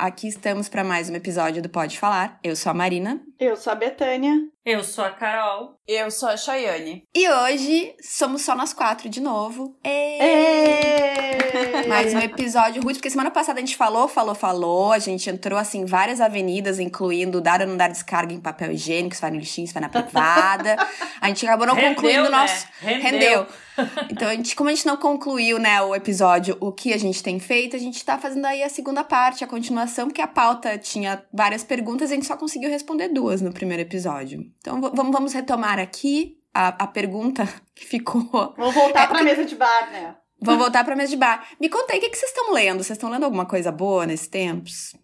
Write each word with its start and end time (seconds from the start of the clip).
aqui 0.00 0.28
estamos 0.28 0.66
para 0.66 0.82
mais 0.82 1.10
um 1.10 1.14
episódio 1.14 1.60
do 1.60 1.68
Pode 1.68 1.98
Falar. 1.98 2.40
Eu 2.42 2.56
sou 2.56 2.70
a 2.70 2.74
Marina. 2.74 3.20
Eu 3.40 3.56
sou 3.56 3.72
a 3.72 3.74
Betânia. 3.74 4.38
Eu 4.66 4.84
sou 4.84 5.02
a 5.02 5.10
Carol. 5.10 5.74
Eu 5.88 6.10
sou 6.10 6.28
a 6.28 6.36
Chayane. 6.36 7.04
E 7.16 7.26
hoje 7.26 7.94
somos 8.02 8.42
só 8.42 8.54
nós 8.54 8.74
quatro 8.74 9.08
de 9.08 9.18
novo. 9.18 9.78
Êêêê! 9.82 11.86
Mais 11.88 12.12
um 12.12 12.18
episódio 12.18 12.82
ruim, 12.82 12.92
porque 12.92 13.08
semana 13.08 13.30
passada 13.30 13.58
a 13.58 13.62
gente 13.62 13.78
falou, 13.78 14.06
falou, 14.06 14.34
falou. 14.34 14.92
A 14.92 14.98
gente 14.98 15.30
entrou, 15.30 15.58
assim, 15.58 15.86
várias 15.86 16.20
avenidas, 16.20 16.78
incluindo 16.78 17.40
dar 17.40 17.62
ou 17.62 17.66
não 17.66 17.78
dar 17.78 17.88
descarga 17.88 18.34
em 18.34 18.40
papel 18.40 18.72
higiênico, 18.72 19.14
se 19.14 19.22
vai 19.22 19.30
no 19.30 19.38
lixinho, 19.38 19.66
se 19.66 19.72
vai 19.72 19.80
na 19.80 19.88
privada. 19.88 20.76
A 21.18 21.28
gente 21.28 21.46
acabou 21.46 21.66
não 21.66 21.74
Rendeu, 21.74 21.94
concluindo 21.94 22.28
o 22.28 22.30
né? 22.30 22.36
nosso... 22.36 22.66
Rendeu. 22.82 23.46
Então, 24.10 24.28
a 24.28 24.34
gente, 24.34 24.54
como 24.54 24.68
a 24.68 24.74
gente 24.74 24.84
não 24.84 24.98
concluiu, 24.98 25.58
né, 25.58 25.80
o 25.80 25.94
episódio, 25.94 26.54
o 26.60 26.70
que 26.70 26.92
a 26.92 26.98
gente 26.98 27.22
tem 27.22 27.40
feito, 27.40 27.74
a 27.74 27.78
gente 27.78 28.04
tá 28.04 28.18
fazendo 28.18 28.44
aí 28.44 28.62
a 28.62 28.68
segunda 28.68 29.02
parte, 29.02 29.42
a 29.42 29.46
continuação, 29.46 30.08
porque 30.08 30.20
a 30.20 30.26
pauta 30.26 30.76
tinha 30.76 31.24
várias 31.32 31.64
perguntas 31.64 32.10
e 32.10 32.12
a 32.12 32.16
gente 32.16 32.26
só 32.26 32.36
conseguiu 32.36 32.68
responder 32.68 33.08
duas 33.08 33.29
no 33.40 33.52
primeiro 33.52 33.82
episódio. 33.82 34.40
Então, 34.58 34.80
vamos, 34.80 35.32
retomar 35.32 35.78
aqui 35.78 36.36
a, 36.54 36.68
a 36.84 36.86
pergunta 36.86 37.46
que 37.76 37.84
ficou. 37.86 38.54
Vamos 38.56 38.74
voltar 38.74 39.02
É, 39.02 39.06
pra 39.06 39.18
porque- 39.18 39.24
mesa 39.24 39.44
de 39.44 39.54
bar, 39.56 39.90
né? 39.92 40.16
Vamos 40.42 40.60
voltar 40.62 40.84
pra 40.84 40.96
mesa 40.96 41.10
de 41.10 41.16
bar. 41.18 41.46
Me 41.60 41.68
conta 41.68 41.92
aí, 41.92 41.98
o 41.98 42.00
que, 42.00 42.08
que 42.08 42.16
vocês 42.16 42.30
estão 42.30 42.52
lendo? 42.54 42.82
Vocês 42.82 42.96
estão 42.96 43.10
lendo 43.10 43.24
alguma 43.24 43.44
coisa 43.44 43.70
boa 43.70 44.06
nesses 44.06 44.26
tempos? 44.26 44.96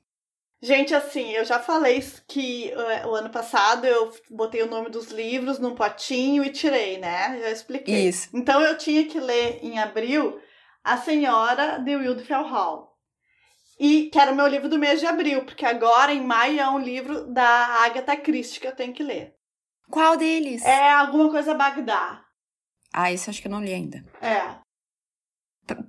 Gente, 0.62 0.94
assim, 0.94 1.30
eu 1.32 1.44
já 1.44 1.58
falei 1.60 2.02
que 2.27 2.70
eh, 2.70 3.06
o 3.06 3.14
ano 3.14 3.28
passado 3.28 3.84
eu 3.86 4.10
botei 4.30 4.62
o 4.62 4.70
nome 4.70 4.88
dos 4.88 5.08
livros 5.08 5.58
num 5.58 5.74
potinho 5.74 6.42
e 6.42 6.50
tirei, 6.50 6.97
né? 6.97 7.38
Já 7.42 7.50
expliquei. 7.50 8.08
Isso. 8.08 8.30
Então 8.32 8.62
eu 8.62 8.78
tinha 8.78 9.04
que 9.06 9.20
ler 9.20 9.58
em 9.62 9.78
abril 9.78 10.38
A 10.82 10.97
Senhora 10.97 11.78
de 11.80 11.94
Wildfell 11.94 12.44
Hall. 12.48 12.95
E 13.78 14.08
que 14.10 14.19
era 14.19 14.32
o 14.32 14.34
meu 14.34 14.46
livro 14.46 14.69
do 14.69 14.78
mês 14.78 15.00
de 15.00 15.06
abril, 15.06 15.44
porque 15.44 15.66
agora 15.66 16.12
em 16.12 16.24
maio 16.24 16.60
é 16.60 16.69
um 16.69 16.78
livro 16.78 17.27
da 17.32 17.84
Agatha 17.84 18.16
Christie 18.16 18.60
que 18.60 18.66
eu 18.66 18.74
tenho 18.74 18.92
que 18.92 19.02
ler. 19.02 19.34
Qual 19.91 20.16
deles? 20.16 20.64
É 20.64 20.91
alguma 20.92 21.30
coisa 21.30 21.55
Bagdá. 21.55 22.24
Ah, 22.92 23.12
esse 23.12 23.28
acho 23.28 23.41
que 23.41 23.48
eu 23.48 23.52
não 23.52 23.62
li 23.62 23.72
ainda. 23.72 24.04
É. 24.20 24.66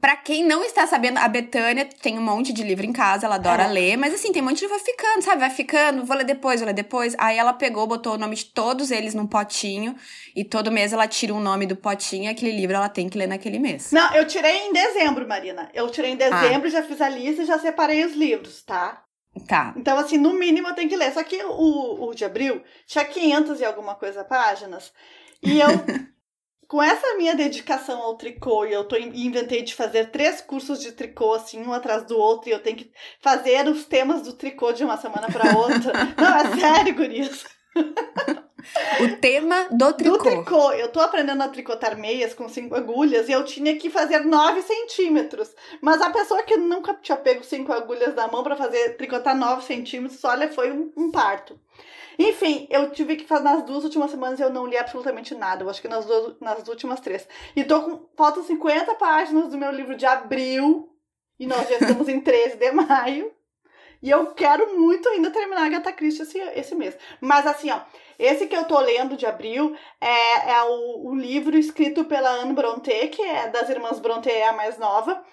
Pra 0.01 0.15
quem 0.15 0.43
não 0.43 0.63
está 0.63 0.87
sabendo, 0.87 1.19
a 1.19 1.27
Betânia 1.27 1.85
tem 2.01 2.17
um 2.17 2.21
monte 2.21 2.51
de 2.51 2.63
livro 2.63 2.83
em 2.85 2.91
casa, 2.91 3.27
ela 3.27 3.35
adora 3.35 3.63
É. 3.63 3.67
ler, 3.67 3.97
mas 3.97 4.13
assim, 4.13 4.31
tem 4.31 4.41
um 4.41 4.45
monte 4.45 4.55
de 4.55 4.61
livro 4.61 4.75
vai 4.75 4.83
ficando, 4.85 5.21
sabe? 5.23 5.39
Vai 5.39 5.49
ficando, 5.51 6.03
vou 6.03 6.17
ler 6.17 6.23
depois, 6.23 6.59
vou 6.59 6.65
ler 6.67 6.73
depois. 6.73 7.15
Aí 7.19 7.37
ela 7.37 7.53
pegou, 7.53 7.85
botou 7.85 8.15
o 8.15 8.17
nome 8.17 8.35
de 8.35 8.45
todos 8.45 8.89
eles 8.89 9.13
num 9.13 9.27
potinho, 9.27 9.95
e 10.35 10.43
todo 10.43 10.71
mês 10.71 10.93
ela 10.93 11.07
tira 11.07 11.33
um 11.33 11.39
nome 11.39 11.67
do 11.67 11.75
potinho, 11.75 12.23
e 12.23 12.27
aquele 12.27 12.51
livro 12.51 12.75
ela 12.75 12.89
tem 12.89 13.07
que 13.07 13.17
ler 13.17 13.27
naquele 13.27 13.59
mês. 13.59 13.91
Não, 13.91 14.13
eu 14.15 14.25
tirei 14.25 14.67
em 14.67 14.73
dezembro, 14.73 15.27
Marina. 15.27 15.69
Eu 15.73 15.89
tirei 15.89 16.11
em 16.11 16.15
dezembro, 16.17 16.69
já 16.69 16.81
fiz 16.81 16.99
a 16.99 17.09
lista 17.09 17.43
e 17.43 17.45
já 17.45 17.59
separei 17.59 18.03
os 18.03 18.13
livros, 18.15 18.63
tá? 18.63 19.03
Tá. 19.47 19.73
Então, 19.77 19.97
assim, 19.99 20.17
no 20.17 20.33
mínimo 20.33 20.67
eu 20.69 20.73
tenho 20.73 20.89
que 20.89 20.95
ler. 20.95 21.13
Só 21.13 21.23
que 21.23 21.39
o, 21.43 22.07
o 22.07 22.15
de 22.15 22.25
abril 22.25 22.63
tinha 22.87 23.05
500 23.05 23.59
e 23.59 23.65
alguma 23.65 23.93
coisa 23.93 24.23
páginas. 24.23 24.91
E 25.43 25.59
eu, 25.59 25.69
com 26.67 26.81
essa 26.83 27.15
minha 27.15 27.35
dedicação 27.35 28.01
ao 28.01 28.15
tricô, 28.17 28.65
e 28.65 28.73
eu 28.73 28.83
tô, 28.83 28.95
in- 28.95 29.25
inventei 29.25 29.61
de 29.61 29.73
fazer 29.73 30.11
três 30.11 30.41
cursos 30.41 30.81
de 30.81 30.91
tricô, 30.91 31.33
assim, 31.33 31.61
um 31.65 31.71
atrás 31.73 32.03
do 32.05 32.17
outro, 32.17 32.49
e 32.49 32.51
eu 32.51 32.59
tenho 32.61 32.77
que 32.77 32.91
fazer 33.21 33.67
os 33.67 33.85
temas 33.85 34.21
do 34.21 34.33
tricô 34.33 34.71
de 34.73 34.83
uma 34.83 34.97
semana 34.97 35.27
para 35.31 35.55
outra. 35.57 35.93
Não, 36.17 36.37
é 36.37 36.59
sério, 36.59 36.95
gurias. 36.95 37.45
O 38.99 39.15
tema 39.21 39.67
do 39.71 39.93
tricô. 39.93 40.17
Do 40.17 40.23
tricô. 40.23 40.71
Eu 40.73 40.91
tô 40.91 40.99
aprendendo 40.99 41.41
a 41.41 41.47
tricotar 41.47 41.97
meias 41.97 42.33
com 42.33 42.49
cinco 42.49 42.75
agulhas 42.75 43.29
e 43.29 43.31
eu 43.31 43.45
tinha 43.45 43.77
que 43.77 43.89
fazer 43.89 44.19
9 44.25 44.61
centímetros. 44.61 45.53
Mas 45.81 46.01
a 46.01 46.09
pessoa 46.09 46.43
que 46.43 46.57
nunca 46.57 46.93
tinha 46.95 47.17
pego 47.17 47.43
cinco 47.43 47.71
agulhas 47.71 48.13
na 48.15 48.27
mão 48.27 48.43
pra 48.43 48.55
fazer 48.57 48.97
tricotar 48.97 49.37
9 49.37 49.63
centímetros, 49.63 50.21
olha, 50.23 50.51
foi 50.51 50.71
um, 50.71 50.91
um 50.97 51.11
parto. 51.11 51.57
Enfim, 52.17 52.67
eu 52.69 52.91
tive 52.91 53.15
que 53.15 53.25
fazer 53.25 53.43
nas 53.43 53.63
duas 53.63 53.83
últimas 53.83 54.09
semanas 54.09 54.39
eu 54.39 54.49
não 54.49 54.65
li 54.65 54.77
absolutamente 54.77 55.35
nada. 55.35 55.63
Eu 55.63 55.69
acho 55.69 55.81
que 55.81 55.87
nas, 55.87 56.05
duas, 56.05 56.39
nas 56.39 56.67
últimas 56.67 56.99
três. 56.99 57.27
E 57.55 57.63
tô 57.63 57.81
com. 57.81 58.09
Faltam 58.15 58.43
50 58.43 58.95
páginas 58.95 59.49
do 59.49 59.57
meu 59.57 59.71
livro 59.71 59.95
de 59.95 60.05
abril. 60.05 60.89
E 61.39 61.45
nós 61.45 61.69
já 61.69 61.77
estamos 61.77 62.09
em 62.09 62.19
13 62.19 62.57
de 62.57 62.71
maio. 62.71 63.31
E 64.01 64.09
eu 64.09 64.33
quero 64.33 64.77
muito 64.77 65.09
ainda 65.09 65.31
terminar 65.31 65.61
a 65.61 65.65
Agatha 65.65 65.91
Christie 65.91 66.23
esse, 66.23 66.39
esse 66.39 66.75
mês. 66.75 66.95
Mas 67.19 67.47
assim, 67.47 67.71
ó, 67.71 67.81
esse 68.17 68.47
que 68.47 68.55
eu 68.55 68.65
tô 68.65 68.79
lendo 68.79 69.17
de 69.17 69.25
abril 69.25 69.75
é, 69.99 70.51
é 70.51 70.63
o, 70.63 71.09
o 71.09 71.15
livro 71.15 71.57
escrito 71.57 72.05
pela 72.05 72.29
Anne 72.29 72.53
Bronte, 72.53 73.07
que 73.07 73.21
é 73.21 73.47
das 73.47 73.69
irmãs 73.69 73.99
Bronte, 73.99 74.29
é 74.29 74.47
a 74.47 74.53
mais 74.53 74.77
nova. 74.77 75.23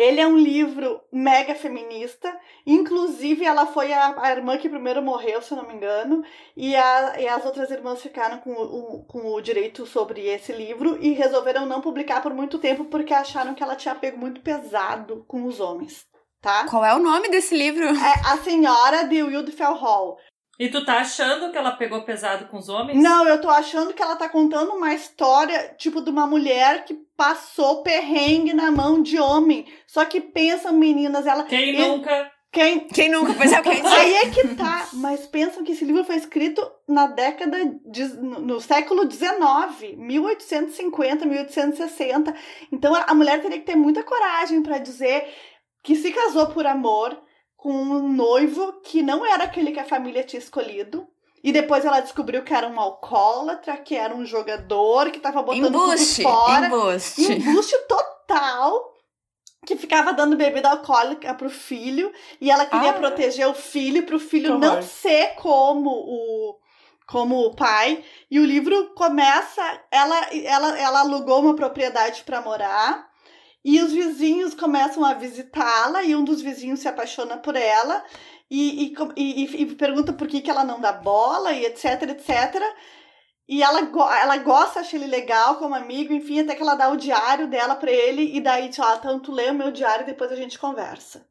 Ele 0.00 0.18
é 0.18 0.26
um 0.26 0.38
livro 0.38 0.98
mega 1.12 1.54
feminista. 1.54 2.34
Inclusive, 2.66 3.44
ela 3.44 3.66
foi 3.66 3.92
a, 3.92 4.14
a 4.18 4.30
irmã 4.30 4.56
que 4.56 4.66
primeiro 4.66 5.02
morreu, 5.02 5.42
se 5.42 5.52
eu 5.52 5.58
não 5.58 5.68
me 5.68 5.74
engano. 5.74 6.24
E, 6.56 6.74
a, 6.74 7.20
e 7.20 7.28
as 7.28 7.44
outras 7.44 7.70
irmãs 7.70 8.00
ficaram 8.00 8.38
com 8.38 8.50
o, 8.50 9.04
com 9.04 9.30
o 9.30 9.40
direito 9.42 9.84
sobre 9.84 10.26
esse 10.26 10.54
livro 10.54 10.96
e 11.02 11.12
resolveram 11.12 11.66
não 11.66 11.82
publicar 11.82 12.22
por 12.22 12.32
muito 12.32 12.58
tempo 12.58 12.86
porque 12.86 13.12
acharam 13.12 13.54
que 13.54 13.62
ela 13.62 13.76
tinha 13.76 13.94
pego 13.94 14.16
muito 14.16 14.40
pesado 14.40 15.22
com 15.28 15.44
os 15.44 15.60
homens. 15.60 16.08
Tá? 16.40 16.66
Qual 16.66 16.82
é 16.82 16.94
o 16.94 16.98
nome 16.98 17.28
desse 17.28 17.54
livro? 17.54 17.84
É 17.84 18.32
A 18.32 18.38
Senhora 18.38 19.04
de 19.04 19.22
Wildfell 19.22 19.74
Hall. 19.74 20.16
E 20.60 20.68
tu 20.68 20.84
tá 20.84 20.98
achando 20.98 21.50
que 21.50 21.56
ela 21.56 21.70
pegou 21.70 22.02
pesado 22.02 22.44
com 22.48 22.58
os 22.58 22.68
homens? 22.68 23.02
Não, 23.02 23.26
eu 23.26 23.40
tô 23.40 23.48
achando 23.48 23.94
que 23.94 24.02
ela 24.02 24.14
tá 24.14 24.28
contando 24.28 24.72
uma 24.72 24.92
história, 24.92 25.74
tipo, 25.78 26.02
de 26.02 26.10
uma 26.10 26.26
mulher 26.26 26.84
que 26.84 26.92
passou 27.16 27.82
perrengue 27.82 28.52
na 28.52 28.70
mão 28.70 29.00
de 29.00 29.18
homem. 29.18 29.64
Só 29.86 30.04
que 30.04 30.20
pensam, 30.20 30.74
meninas, 30.74 31.26
ela. 31.26 31.44
Quem 31.44 31.80
Eu- 31.80 31.88
nunca? 31.88 32.30
Quem. 32.52 32.80
Quem 32.80 33.08
nunca 33.08 33.32
fez 33.32 33.52
o 33.52 33.62
que 33.62 33.68
Aí 33.70 34.14
é 34.16 34.28
que 34.28 34.48
tá. 34.54 34.86
Mas 34.92 35.26
pensam 35.26 35.64
que 35.64 35.72
esse 35.72 35.84
livro 35.86 36.04
foi 36.04 36.16
escrito 36.16 36.60
na 36.86 37.06
década. 37.06 37.56
De, 37.86 38.04
no, 38.18 38.40
no 38.40 38.60
século 38.60 39.10
XIX, 39.10 39.96
1850, 39.96 41.24
1860. 41.24 42.34
Então 42.70 42.94
a 42.94 43.04
a 43.08 43.14
mulher 43.14 43.40
teria 43.40 43.58
que 43.58 43.64
ter 43.64 43.76
muita 43.76 44.02
coragem 44.02 44.62
pra 44.62 44.76
dizer 44.76 45.26
que 45.82 45.96
se 45.96 46.12
casou 46.12 46.48
por 46.48 46.66
amor 46.66 47.18
com 47.62 47.70
um 47.72 48.08
noivo 48.08 48.80
que 48.82 49.02
não 49.02 49.24
era 49.24 49.44
aquele 49.44 49.70
que 49.72 49.80
a 49.80 49.84
família 49.84 50.24
tinha 50.24 50.40
escolhido. 50.40 51.06
E 51.44 51.52
depois 51.52 51.84
ela 51.84 52.00
descobriu 52.00 52.42
que 52.42 52.52
era 52.54 52.66
um 52.66 52.78
alcoólatra, 52.80 53.76
que 53.76 53.94
era 53.96 54.14
um 54.14 54.24
jogador, 54.24 55.10
que 55.10 55.20
tava 55.20 55.42
botando 55.42 55.66
Embuste, 55.66 56.22
tudo 56.22 56.32
fora. 56.34 56.66
embuste. 56.66 57.32
Embuste 57.32 57.76
total. 57.88 58.94
Que 59.66 59.76
ficava 59.76 60.12
dando 60.12 60.36
bebida 60.36 60.70
alcoólica 60.70 61.34
pro 61.34 61.50
filho. 61.50 62.10
E 62.40 62.50
ela 62.50 62.64
queria 62.64 62.90
Ah. 62.90 62.94
proteger 62.94 63.46
o 63.46 63.54
filho, 63.54 64.04
pro 64.06 64.18
filho 64.18 64.58
não 64.58 64.72
horror. 64.72 64.82
ser 64.82 65.34
como 65.36 65.90
o 65.90 66.56
como 67.06 67.40
o 67.44 67.54
pai. 67.54 68.02
E 68.30 68.38
o 68.38 68.44
livro 68.44 68.94
começa. 68.94 69.62
Ela, 69.90 70.28
ela, 70.44 70.78
ela 70.78 71.00
alugou 71.00 71.40
uma 71.40 71.54
propriedade 71.56 72.22
para 72.24 72.40
morar. 72.40 73.09
E 73.64 73.80
os 73.82 73.92
vizinhos 73.92 74.54
começam 74.54 75.04
a 75.04 75.14
visitá-la. 75.14 76.02
E 76.02 76.14
um 76.14 76.24
dos 76.24 76.40
vizinhos 76.40 76.80
se 76.80 76.88
apaixona 76.88 77.36
por 77.36 77.56
ela. 77.56 78.02
E, 78.50 78.86
e, 78.86 78.94
e, 79.16 79.62
e- 79.62 79.74
pergunta 79.76 80.12
por 80.12 80.26
que, 80.26 80.40
que 80.40 80.50
ela 80.50 80.64
não 80.64 80.80
dá 80.80 80.92
bola. 80.92 81.52
E 81.52 81.64
etc, 81.64 82.02
etc. 82.02 82.62
E 83.48 83.64
ela, 83.64 83.80
ela 84.22 84.36
gosta, 84.36 84.78
acha 84.78 84.94
ele 84.94 85.08
legal 85.08 85.56
como 85.56 85.74
amigo, 85.74 86.12
enfim, 86.12 86.38
até 86.38 86.54
que 86.54 86.62
ela 86.62 86.76
dá 86.76 86.88
o 86.88 86.96
diário 86.96 87.48
dela 87.48 87.74
pra 87.74 87.90
ele, 87.90 88.36
e 88.36 88.40
daí, 88.40 88.68
tipo, 88.68 88.86
ah, 88.86 88.94
então 88.96 89.20
lê 89.34 89.50
o 89.50 89.54
meu 89.54 89.72
diário 89.72 90.04
e 90.04 90.06
depois 90.06 90.30
a 90.30 90.36
gente 90.36 90.56
conversa. 90.56 91.26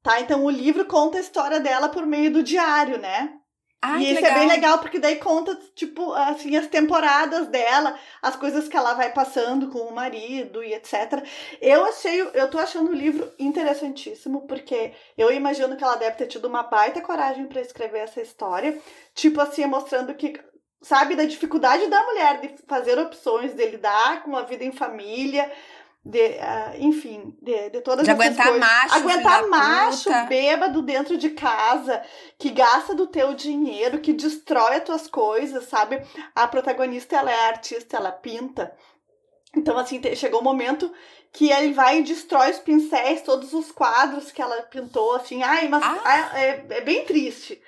Tá? 0.00 0.20
Então 0.20 0.44
o 0.44 0.50
livro 0.50 0.84
conta 0.84 1.18
a 1.18 1.20
história 1.20 1.58
dela 1.58 1.88
por 1.88 2.06
meio 2.06 2.32
do 2.32 2.40
diário, 2.44 2.98
né? 2.98 3.39
Ah, 3.82 3.98
e 3.98 4.12
isso 4.12 4.16
legal. 4.16 4.30
é 4.30 4.34
bem 4.40 4.48
legal, 4.48 4.78
porque 4.78 4.98
daí 4.98 5.16
conta, 5.16 5.58
tipo, 5.74 6.12
assim, 6.12 6.54
as 6.54 6.66
temporadas 6.66 7.48
dela, 7.48 7.98
as 8.20 8.36
coisas 8.36 8.68
que 8.68 8.76
ela 8.76 8.92
vai 8.92 9.10
passando 9.10 9.70
com 9.70 9.78
o 9.78 9.94
marido 9.94 10.62
e 10.62 10.74
etc. 10.74 11.24
Eu 11.62 11.86
achei, 11.86 12.20
eu 12.20 12.50
tô 12.50 12.58
achando 12.58 12.90
o 12.90 12.94
livro 12.94 13.32
interessantíssimo, 13.38 14.46
porque 14.46 14.92
eu 15.16 15.32
imagino 15.32 15.76
que 15.78 15.84
ela 15.84 15.96
deve 15.96 16.16
ter 16.16 16.26
tido 16.26 16.44
uma 16.44 16.62
baita 16.62 17.00
coragem 17.00 17.46
pra 17.46 17.62
escrever 17.62 18.00
essa 18.00 18.20
história. 18.20 18.78
Tipo 19.14 19.40
assim, 19.40 19.64
mostrando 19.64 20.12
que, 20.14 20.38
sabe, 20.82 21.16
da 21.16 21.24
dificuldade 21.24 21.86
da 21.86 22.04
mulher 22.04 22.40
de 22.42 22.54
fazer 22.68 22.98
opções, 22.98 23.54
de 23.54 23.64
lidar 23.64 24.22
com 24.24 24.36
a 24.36 24.42
vida 24.42 24.62
em 24.62 24.72
família, 24.72 25.50
de, 26.04 26.38
ah, 26.40 26.72
enfim, 26.78 27.36
de, 27.42 27.70
de 27.70 27.80
todas 27.82 28.04
De 28.04 28.10
essas 28.10 28.20
aguentar 28.24 28.46
coisas. 28.48 28.60
macho, 28.68 28.94
Aguentar 28.94 29.46
macho, 29.48 30.04
puta. 30.04 30.24
bêbado 30.24 30.82
dentro 30.82 31.16
de 31.18 31.30
casa, 31.30 32.02
que 32.38 32.50
gasta 32.50 32.94
do 32.94 33.06
teu 33.06 33.34
dinheiro, 33.34 34.00
que 34.00 34.12
destrói 34.12 34.76
as 34.76 34.84
tuas 34.84 35.06
coisas, 35.06 35.64
sabe? 35.64 36.02
A 36.34 36.48
protagonista, 36.48 37.16
ela 37.16 37.30
é 37.30 37.48
artista, 37.48 37.96
ela 37.98 38.12
pinta. 38.12 38.74
Então, 39.54 39.76
assim, 39.76 40.00
chegou 40.14 40.40
um 40.40 40.44
momento 40.44 40.92
que 41.32 41.50
ele 41.50 41.72
vai 41.74 41.98
e 41.98 42.02
destrói 42.02 42.50
os 42.50 42.58
pincéis, 42.58 43.22
todos 43.22 43.52
os 43.52 43.70
quadros 43.70 44.32
que 44.32 44.40
ela 44.40 44.62
pintou, 44.62 45.14
assim. 45.16 45.42
Ai, 45.42 45.68
mas 45.68 45.82
Ah. 45.82 46.00
ah, 46.04 46.40
é, 46.40 46.66
é 46.70 46.80
bem 46.80 47.04
triste. 47.04 47.60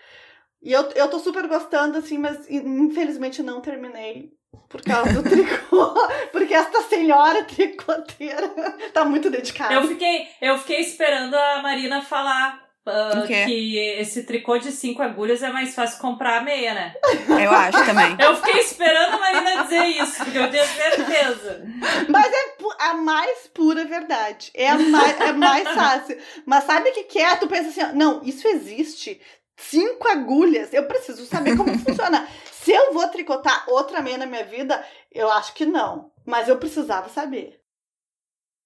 E 0.63 0.73
eu, 0.73 0.83
eu 0.93 1.09
tô 1.11 1.19
super 1.19 1.47
gostando, 1.49 1.99
assim, 1.99 2.19
mas 2.19 2.49
infelizmente 2.49 3.43
não 3.43 3.61
terminei 3.61 4.33
por 4.69 4.83
causa 4.83 5.13
do 5.13 5.23
tricô. 5.23 5.95
Porque 6.33 6.55
esta 6.55 6.83
senhora 6.83 7.45
tricoteira 7.45 8.49
tá 8.93 9.05
muito 9.05 9.31
dedicada. 9.31 9.75
Eu 9.75 9.89
fiquei, 9.89 10.29
eu 10.41 10.59
fiquei 10.59 10.81
esperando 10.81 11.35
a 11.35 11.63
Marina 11.63 12.03
falar 12.03 12.63
uh, 12.87 13.27
que 13.27 13.77
esse 13.99 14.25
tricô 14.25 14.59
de 14.59 14.73
cinco 14.73 15.03
agulhas 15.03 15.43
é 15.43 15.51
mais 15.51 15.75
fácil 15.75 16.01
comprar 16.01 16.39
a 16.39 16.43
meia, 16.43 16.75
né? 16.75 16.95
Eu 17.29 17.51
acho 17.51 17.85
também. 17.85 18.17
Eu 18.19 18.37
fiquei 18.37 18.61
esperando 18.61 19.15
a 19.15 19.19
Marina 19.19 19.63
dizer 19.65 19.85
isso, 19.85 20.25
porque 20.25 20.39
eu 20.39 20.51
tenho 20.51 20.67
certeza. 20.67 21.65
Mas 22.09 22.33
é 22.33 22.53
a 22.81 22.95
mais 22.95 23.47
pura 23.49 23.85
verdade. 23.85 24.51
É 24.55 24.69
a 24.69 24.79
mais, 24.79 25.21
é 25.21 25.33
mais 25.33 25.69
fácil. 25.75 26.19
Mas 26.45 26.65
sabe 26.65 26.91
o 26.91 26.93
que, 26.93 27.05
que 27.05 27.19
é? 27.19 27.37
Tu 27.37 27.47
pensa 27.47 27.69
assim, 27.69 27.83
ó, 27.83 27.95
não, 27.95 28.23
isso 28.25 28.47
existe. 28.49 29.21
Cinco 29.57 30.09
agulhas. 30.09 30.73
Eu 30.73 30.85
preciso 30.85 31.25
saber 31.27 31.57
como 31.57 31.77
funciona. 31.79 32.27
Se 32.63 32.71
eu 32.71 32.93
vou 32.93 33.09
tricotar 33.09 33.65
outra 33.69 34.01
meia 34.01 34.19
na 34.19 34.27
minha 34.27 34.45
vida, 34.45 34.85
eu 35.11 35.31
acho 35.31 35.53
que 35.55 35.67
não. 35.67 36.13
Mas 36.25 36.49
eu 36.49 36.59
precisava 36.59 37.09
saber. 37.09 37.61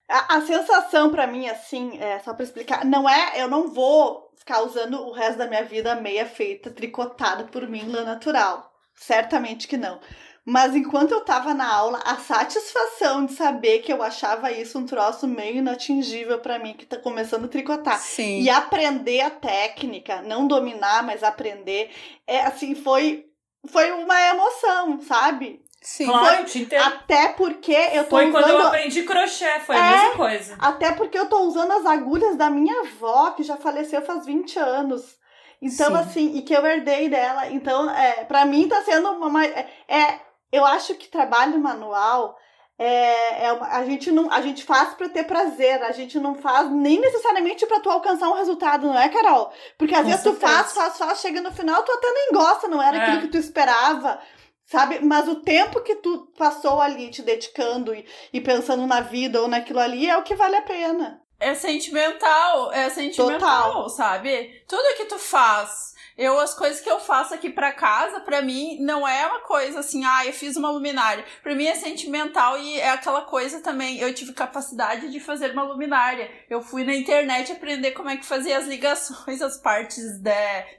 A, 0.09 0.37
a 0.37 0.41
sensação 0.43 1.11
pra 1.11 1.27
mim, 1.27 1.49
assim, 1.49 1.99
é, 1.99 2.19
só 2.21 2.35
pra 2.35 2.45
explicar, 2.45 2.85
não 2.85 3.09
é, 3.09 3.43
eu 3.43 3.49
não 3.49 3.69
vou 3.69 4.31
ficar 4.37 4.63
usando 4.63 5.01
o 5.01 5.13
resto 5.13 5.39
da 5.39 5.49
minha 5.49 5.65
vida 5.65 5.97
meia 5.97 6.27
feita, 6.27 6.71
tricotada 6.71 7.45
por 7.45 7.67
mim, 7.67 7.89
lã 7.89 8.05
natural. 8.05 8.73
Certamente 8.95 9.67
que 9.67 9.77
não. 9.77 10.01
Mas 10.45 10.77
enquanto 10.77 11.11
eu 11.11 11.23
tava 11.23 11.53
na 11.53 11.69
aula, 11.69 12.01
a 12.05 12.17
satisfação 12.19 13.27
de 13.27 13.33
saber 13.33 13.81
que 13.81 13.93
eu 13.93 14.01
achava 14.01 14.53
isso 14.53 14.79
um 14.79 14.87
troço 14.87 15.27
meio 15.27 15.57
inatingível 15.57 16.39
pra 16.39 16.57
mim, 16.57 16.75
que 16.75 16.87
tá 16.87 16.97
começando 16.97 17.47
a 17.47 17.49
tricotar. 17.49 17.99
Sim. 17.99 18.43
E 18.43 18.49
aprender 18.49 19.23
a 19.23 19.31
técnica, 19.31 20.23
não 20.23 20.47
dominar, 20.47 21.03
mas 21.03 21.25
aprender, 21.25 21.91
é 22.25 22.43
assim, 22.43 22.77
foi, 22.77 23.27
foi 23.69 23.91
uma 23.93 24.21
emoção, 24.29 25.01
sabe? 25.03 25.65
Sim. 25.83 26.07
Claro, 26.07 26.45
entendo. 26.53 26.83
Até 26.83 27.29
porque 27.29 27.73
eu 27.93 28.05
tô 28.05 28.11
Foi 28.17 28.31
quando 28.33 28.49
eu 28.49 28.57
usando. 28.57 28.67
aprendi 28.69 29.03
crochê, 29.05 29.61
foi 29.61 29.77
É. 29.77 29.79
a 29.79 29.91
mesma 29.93 30.11
coisa. 30.17 30.57
Até 30.59 30.91
porque 30.93 31.17
eu 31.17 31.29
tô 31.29 31.41
usando 31.43 31.71
as 31.73 31.87
agulhas 31.87 32.35
da 32.37 32.51
minha 32.51 32.81
avó, 32.81 33.31
que 33.31 33.45
já 33.45 33.57
faleceu 33.57 34.03
faz 34.03 34.27
20 34.27 34.59
anos. 34.59 35.17
Então, 35.63 35.89
Sim. 35.91 35.97
assim, 35.97 36.37
e 36.37 36.43
que 36.43 36.53
eu 36.53 36.67
herdei 36.67 37.09
dela. 37.09 37.49
Então, 37.51 37.89
é, 37.89 38.25
para 38.25 38.45
mim 38.45 38.69
tá 38.69 38.83
sendo 38.83 39.11
uma. 39.13 39.27
uma- 39.29 39.45
é, 39.45 39.69
é, 39.89 40.21
eu 40.53 40.65
acho 40.67 40.95
que 40.97 41.09
trabalho 41.09 41.59
manual 41.61 42.37
é, 42.79 43.47
é 43.47 43.53
uma- 43.53 43.69
a 43.69 43.85
gente 43.85 44.11
não 44.13 44.31
a 44.31 44.41
gente 44.43 44.63
faz 44.65 44.95
para 44.95 45.09
ter 45.09 45.25
prazer, 45.25 45.83
a 45.83 45.93
gente 45.93 46.19
não 46.19 46.35
faz 46.35 46.71
nem 46.71 47.01
necessariamente 47.01 47.67
para 47.67 47.81
tu 47.81 47.89
alcançar 47.91 48.29
um 48.29 48.35
resultado, 48.35 48.87
não 48.87 48.99
é, 48.99 49.09
Carol? 49.09 49.51
Porque 49.79 49.95
às 49.95 50.03
Com 50.03 50.09
vezes 50.09 50.23
tu 50.23 50.31
certeza. 50.33 50.53
faz, 50.53 50.73
faz, 50.73 50.99
faz, 50.99 51.21
chega 51.21 51.41
no 51.41 51.53
final, 51.53 51.83
tu 51.83 51.93
até 51.93 52.13
nem 52.13 52.33
gosta, 52.33 52.69
não 52.69 52.83
era 52.83 52.97
É. 52.99 53.03
aquilo 53.03 53.23
que 53.23 53.29
tu 53.29 53.39
esperava. 53.39 54.21
Sabe? 54.69 54.99
Mas 54.99 55.29
o 55.29 55.37
tempo 55.37 55.81
que 55.81 55.95
tu 55.95 56.27
passou 56.37 56.81
ali 56.81 57.09
te 57.09 57.23
dedicando 57.23 57.95
e, 57.95 58.05
e 58.33 58.41
pensando 58.41 58.85
na 58.85 59.01
vida 59.01 59.41
ou 59.41 59.47
naquilo 59.47 59.79
ali 59.79 60.11
é 60.11 60.17
o 60.17 60.25
que 60.25 60.35
vale 60.35 60.57
a 60.57 60.63
pena. 60.63 61.23
É 61.39 61.55
sentimental, 61.55 62.73
é 62.73 62.91
sentimental, 62.91 63.73
Total. 63.73 63.89
sabe? 63.91 64.65
Tudo 64.69 64.97
que 64.97 65.05
tu 65.05 65.19
faz. 65.21 65.95
Eu, 66.17 66.39
as 66.39 66.55
coisas 66.55 66.81
que 66.81 66.89
eu 66.89 66.99
faço 66.99 67.35
aqui 67.35 67.51
pra 67.51 67.73
casa, 67.73 68.21
pra 68.21 68.41
mim, 68.41 68.79
não 68.81 69.07
é 69.07 69.27
uma 69.27 69.41
coisa 69.41 69.81
assim, 69.81 70.03
ah, 70.05 70.25
eu 70.25 70.33
fiz 70.33 70.57
uma 70.57 70.71
luminária. 70.71 71.25
Pra 71.43 71.55
mim 71.55 71.67
é 71.67 71.75
sentimental 71.75 72.59
e 72.59 72.81
é 72.81 72.91
aquela 72.91 73.21
coisa 73.23 73.61
também. 73.61 73.99
Eu 73.99 74.15
tive 74.15 74.33
capacidade 74.33 75.11
de 75.11 75.21
fazer 75.21 75.53
uma 75.53 75.63
luminária. 75.63 76.31
Eu 76.49 76.63
fui 76.63 76.85
na 76.85 76.95
internet 76.95 77.53
aprender 77.53 77.91
como 77.91 78.09
é 78.09 78.17
que 78.17 78.25
fazia 78.25 78.57
as 78.57 78.67
ligações, 78.67 79.41
as 79.43 79.59
partes 79.59 80.19
de, 80.19 80.31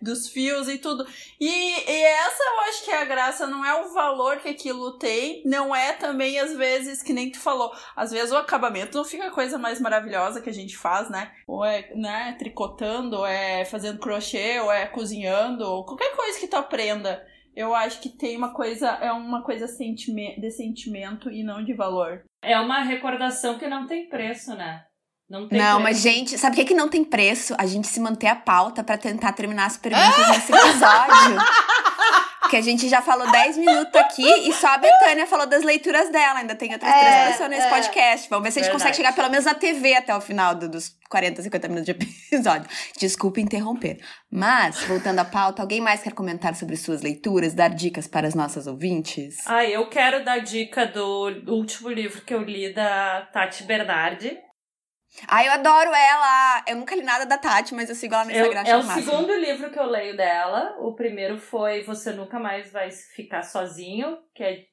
dos 0.01 0.28
fios 0.28 0.68
e 0.68 0.80
tudo. 0.80 1.06
E, 1.40 1.48
e 1.48 2.04
essa 2.04 2.44
eu 2.44 2.60
acho 2.69 2.86
que 2.86 2.92
é 2.92 3.01
a 3.01 3.06
graça, 3.06 3.45
não 3.45 3.63
é 3.63 3.80
o 3.86 3.94
valor 3.94 4.38
que 4.38 4.50
aquilo 4.50 4.98
tem, 4.98 5.44
não 5.45 5.75
é 5.75 5.94
também, 5.94 6.40
às 6.40 6.56
vezes, 6.56 7.04
que 7.04 7.13
nem 7.13 7.31
tu 7.31 7.40
falou, 7.40 7.72
às 7.95 8.10
vezes 8.12 8.31
o 8.31 8.38
acabamento 8.38 8.98
não 8.98 9.06
fica 9.06 9.28
a 9.28 9.31
coisa 9.31 9.57
mais 9.60 9.80
maravilhosa 9.80 10.42
que 10.42 10.50
a 10.50 10.54
gente 10.54 10.75
faz, 10.75 11.10
né? 11.10 11.31
Ou 11.45 11.63
é, 11.63 11.92
né, 11.94 12.36
tricotando, 12.40 13.18
ou 13.18 13.28
é 13.28 13.66
fazendo 13.66 14.00
crochê, 14.00 14.60
ou 14.60 14.72
é 14.72 14.88
cozinhando, 14.88 15.26
ou 15.29 15.85
qualquer 15.85 16.15
coisa 16.15 16.39
que 16.39 16.47
tu 16.47 16.56
aprenda. 16.56 17.25
Eu 17.56 17.74
acho 17.74 18.00
que 18.00 18.09
tem 18.09 18.38
uma 18.38 18.53
coisa, 18.53 18.88
é 19.01 19.12
uma 19.12 19.41
coisa 19.44 19.68
sentime 19.68 20.39
de 20.39 20.51
sentimento 20.51 21.29
e 21.31 21.44
não 21.44 21.63
de 21.63 21.74
valor. 21.74 22.24
É 22.44 22.59
uma 22.59 22.81
recordação 22.83 23.57
que 23.57 23.68
não 23.68 23.88
tem 23.88 24.07
preço, 24.07 24.53
né? 24.56 24.83
Não 25.29 25.47
tem 25.47 25.57
Não, 25.59 25.81
preço. 25.81 25.83
mas 25.83 26.01
gente, 26.01 26.38
sabe 26.38 26.53
o 26.53 26.59
que, 26.59 26.65
que 26.65 26.74
não 26.74 26.88
tem 26.88 27.03
preço? 27.03 27.56
A 27.57 27.65
gente 27.65 27.88
se 27.88 28.00
manter 28.00 28.27
a 28.27 28.35
pauta 28.35 28.83
pra 28.83 28.97
tentar 28.97 29.33
terminar 29.33 29.65
as 29.65 29.75
perguntas 29.77 30.27
nesse 30.29 30.53
episódio. 30.53 31.38
Porque 32.47 32.55
a 32.57 32.61
gente 32.61 32.88
já 32.88 33.01
falou 33.01 33.29
10 33.29 33.57
minutos 33.57 33.94
aqui 33.95 34.25
e 34.47 34.53
só 34.53 34.67
a 34.67 34.77
Betânia 34.77 35.27
falou 35.27 35.45
das 35.45 35.63
leituras 35.65 36.09
dela. 36.09 36.39
Ainda 36.39 36.55
tem 36.55 36.71
outras 36.71 36.89
É, 36.89 36.99
três 36.99 37.31
pessoas 37.33 37.49
nesse 37.49 37.67
é. 37.67 37.69
podcast. 37.69 38.29
Vamos 38.29 38.45
ver 38.45 38.51
se 38.51 38.59
a 38.59 38.63
gente 38.63 38.71
consegue 38.71 38.95
chegar 38.95 39.13
pelo 39.13 39.29
menos 39.29 39.44
na 39.45 39.53
TV 39.53 39.95
até 39.95 40.15
o 40.15 40.21
final 40.21 40.55
do- 40.55 40.69
dos 40.69 40.95
40, 41.09 41.41
50 41.41 41.67
minutos 41.67 41.85
de 41.85 41.91
episódio. 42.31 42.69
Desculpe 42.97 43.41
interromper. 43.41 43.99
Mas, 44.31 44.81
voltando 44.83 45.19
à 45.19 45.25
pauta, 45.25 45.61
alguém 45.61 45.81
mais 45.81 46.01
quer 46.01 46.13
comentar 46.13 46.55
sobre 46.55 46.77
suas 46.77 47.01
leituras, 47.01 47.53
dar 47.53 47.69
dicas 47.69 48.07
para 48.07 48.25
as 48.27 48.33
nossas 48.33 48.65
ouvintes? 48.65 49.35
Ah, 49.45 49.65
eu 49.65 49.89
quero 49.89 50.23
dar 50.23 50.39
dica 50.39 50.85
do 50.85 51.27
último 51.47 51.89
livro 51.89 52.21
que 52.21 52.33
eu 52.33 52.41
li 52.44 52.73
da 52.73 53.27
Tati 53.33 53.63
Bernardi. 53.63 54.38
Ah, 55.28 55.44
eu 55.46 55.52
adoro 55.52 55.90
ela! 55.94 56.64
Eu 56.68 56.75
nunca 56.75 56.96
li 56.96 57.02
nada 57.04 57.25
da 57.25 57.38
Tati, 57.38 57.74
mas 57.74 57.90
eu 57.90 57.96
sigo 57.96 58.14
ela 58.14 58.25
no 58.25 58.31
Eu- 58.31 58.46
Instagram. 58.48 58.69
é 58.69 58.75
o 58.78 58.84
máximo. 58.84 59.12
segundo 59.12 59.34
livro 59.36 59.69
que 59.72 59.80
eu 59.80 59.86
leio 59.86 60.16
dela. 60.18 60.75
O 60.80 60.94
primeiro 60.94 61.38
foi 61.40 61.84
Você 61.84 62.12
Nunca 62.12 62.40
Mais 62.40 62.72
Vai 62.72 62.92
Ficar 62.92 63.44
Sozinho, 63.44 64.18
que 64.36 64.44
é, 64.44 64.66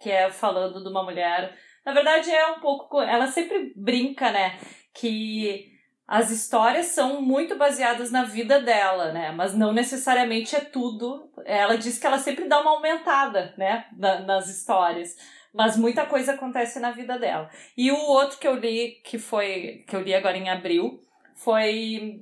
que 0.00 0.10
é 0.10 0.30
falando 0.30 0.82
de 0.82 0.88
uma 0.88 1.02
mulher. 1.02 1.54
Na 1.84 1.92
verdade, 1.92 2.30
é 2.30 2.46
um 2.48 2.60
pouco. 2.60 2.88
co- 2.88 3.02
Ela 3.02 3.26
sempre 3.26 3.72
brinca, 3.76 4.30
né? 4.32 4.58
Que 4.94 5.72
as 6.08 6.30
histórias 6.30 6.86
são 6.86 7.20
muito 7.20 7.56
baseadas 7.56 8.10
na 8.12 8.22
vida 8.24 8.60
dela, 8.60 9.12
né? 9.12 9.32
Mas 9.32 9.54
não 9.54 9.72
necessariamente 9.72 10.54
é 10.56 10.60
tudo. 10.60 11.30
Ela 11.44 11.76
diz 11.76 11.98
que 11.98 12.06
ela 12.06 12.18
sempre 12.18 12.46
dá 12.48 12.60
uma 12.60 12.70
aumentada, 12.72 13.54
né? 13.58 13.86
na- 13.96 14.20
nas 14.20 14.48
histórias. 14.48 15.16
Mas 15.56 15.76
muita 15.76 16.04
coisa 16.04 16.34
acontece 16.34 16.78
na 16.78 16.90
vida 16.90 17.18
dela. 17.18 17.50
E 17.76 17.90
o 17.90 17.96
outro 17.96 18.38
que 18.38 18.46
eu 18.46 18.54
li, 18.54 19.00
que 19.02 19.18
foi. 19.18 19.84
que 19.88 19.96
eu 19.96 20.02
li 20.02 20.14
agora 20.14 20.36
em 20.36 20.50
abril, 20.50 21.00
foi 21.34 22.20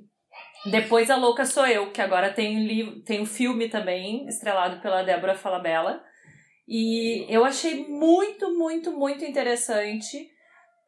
depois 0.70 1.10
a 1.10 1.16
Louca 1.16 1.44
Sou 1.44 1.66
Eu, 1.66 1.90
que 1.92 2.00
agora 2.00 2.32
tem 2.32 2.64
livro, 2.64 3.02
tem 3.02 3.20
um 3.20 3.26
filme 3.26 3.68
também, 3.68 4.26
estrelado 4.26 4.80
pela 4.80 5.02
Débora 5.02 5.34
Falabella. 5.34 6.02
E 6.66 7.26
eu 7.28 7.44
achei 7.44 7.86
muito, 7.86 8.56
muito, 8.56 8.90
muito 8.92 9.24
interessante, 9.24 10.30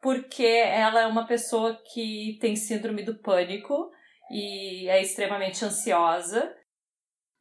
porque 0.01 0.45
ela 0.45 1.01
é 1.01 1.05
uma 1.05 1.27
pessoa 1.27 1.79
que 1.93 2.37
tem 2.41 2.55
síndrome 2.55 3.03
do 3.03 3.19
pânico 3.19 3.91
e 4.31 4.87
é 4.89 5.01
extremamente 5.01 5.63
ansiosa. 5.63 6.55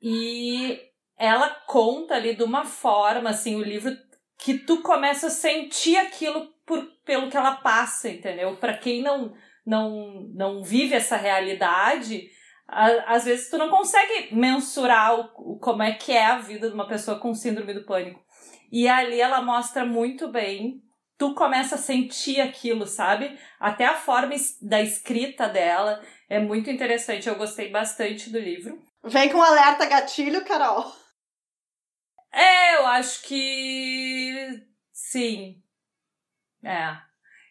E 0.03 0.79
ela 1.19 1.49
conta 1.67 2.15
ali 2.15 2.35
de 2.35 2.43
uma 2.43 2.65
forma, 2.65 3.31
assim, 3.31 3.57
o 3.57 3.63
livro 3.63 3.97
que 4.39 4.59
tu 4.59 4.83
começa 4.83 5.29
a 5.29 5.31
sentir 5.31 5.97
aquilo 5.97 6.47
por, 6.67 6.85
pelo 7.05 7.31
que 7.31 7.37
ela 7.37 7.57
passa, 7.57 8.09
entendeu? 8.09 8.57
Para 8.57 8.77
quem 8.77 9.03
não 9.03 9.33
não, 9.69 10.29
não 10.33 10.63
vive 10.63 10.95
essa 10.95 11.17
realidade, 11.17 12.29
a- 12.69 13.15
às 13.15 13.25
vezes 13.25 13.51
tu 13.51 13.59
não 13.59 13.69
consegue 13.69 14.33
mensurar 14.33 15.13
o, 15.19 15.55
o- 15.55 15.59
como 15.59 15.83
é 15.83 15.93
que 15.93 16.13
é 16.13 16.25
a 16.25 16.39
vida 16.39 16.69
de 16.69 16.75
uma 16.75 16.87
pessoa 16.87 17.19
com 17.19 17.35
síndrome 17.35 17.75
do 17.75 17.85
pânico. 17.85 18.21
E 18.71 18.87
ali 18.87 19.21
ela 19.21 19.43
mostra 19.43 19.85
muito 19.85 20.29
bem, 20.29 20.81
tu 21.19 21.35
começa 21.35 21.75
a 21.75 21.79
sentir 21.79 22.41
aquilo, 22.41 22.87
sabe? 22.87 23.37
Até 23.59 23.87
a 23.87 23.95
forma 23.95 24.35
da 24.63 24.81
escrita 24.81 25.49
dela 25.49 26.01
é 26.29 26.39
muito 26.39 26.71
interessante, 26.71 27.29
eu 27.29 27.35
gostei 27.35 27.69
bastante 27.71 28.31
do 28.31 28.39
livro. 28.39 28.79
Vem 29.05 29.29
com 29.31 29.43
alerta 29.43 29.85
gatilho, 29.87 30.45
Carol. 30.45 30.85
É, 32.37 32.77
eu 32.77 32.87
acho 32.87 33.23
que 33.23 34.63
sim. 34.93 35.63
É. 36.63 36.99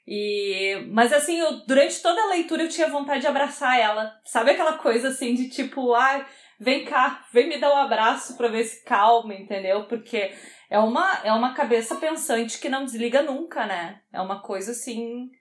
E, 0.08 0.86
mas 0.92 1.12
assim, 1.12 1.40
eu, 1.40 1.66
durante 1.66 2.04
toda 2.04 2.22
a 2.22 2.28
leitura 2.28 2.62
eu 2.62 2.70
tinha 2.70 2.88
vontade 2.88 3.22
de 3.22 3.28
abraçar 3.28 3.80
ela. 3.80 4.22
Sabe 4.24 4.52
aquela 4.52 4.78
coisa 4.78 5.08
assim 5.08 5.34
de 5.34 5.50
tipo, 5.50 5.96
ah, 5.96 6.24
vem 6.60 6.86
cá, 6.86 7.26
vem 7.34 7.50
me 7.50 7.58
dar 7.60 7.74
um 7.74 7.78
abraço 7.78 8.38
pra 8.38 8.48
ver 8.48 8.64
se 8.64 8.84
calma, 8.84 9.34
entendeu? 9.34 9.86
Porque 9.86 10.32
é 10.70 10.78
uma, 10.78 11.20
é 11.24 11.34
uma 11.34 11.56
cabeça 11.56 11.96
pensante 11.96 12.60
que 12.60 12.70
não 12.70 12.86
desliga 12.86 13.24
nunca, 13.24 13.66
né? 13.66 14.02
É 14.14 14.22
uma 14.22 14.40
coisa 14.44 14.70
assim 14.72 15.32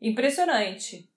impressionante. 0.00 1.10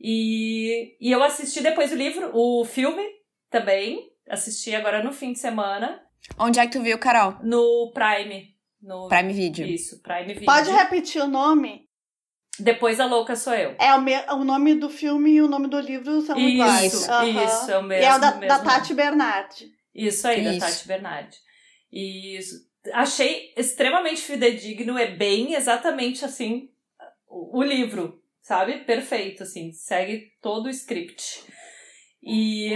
E, 0.00 0.96
e 1.00 1.10
eu 1.10 1.24
assisti 1.24 1.60
depois 1.60 1.90
o 1.90 1.96
livro, 1.96 2.30
o 2.32 2.64
filme 2.64 3.04
também. 3.50 4.12
Assisti 4.28 4.72
agora 4.72 5.02
no 5.02 5.12
fim 5.12 5.32
de 5.32 5.40
semana 5.40 6.07
Onde 6.38 6.58
é 6.60 6.66
que 6.66 6.72
tu 6.78 6.82
viu, 6.82 6.98
Carol? 6.98 7.36
no 7.42 7.90
Prime. 7.92 8.54
No, 8.80 9.08
Prime 9.08 9.32
Video. 9.32 9.66
Isso, 9.66 10.00
Prime 10.02 10.26
Video. 10.34 10.44
Pode 10.44 10.70
repetir 10.70 11.20
o 11.22 11.26
nome? 11.26 11.88
Depois 12.60 12.98
a 13.00 13.06
louca 13.06 13.34
sou 13.36 13.54
eu. 13.54 13.74
É 13.78 13.94
o, 13.94 14.00
me... 14.00 14.14
o 14.32 14.44
nome 14.44 14.74
do 14.74 14.88
filme 14.88 15.30
e 15.32 15.42
o 15.42 15.48
nome 15.48 15.68
do 15.68 15.78
livro 15.80 16.20
são 16.22 16.38
iguais. 16.38 16.92
Isso, 16.92 17.10
Aham. 17.10 17.44
isso, 17.44 17.70
é 17.70 17.78
o 17.78 17.82
E 17.82 17.86
mesmo. 17.86 18.04
é 18.12 18.16
o 18.16 18.20
da, 18.20 18.30
mesmo 18.34 18.48
da. 18.48 18.58
Tati 18.58 18.94
Bernardi. 18.94 19.72
Isso 19.94 20.26
aí, 20.28 20.44
Isso. 20.44 20.60
da 20.60 20.66
Tati 20.66 20.88
Bernardi. 20.88 21.36
E 21.92 22.36
isso- 22.36 22.68
achei 22.92 23.52
extremamente 23.56 24.20
fidedigno, 24.20 24.96
é 24.98 25.06
bem 25.06 25.54
exatamente 25.54 26.24
assim 26.24 26.68
o, 27.28 27.58
o 27.58 27.62
livro, 27.62 28.22
sabe? 28.40 28.78
Perfeito, 28.84 29.42
assim, 29.42 29.72
segue 29.72 30.32
todo 30.40 30.66
o 30.66 30.70
script. 30.70 31.42
E, 32.22 32.70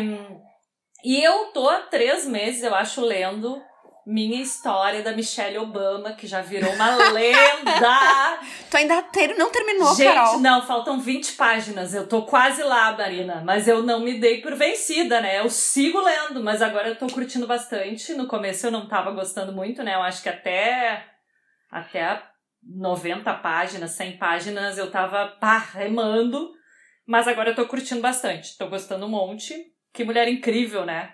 e 1.04 1.22
eu 1.22 1.46
tô 1.46 1.68
há 1.68 1.80
três 1.80 2.26
meses, 2.26 2.62
eu 2.62 2.74
acho, 2.74 3.00
lendo 3.00 3.62
minha 4.04 4.42
história 4.42 5.00
da 5.02 5.12
Michelle 5.12 5.58
Obama, 5.58 6.12
que 6.12 6.26
já 6.26 6.40
virou 6.40 6.72
uma 6.72 6.96
lenda. 7.12 8.38
tu 8.68 8.76
ainda 8.76 9.00
ter, 9.02 9.36
não 9.36 9.50
terminou, 9.50 9.94
Gente, 9.94 10.12
Carol? 10.12 10.40
não, 10.40 10.66
faltam 10.66 10.98
20 10.98 11.32
páginas. 11.34 11.94
Eu 11.94 12.08
tô 12.08 12.22
quase 12.22 12.62
lá, 12.62 12.92
Marina. 12.96 13.42
Mas 13.44 13.68
eu 13.68 13.82
não 13.82 14.00
me 14.00 14.18
dei 14.18 14.40
por 14.40 14.54
vencida, 14.56 15.20
né? 15.20 15.38
Eu 15.38 15.48
sigo 15.48 16.00
lendo, 16.00 16.42
mas 16.42 16.60
agora 16.60 16.88
eu 16.88 16.96
tô 16.98 17.06
curtindo 17.06 17.46
bastante. 17.46 18.12
No 18.14 18.26
começo 18.26 18.66
eu 18.66 18.70
não 18.72 18.88
tava 18.88 19.12
gostando 19.12 19.52
muito, 19.52 19.82
né? 19.84 19.94
Eu 19.94 20.02
acho 20.02 20.20
que 20.22 20.28
até, 20.28 21.04
até 21.70 22.22
90 22.62 23.32
páginas, 23.34 23.92
100 23.92 24.16
páginas, 24.18 24.78
eu 24.78 24.90
tava 24.90 25.28
pá, 25.40 25.58
remando. 25.58 26.50
Mas 27.06 27.28
agora 27.28 27.50
eu 27.50 27.54
tô 27.54 27.66
curtindo 27.66 28.00
bastante. 28.00 28.56
Tô 28.58 28.66
gostando 28.68 29.06
um 29.06 29.10
monte. 29.10 29.54
Que 29.92 30.04
mulher 30.04 30.28
incrível, 30.28 30.84
né? 30.86 31.10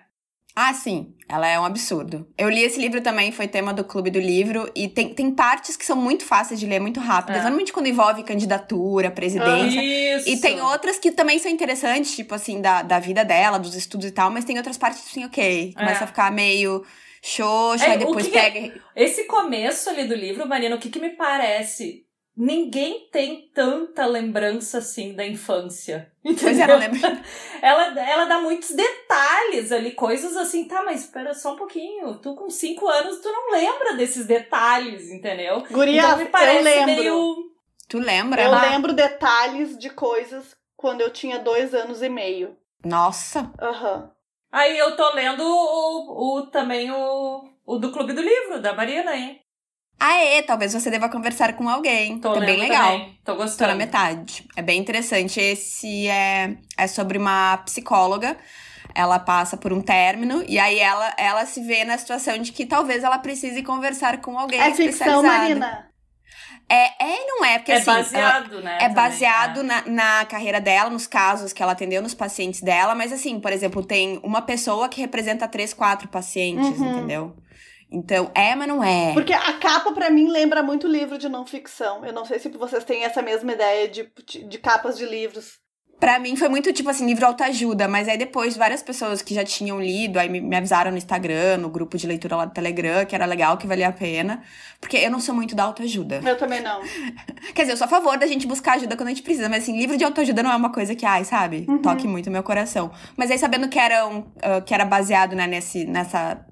Ah, 0.55 0.73
sim. 0.73 1.15
Ela 1.29 1.47
é 1.47 1.59
um 1.59 1.63
absurdo. 1.63 2.27
Eu 2.37 2.49
li 2.49 2.61
esse 2.63 2.79
livro 2.81 2.99
também, 3.01 3.31
foi 3.31 3.47
tema 3.47 3.73
do 3.73 3.83
Clube 3.83 4.09
do 4.09 4.19
Livro. 4.19 4.69
E 4.75 4.87
tem, 4.89 5.13
tem 5.13 5.31
partes 5.31 5.77
que 5.77 5.85
são 5.85 5.95
muito 5.95 6.25
fáceis 6.25 6.59
de 6.59 6.65
ler, 6.65 6.79
muito 6.79 6.99
rápidas. 6.99 7.37
É. 7.37 7.43
Normalmente 7.43 7.71
quando 7.71 7.87
envolve 7.87 8.23
candidatura, 8.23 9.09
presidência. 9.11 9.81
Isso. 9.81 10.27
E 10.27 10.41
tem 10.41 10.59
outras 10.59 10.97
que 10.99 11.11
também 11.11 11.39
são 11.39 11.49
interessantes, 11.51 12.15
tipo 12.15 12.33
assim, 12.35 12.59
da, 12.61 12.81
da 12.81 12.99
vida 12.99 13.23
dela, 13.23 13.57
dos 13.59 13.75
estudos 13.75 14.07
e 14.07 14.11
tal. 14.11 14.31
Mas 14.31 14.43
tem 14.43 14.57
outras 14.57 14.77
partes 14.77 15.05
assim, 15.05 15.23
ok. 15.23 15.73
Começa 15.77 16.01
É. 16.01 16.03
a 16.03 16.07
ficar 16.07 16.31
meio 16.31 16.83
xoxa, 17.21 17.85
É, 17.85 17.91
aí 17.91 17.97
depois 17.99 18.25
que 18.25 18.31
que 18.31 18.37
pega... 18.39 18.81
Esse 18.95 19.25
começo 19.25 19.89
ali 19.89 20.05
do 20.05 20.15
livro, 20.15 20.47
Marina, 20.47 20.75
o 20.75 20.79
que 20.79 20.89
que 20.89 20.99
me 20.99 21.11
parece? 21.11 22.05
Ninguém 22.41 23.09
tem 23.11 23.51
tanta 23.53 24.05
lembrança 24.05 24.77
assim 24.77 25.13
da 25.13 25.25
infância. 25.27 26.09
Pois 26.23 26.41
é, 26.41 26.63
Entendeu? 26.63 26.67
não 26.67 26.77
lembro. 26.77 26.99
Ela, 27.61 27.99
ela 27.99 28.25
dá 28.25 28.39
muitos 28.39 28.69
detalhes 28.71 29.71
ali, 29.73 29.91
coisas 29.91 30.37
assim, 30.37 30.65
tá, 30.65 30.81
mas 30.85 31.01
espera 31.01 31.33
só 31.33 31.53
um 31.53 31.57
pouquinho. 31.57 32.17
Tu 32.19 32.33
com 32.35 32.49
cinco 32.49 32.87
anos, 32.87 33.19
tu 33.19 33.29
não 33.29 33.51
lembra 33.51 33.95
desses 33.95 34.25
detalhes, 34.25 35.09
entendeu? 35.11 35.61
Gurias, 35.69 36.05
então 36.05 36.17
me 36.19 36.25
parece 36.27 36.57
eu 36.57 36.63
lembro. 36.63 36.95
meio. 36.95 37.35
Tu 37.89 37.99
lembra? 37.99 38.41
Eu 38.43 38.53
Ah. 38.53 38.61
lembro 38.61 38.93
detalhes 38.93 39.77
de 39.77 39.89
coisas 39.89 40.55
quando 40.77 41.01
eu 41.01 41.11
tinha 41.11 41.39
dois 41.39 41.73
anos 41.73 42.01
e 42.01 42.07
meio. 42.07 42.55
Nossa. 42.85 43.51
Aham. 43.59 44.09
Aí 44.49 44.77
eu 44.77 44.95
tô 44.95 45.13
lendo 45.13 45.43
o, 45.43 46.37
o 46.37 46.47
também 46.47 46.89
o, 46.91 47.43
o 47.65 47.77
do 47.77 47.91
Clube 47.91 48.13
do 48.13 48.21
Livro, 48.21 48.61
da 48.61 48.73
Marina, 48.73 49.13
hein? 49.15 49.41
Aê, 49.99 50.41
talvez 50.43 50.73
você 50.73 50.89
deva 50.89 51.09
conversar 51.09 51.53
com 51.53 51.67
alguém. 51.67 52.19
Tô 52.19 52.35
é 52.35 52.45
bem 52.45 52.57
legal. 52.59 52.91
também. 52.91 53.19
Tô 53.25 53.33
Tô 53.33 53.37
na 53.39 53.43
gostando. 53.45 53.75
metade. 53.75 54.47
É 54.55 54.61
bem 54.61 54.79
interessante. 54.79 55.39
Esse 55.39 56.07
é, 56.07 56.55
é 56.77 56.87
sobre 56.87 57.17
uma 57.17 57.57
psicóloga. 57.65 58.37
Ela 58.95 59.19
passa 59.19 59.57
por 59.57 59.71
um 59.73 59.81
término 59.81 60.43
e 60.47 60.57
aí 60.57 60.79
ela, 60.79 61.13
ela 61.17 61.45
se 61.45 61.61
vê 61.61 61.83
na 61.83 61.97
situação 61.97 62.37
de 62.39 62.51
que 62.51 62.65
talvez 62.65 63.03
ela 63.03 63.19
precise 63.19 63.61
conversar 63.61 64.19
com 64.21 64.39
alguém 64.39 64.59
É 64.59 64.71
ficção, 64.73 64.87
especializado. 64.89 65.27
Marina. 65.27 65.89
É, 66.71 67.03
é 67.03 67.21
e 67.23 67.25
não 67.27 67.43
é, 67.45 67.57
porque 67.59 67.71
é 67.71 67.77
assim. 67.77 67.89
ela- 67.89 67.99
baseado, 68.01 68.61
né? 68.61 68.75
é 68.75 68.79
também, 68.79 68.93
baseado 68.95 69.63
né? 69.63 69.83
na, 69.87 70.19
na 70.19 70.25
carreira 70.25 70.61
dela, 70.61 70.89
nos 70.89 71.07
casos 71.07 71.51
que 71.51 71.61
ela 71.63 71.71
atendeu, 71.73 72.01
nos 72.01 72.13
pacientes 72.13 72.61
dela, 72.61 72.93
mas 72.95 73.11
assim, 73.11 73.39
por 73.39 73.51
exemplo, 73.51 73.83
tem 73.83 74.19
uma 74.23 74.41
pessoa 74.41 74.87
que 74.87 75.01
representa 75.01 75.47
três, 75.47 75.73
quatro 75.73 76.07
pacientes, 76.07 76.79
Uhum. 76.79 76.91
entendeu? 76.91 77.35
Então, 77.91 78.29
é, 78.35 78.55
mas 78.55 78.67
não 78.67 78.83
é. 78.83 79.13
Porque 79.13 79.33
a 79.33 79.53
capa, 79.53 79.91
pra 79.91 80.09
mim, 80.11 80.29
lembra 80.29 80.61
muito 80.61 80.87
livro 80.87 81.17
de 81.17 81.27
não 81.27 81.45
ficção. 81.45 82.05
Eu 82.05 82.13
não 82.13 82.23
sei 82.23 82.37
se 82.37 82.49
vocês 82.49 82.83
têm 82.83 83.03
essa 83.03 83.21
mesma 83.21 83.51
ideia 83.51 83.87
de, 83.87 84.07
de, 84.47 84.57
capas 84.59 84.97
de 84.97 85.05
livros. 85.05 85.57
Pra 85.99 86.17
mim 86.17 86.37
foi 86.37 86.47
muito 86.47 86.71
tipo 86.71 86.89
assim, 86.89 87.05
livro 87.05 87.25
autoajuda, 87.25 87.85
mas 87.85 88.07
aí 88.07 88.17
depois 88.17 88.55
várias 88.55 88.81
pessoas 88.81 89.21
que 89.21 89.33
já 89.33 89.43
tinham 89.43 89.81
lido, 89.81 90.17
aí 90.17 90.29
me, 90.29 90.39
me 90.39 90.55
avisaram 90.55 90.91
no 90.91 90.97
Instagram, 90.97 91.57
no 91.57 91.67
grupo 91.67 91.97
de 91.97 92.07
leitura 92.07 92.37
lá 92.37 92.45
do 92.45 92.53
Telegram, 92.53 93.05
que 93.05 93.13
era 93.13 93.25
legal, 93.25 93.57
que 93.57 93.67
valia 93.67 93.89
a 93.89 93.91
pena. 93.91 94.41
Porque 94.79 94.95
eu 94.95 95.11
não 95.11 95.19
sou 95.19 95.35
muito 95.35 95.55
da 95.55 95.63
autoajuda. 95.63 96.21
Eu 96.23 96.37
também 96.37 96.61
não. 96.61 96.79
Quer 97.53 97.63
dizer, 97.63 97.73
eu 97.73 97.77
sou 97.77 97.85
a 97.85 97.89
favor 97.89 98.17
da 98.17 98.27
gente 98.27 98.47
buscar 98.47 98.75
ajuda 98.75 98.95
quando 98.95 99.07
a 99.07 99.11
gente 99.11 99.23
precisa, 99.23 99.49
mas 99.49 99.63
assim, 99.63 99.77
livro 99.77 99.97
de 99.97 100.05
autoajuda 100.05 100.41
não 100.41 100.51
é 100.51 100.55
uma 100.55 100.71
coisa 100.71 100.95
que, 100.95 101.05
ai, 101.05 101.25
sabe, 101.25 101.65
Uhum. 101.67 101.81
toque 101.81 102.07
muito 102.07 102.31
meu 102.31 102.43
coração. 102.43 102.91
Mas 103.17 103.29
aí 103.29 103.37
sabendo 103.37 103.67
que 103.67 103.77
era, 103.79 104.07
um, 104.07 104.23
ah, 104.41 104.61
que 104.61 104.73
era 104.73 104.85
baseado 104.85 105.35
né, 105.35 105.47
nesse, 105.47 105.83
nessa 105.85 106.45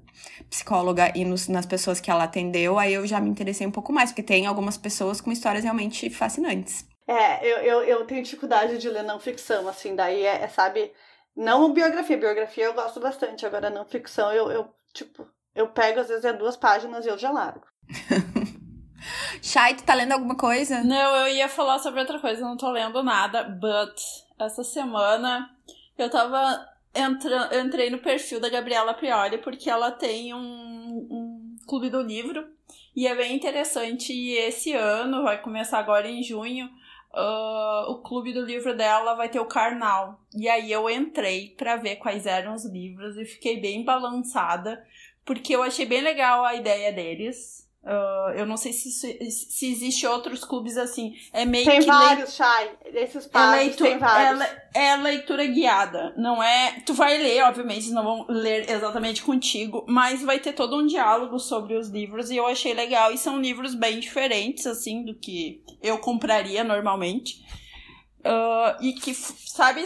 psicóloga 0.50 1.12
e 1.14 1.24
nos- 1.24 1.48
nas 1.48 1.66
pessoas 1.66 2.00
que 2.00 2.10
ela 2.10 2.24
atendeu, 2.24 2.78
aí 2.78 2.92
eu 2.94 3.06
já 3.06 3.20
me 3.20 3.28
interessei 3.30 3.66
um 3.66 3.70
pouco 3.70 3.92
mais, 3.92 4.10
porque 4.10 4.22
tem 4.22 4.46
algumas 4.46 4.76
pessoas 4.76 5.20
com 5.20 5.30
histórias 5.32 5.64
realmente 5.64 6.08
fascinantes. 6.10 6.86
É, 7.06 7.46
eu, 7.46 7.58
eu, 7.58 7.82
eu 7.84 8.06
tenho 8.06 8.22
dificuldade 8.22 8.76
de 8.78 8.88
ler 8.88 9.02
não 9.02 9.18
ficção, 9.18 9.66
assim, 9.66 9.96
daí 9.96 10.24
é, 10.24 10.42
é, 10.42 10.48
sabe, 10.48 10.92
não 11.36 11.72
biografia, 11.72 12.18
biografia 12.18 12.64
eu 12.64 12.74
gosto 12.74 13.00
bastante, 13.00 13.46
agora 13.46 13.70
não 13.70 13.86
ficção 13.86 14.30
eu, 14.32 14.50
eu, 14.50 14.68
tipo, 14.92 15.26
eu 15.54 15.68
pego 15.68 16.00
às 16.00 16.08
vezes 16.08 16.24
é 16.24 16.32
duas 16.32 16.56
páginas 16.56 17.06
e 17.06 17.08
eu 17.08 17.16
já 17.16 17.30
largo. 17.30 17.64
Chay, 19.42 19.74
tu 19.74 19.84
tá 19.84 19.94
lendo 19.94 20.12
alguma 20.12 20.36
coisa? 20.36 20.82
Não, 20.82 21.16
eu 21.16 21.34
ia 21.34 21.48
falar 21.48 21.78
sobre 21.78 22.00
outra 22.00 22.18
coisa, 22.18 22.40
não 22.42 22.56
tô 22.56 22.70
lendo 22.70 23.02
nada, 23.02 23.44
but 23.44 23.94
essa 24.38 24.62
semana 24.62 25.48
eu 25.96 26.10
tava. 26.10 26.66
Entra, 26.98 27.60
entrei 27.60 27.90
no 27.90 27.98
perfil 27.98 28.40
da 28.40 28.48
Gabriela 28.48 28.94
Prioli 28.94 29.38
porque 29.38 29.70
ela 29.70 29.90
tem 29.90 30.34
um, 30.34 30.38
um 30.38 31.56
clube 31.66 31.88
do 31.90 32.02
livro 32.02 32.44
e 32.96 33.06
é 33.06 33.14
bem 33.14 33.36
interessante. 33.36 34.12
E 34.12 34.36
esse 34.36 34.72
ano, 34.72 35.22
vai 35.22 35.40
começar 35.40 35.78
agora 35.78 36.08
em 36.08 36.22
junho, 36.22 36.68
ah, 37.14 37.86
o 37.88 38.02
clube 38.02 38.32
do 38.32 38.44
livro 38.44 38.76
dela 38.76 39.14
vai 39.14 39.28
ter 39.28 39.38
o 39.38 39.46
Karnal. 39.46 40.20
E 40.34 40.48
aí 40.48 40.72
eu 40.72 40.90
entrei 40.90 41.54
pra 41.56 41.76
ver 41.76 41.96
quais 41.96 42.26
eram 42.26 42.54
os 42.54 42.64
livros 42.64 43.16
e 43.16 43.24
fiquei 43.24 43.60
bem 43.60 43.84
balançada 43.84 44.84
porque 45.28 45.54
eu 45.54 45.62
achei 45.62 45.84
bem 45.84 46.00
legal 46.00 46.42
a 46.42 46.54
ideia 46.54 46.90
deles. 46.90 47.67
Ah, 47.90 48.32
eu 48.36 48.44
não 48.44 48.58
sei 48.58 48.70
se, 48.72 48.90
se 48.90 49.66
existe 49.72 50.06
outros 50.06 50.44
clubes 50.44 50.76
assim. 50.76 51.14
É 51.32 51.46
meio 51.46 51.64
Tem 51.64 51.80
que 51.80 51.86
vários, 51.86 52.34
Chay, 52.34 52.70
esses 52.84 53.24
é, 53.24 53.28
páginas 53.30 53.66
leitu- 53.66 53.84
tem 53.84 53.98
vários. 53.98 54.40
é, 54.42 54.88
é 54.88 54.96
leitura 54.96 55.46
guiada. 55.46 56.12
Não 56.18 56.42
é. 56.42 56.80
Tu 56.84 56.92
vai 56.92 57.16
ler, 57.16 57.42
obviamente, 57.44 57.90
não 57.90 58.04
vão 58.04 58.26
ler 58.28 58.68
exatamente 58.70 59.22
contigo, 59.22 59.86
mas 59.88 60.22
vai 60.22 60.38
ter 60.38 60.52
todo 60.52 60.76
um 60.76 60.86
diálogo 60.86 61.38
sobre 61.38 61.76
os 61.76 61.88
livros 61.88 62.30
e 62.30 62.36
eu 62.36 62.46
achei 62.46 62.74
legal. 62.74 63.10
E 63.10 63.16
são 63.16 63.40
livros 63.40 63.74
bem 63.74 63.98
diferentes, 64.00 64.66
assim, 64.66 65.02
do 65.02 65.14
que 65.14 65.62
eu 65.82 65.96
compraria 65.98 66.62
normalmente. 66.62 67.42
Ah, 68.22 68.76
e 68.82 68.92
que, 68.92 69.14
sabe, 69.14 69.82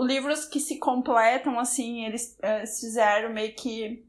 livros 0.00 0.44
que 0.44 0.60
se 0.60 0.78
completam, 0.78 1.58
assim, 1.58 2.04
eles 2.04 2.36
eh, 2.42 2.66
fizeram 2.66 3.32
meio 3.32 3.54
que 3.54 4.04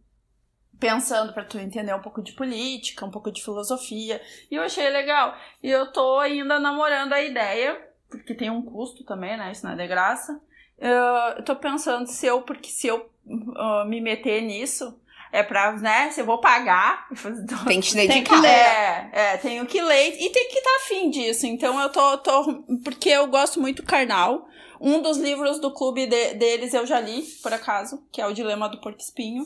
pensando 0.79 1.33
pra 1.33 1.43
tu 1.43 1.57
entender 1.57 1.93
um 1.93 2.01
pouco 2.01 2.21
de 2.21 2.33
política, 2.33 3.05
um 3.05 3.11
pouco 3.11 3.31
de 3.31 3.43
filosofia. 3.43 4.21
E 4.49 4.55
eu 4.55 4.63
achei 4.63 4.89
legal. 4.89 5.35
E 5.61 5.69
eu 5.69 5.91
tô 5.91 6.19
ainda 6.19 6.59
namorando 6.59 7.13
a 7.13 7.21
ideia, 7.21 7.79
porque 8.09 8.33
tem 8.33 8.49
um 8.49 8.61
custo 8.61 9.03
também, 9.03 9.37
né? 9.37 9.51
Isso 9.51 9.65
não 9.65 9.73
é 9.73 9.75
de 9.75 9.87
graça. 9.87 10.39
Eu 10.77 11.43
tô 11.43 11.55
pensando 11.55 12.07
se 12.07 12.25
eu, 12.25 12.41
porque 12.43 12.69
se 12.69 12.87
eu 12.87 13.09
ah, 13.55 13.85
me 13.87 13.99
meter 13.99 14.41
nisso, 14.41 14.99
é 15.31 15.41
pra, 15.43 15.73
né? 15.73 16.09
Se 16.11 16.21
eu 16.21 16.25
vou 16.25 16.39
pagar. 16.39 17.07
Tem 17.67 17.81
que 17.81 17.87
te 17.87 18.07
Tem 18.07 18.23
que 18.23 18.35
ler. 18.35 18.47
É, 18.49 19.09
é, 19.11 19.37
tenho 19.37 19.65
que 19.65 19.81
ler 19.81 20.15
e 20.21 20.29
tem 20.29 20.47
que 20.49 20.57
estar 20.59 20.75
afim 20.77 21.09
disso. 21.09 21.45
Então 21.47 21.79
eu 21.81 21.89
tô, 21.89 22.17
tô. 22.19 22.63
Porque 22.83 23.09
eu 23.09 23.27
gosto 23.27 23.59
muito 23.59 23.81
do 23.81 23.87
Karnal. 23.87 24.47
Um 24.79 25.01
dos 25.01 25.17
livros 25.17 25.59
do 25.59 25.73
clube 25.73 26.05
de- 26.05 26.35
deles 26.35 26.73
eu 26.73 26.85
já 26.85 26.99
li, 26.99 27.23
por 27.41 27.51
acaso, 27.51 28.05
que 28.11 28.21
é 28.21 28.27
o 28.27 28.33
Dilema 28.33 28.69
do 28.69 28.79
Porco 28.79 29.01
Espinho. 29.01 29.43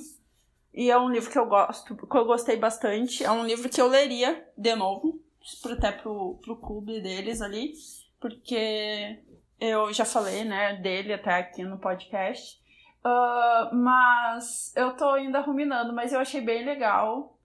E 0.73 0.89
é 0.89 0.97
um 0.97 1.09
livro 1.09 1.29
que 1.29 1.37
eu 1.37 1.45
gosto, 1.45 1.95
que 1.95 2.17
eu 2.17 2.25
gostei 2.25 2.55
bastante. 2.57 3.23
É 3.23 3.31
um 3.31 3.45
livro 3.45 3.67
que 3.69 3.81
eu 3.81 3.87
leria 3.87 4.45
de 4.57 4.73
novo, 4.75 5.19
pro- 5.61 5.73
até 5.73 5.91
pro, 5.91 6.39
pro 6.43 6.55
clube 6.55 7.01
deles 7.01 7.41
ali, 7.41 7.73
porque 8.19 9.19
eu 9.59 9.91
já 9.93 10.05
falei, 10.05 10.43
né, 10.43 10.75
dele 10.77 11.13
até 11.13 11.33
aqui 11.35 11.63
no 11.63 11.77
podcast. 11.77 12.59
Ah, 13.03 13.69
mas 13.73 14.71
eu 14.75 14.95
tô 14.95 15.09
ainda 15.09 15.39
ruminando, 15.41 15.91
mas 15.93 16.13
eu 16.13 16.19
achei 16.19 16.39
bem 16.41 16.63
legal. 16.63 17.37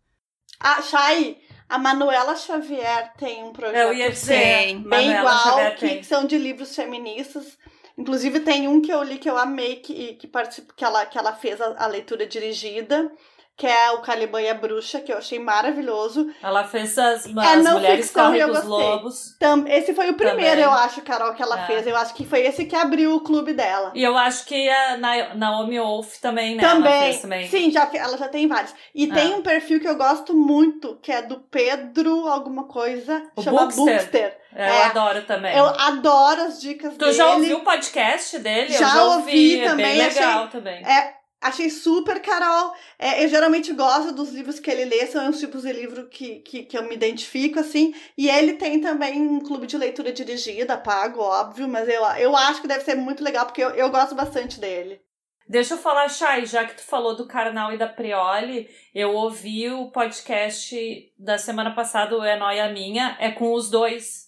Ah, 0.61 0.81
Chay, 0.81 1.39
a 1.69 1.79
Manuela 1.79 2.37
Xavier 2.37 3.13
tem 3.19 3.43
um 3.45 3.53
projeto 3.53 3.77
Eu 3.77 3.93
ia 3.93 4.11
dizer, 4.11 4.39
Tem. 4.39 4.79
bem 4.83 5.09
Manuela 5.09 5.19
igual, 5.21 5.39
Xavier 5.39 5.75
que 5.77 5.89
tem. 5.89 6.03
são 6.03 6.27
de 6.27 6.39
livros 6.39 6.75
feministas. 6.77 7.59
Inclusive 7.97 8.41
tem 8.41 8.69
um 8.69 8.81
que 8.81 8.93
eu 8.93 9.03
li 9.03 9.19
que 9.19 9.29
eu 9.29 9.39
amei, 9.39 9.77
que, 9.77 10.15
que, 10.15 10.27
participa, 10.27 10.73
que, 10.77 10.85
ela, 10.85 11.07
que 11.07 11.17
ela 11.17 11.33
fez 11.33 11.61
a, 11.61 11.85
a 11.85 11.87
leitura 11.87 12.27
dirigida, 12.27 13.11
que 13.57 13.67
é 13.67 13.91
o 13.93 13.99
Caliban 14.03 14.43
e 14.43 14.51
a 14.51 14.55
Bruxa, 14.55 15.01
que 15.01 15.11
eu 15.11 15.17
achei 15.17 15.39
maravilhoso. 15.39 16.31
Ela 16.43 16.65
fez 16.65 16.99
as, 16.99 17.25
as 17.25 17.27
É 17.27 17.57
não 17.57 17.73
mulheres 17.75 18.07
ficção 18.07 18.27
correm 18.27 18.45
os 18.51 18.65
lobos. 18.65 19.37
Tam- 19.41 19.65
Esse 19.67 19.95
foi 19.95 20.11
o 20.11 20.15
primeiro, 20.15 20.61
Também. 20.61 20.65
eu 20.65 20.71
acho, 20.73 21.01
Carol, 21.01 21.33
que 21.33 21.43
ela 21.43 21.63
É. 21.63 21.67
fez. 21.67 21.87
Eu 21.87 21.97
acho 21.97 22.13
que 22.15 22.27
foi 22.27 22.41
esse 22.41 22.67
que 22.67 22.77
abriu 22.77 23.15
o 23.15 23.21
clube 23.21 23.55
dela. 23.55 23.93
E 23.95 24.03
eu 24.03 24.15
acho 24.17 24.45
que 24.45 24.69
a 24.69 24.99
Na- 24.99 25.35
Naomi 25.35 25.79
Wolf 25.81 26.19
também, 26.21 26.55
né? 26.55 26.63
Também. 26.63 27.19
também. 27.19 27.49
Sim, 27.49 27.71
já, 27.71 27.89
ela 27.95 28.19
já 28.19 28.29
tem 28.29 28.47
vários. 28.47 28.75
E 28.95 29.11
Ah. 29.11 29.15
tem 29.15 29.33
um 29.35 29.41
perfil 29.43 29.81
que 29.81 29.89
eu 29.89 29.97
gosto 29.97 30.35
muito, 30.35 30.99
que 31.03 31.11
é 31.11 31.23
do 31.23 31.41
Pedro 31.41 32.29
alguma 32.29 32.65
coisa, 32.65 33.23
O 33.35 33.43
chama 33.43 33.61
Bookster. 33.61 33.85
Bookster. 33.87 34.39
É, 34.55 34.69
Eu 34.69 34.75
É. 34.75 34.83
adoro 34.85 35.23
também. 35.23 35.57
Eu 35.57 35.67
adoro 35.67 36.43
as 36.43 36.61
dicas 36.61 36.93
Tu 36.95 36.99
dele. 36.99 37.13
já 37.13 37.27
ouviu 37.35 37.57
o 37.59 37.65
podcast 37.65 38.39
dele? 38.39 38.75
eu 38.75 38.79
Já 38.79 38.89
já 38.89 39.05
ouvi 39.05 39.17
ouvi, 39.17 39.61
é 39.61 39.69
também, 39.69 39.87
bem 39.87 40.01
achei- 40.07 40.21
legal 40.25 40.49
também. 40.49 40.83
É, 40.87 41.15
achei 41.41 41.71
super, 41.71 42.21
Carol. 42.21 42.73
É, 42.99 43.25
eu 43.25 43.29
geralmente 43.29 43.73
gosto 43.73 44.13
dos 44.13 44.31
livros 44.31 44.59
que 44.59 44.71
ele 44.71 44.85
lê, 44.85 45.07
são 45.07 45.29
os 45.31 45.39
tipos 45.39 45.63
de 45.63 45.73
livro 45.73 46.09
que, 46.09 46.41
que, 46.41 46.63
que 46.65 46.77
eu 46.77 46.83
me 46.83 46.95
identifico, 46.95 47.61
assim. 47.61 47.95
E 48.17 48.29
ele 48.29 48.55
tem 48.55 48.81
também 48.81 49.21
um 49.21 49.41
clube 49.41 49.67
de 49.67 49.77
leitura 49.77 50.13
dirigida, 50.13 50.77
pago, 50.77 51.21
óbvio, 51.21 51.69
mas 51.69 51.89
eu, 51.89 52.03
eu 52.19 52.37
acho 52.37 52.61
que 52.61 52.69
deve 52.69 52.85
ser 52.85 52.95
muito 52.95 53.23
legal, 53.23 53.47
porque 53.47 53.63
eu, 53.63 53.71
eu 53.71 53.91
gosto 53.91 54.15
bastante 54.15 54.61
dele. 54.61 55.01
Deixa 55.49 55.75
eu 55.75 55.79
falar, 55.79 56.09
Chay, 56.09 56.45
já 56.45 56.65
que 56.65 56.75
tu 56.75 56.83
falou 56.83 57.15
do 57.15 57.27
Karnal 57.27 57.73
e 57.73 57.79
da 57.79 57.87
Prioli, 57.87 58.69
eu 58.93 59.15
ouvi 59.15 59.71
o 59.71 59.93
podcast 59.93 60.75
da 61.17 61.39
semana 61.39 61.73
passada, 61.73 62.19
o 62.19 62.25
É 62.25 62.37
Noia 62.37 62.69
Minha, 62.69 63.17
é 63.21 63.31
com 63.31 63.53
os 63.53 63.71
dois. 63.71 64.27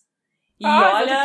E 0.61 0.67
ah, 0.67 0.95
olha, 0.97 1.25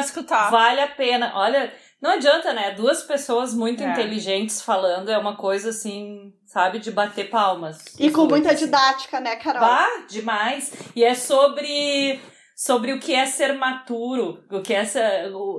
vale 0.49 0.81
a 0.81 0.87
pena. 0.87 1.31
Olha, 1.35 1.73
não 2.03 2.11
adianta, 2.11 2.51
né? 2.53 2.71
Duas 2.71 3.01
pessoas 3.01 3.53
muito 3.53 3.81
É. 3.81 3.89
inteligentes 3.89 4.61
falando 4.61 5.09
é 5.09 5.17
uma 5.17 5.37
coisa 5.37 5.69
assim, 5.69 6.33
sabe, 6.45 6.77
de 6.79 6.91
bater 6.91 7.29
palmas. 7.29 7.85
E 7.97 8.11
com 8.11 8.25
muita 8.25 8.51
assim. 8.51 8.65
didática, 8.65 9.21
né, 9.21 9.37
Carol? 9.37 9.61
Bah, 9.61 10.05
demais. 10.09 10.73
E 10.93 11.01
é 11.03 11.15
sobre 11.15 12.19
sobre 12.55 12.91
o 12.93 12.99
que 12.99 13.15
é 13.15 13.25
ser 13.25 13.53
maturo, 13.53 14.43
o 14.51 14.61
que 14.61 14.73
é 14.73 14.77
essa 14.77 15.01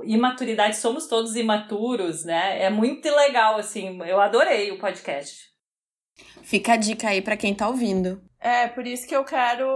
imaturidade, 0.05 0.77
somos 0.77 1.07
todos 1.07 1.35
imaturos, 1.35 2.23
né? 2.23 2.61
É 2.61 2.69
muito 2.69 3.05
legal 3.09 3.57
assim. 3.57 3.99
Eu 4.05 4.21
adorei 4.21 4.71
o 4.71 4.79
podcast. 4.79 5.45
Fica 6.43 6.73
a 6.73 6.77
dica 6.77 7.09
aí 7.09 7.21
pra 7.21 7.35
quem 7.35 7.53
tá 7.55 7.67
ouvindo. 7.67 8.21
É, 8.39 8.67
por 8.67 8.85
isso 8.85 9.07
que 9.07 9.15
eu 9.15 9.23
quero. 9.25 9.67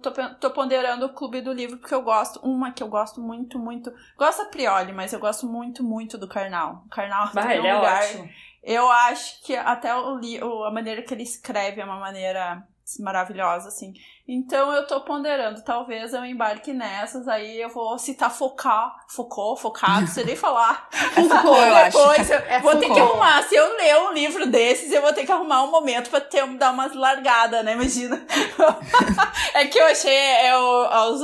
Tô, 0.00 0.10
tô 0.40 0.50
ponderando 0.50 1.06
o 1.06 1.12
clube 1.12 1.40
do 1.40 1.52
livro, 1.52 1.76
porque 1.78 1.94
eu 1.94 2.02
gosto. 2.02 2.40
Uma 2.40 2.72
que 2.72 2.82
eu 2.82 2.88
gosto 2.88 3.20
muito, 3.20 3.58
muito. 3.58 3.92
Gosto 4.16 4.42
a 4.42 4.46
Prioli, 4.46 4.92
mas 4.92 5.12
eu 5.12 5.20
gosto 5.20 5.46
muito, 5.46 5.82
muito 5.84 6.16
do 6.16 6.28
Karnal. 6.28 6.82
O 6.86 6.88
Karnal 6.88 7.28
tem 7.30 7.42
um 7.42 7.50
ele 7.50 7.66
é 7.66 7.74
lugar. 7.74 8.02
ótimo. 8.04 8.28
Eu 8.62 8.90
acho 8.90 9.42
que 9.42 9.54
até 9.54 9.94
o- 9.94 10.64
a 10.64 10.70
maneira 10.70 11.02
que 11.02 11.12
ele 11.12 11.22
escreve 11.22 11.80
é 11.80 11.84
uma 11.84 11.98
maneira 12.00 12.66
maravilhosa, 13.00 13.68
assim. 13.68 13.92
Então 14.26 14.72
eu 14.72 14.86
tô 14.86 15.00
ponderando, 15.02 15.62
talvez 15.62 16.14
eu 16.14 16.24
embarque 16.24 16.72
nessas, 16.72 17.28
aí 17.28 17.60
eu 17.60 17.68
vou 17.68 17.98
citar 17.98 18.30
focar, 18.30 18.94
focou, 19.08 19.56
focado, 19.56 20.06
sei 20.08 20.24
nem 20.24 20.36
falar. 20.36 20.88
É 20.92 21.22
Foucault, 21.22 21.46
eu 21.68 21.76
acho. 21.76 21.96
Depois 21.98 22.30
eu 22.30 22.38
É 22.38 22.60
vou 22.60 22.72
ter 22.72 22.86
que 22.86 22.86
Foucault. 22.86 23.10
arrumar, 23.12 23.42
se 23.42 23.54
eu 23.54 23.76
ler 23.76 23.98
um 23.98 24.12
livro 24.12 24.46
desses, 24.46 24.90
eu 24.92 25.02
vou 25.02 25.12
ter 25.12 25.26
que 25.26 25.32
arrumar 25.32 25.62
um 25.64 25.70
momento 25.70 26.08
pra 26.10 26.20
ter, 26.20 26.46
dar 26.56 26.72
umas 26.72 26.94
largadas, 26.94 27.64
né, 27.64 27.72
imagina. 27.74 28.24
é 29.54 29.66
que 29.66 29.78
eu 29.78 29.84
achei, 29.86 30.14
é, 30.14 30.56
o- 30.56 31.10
os, 31.12 31.20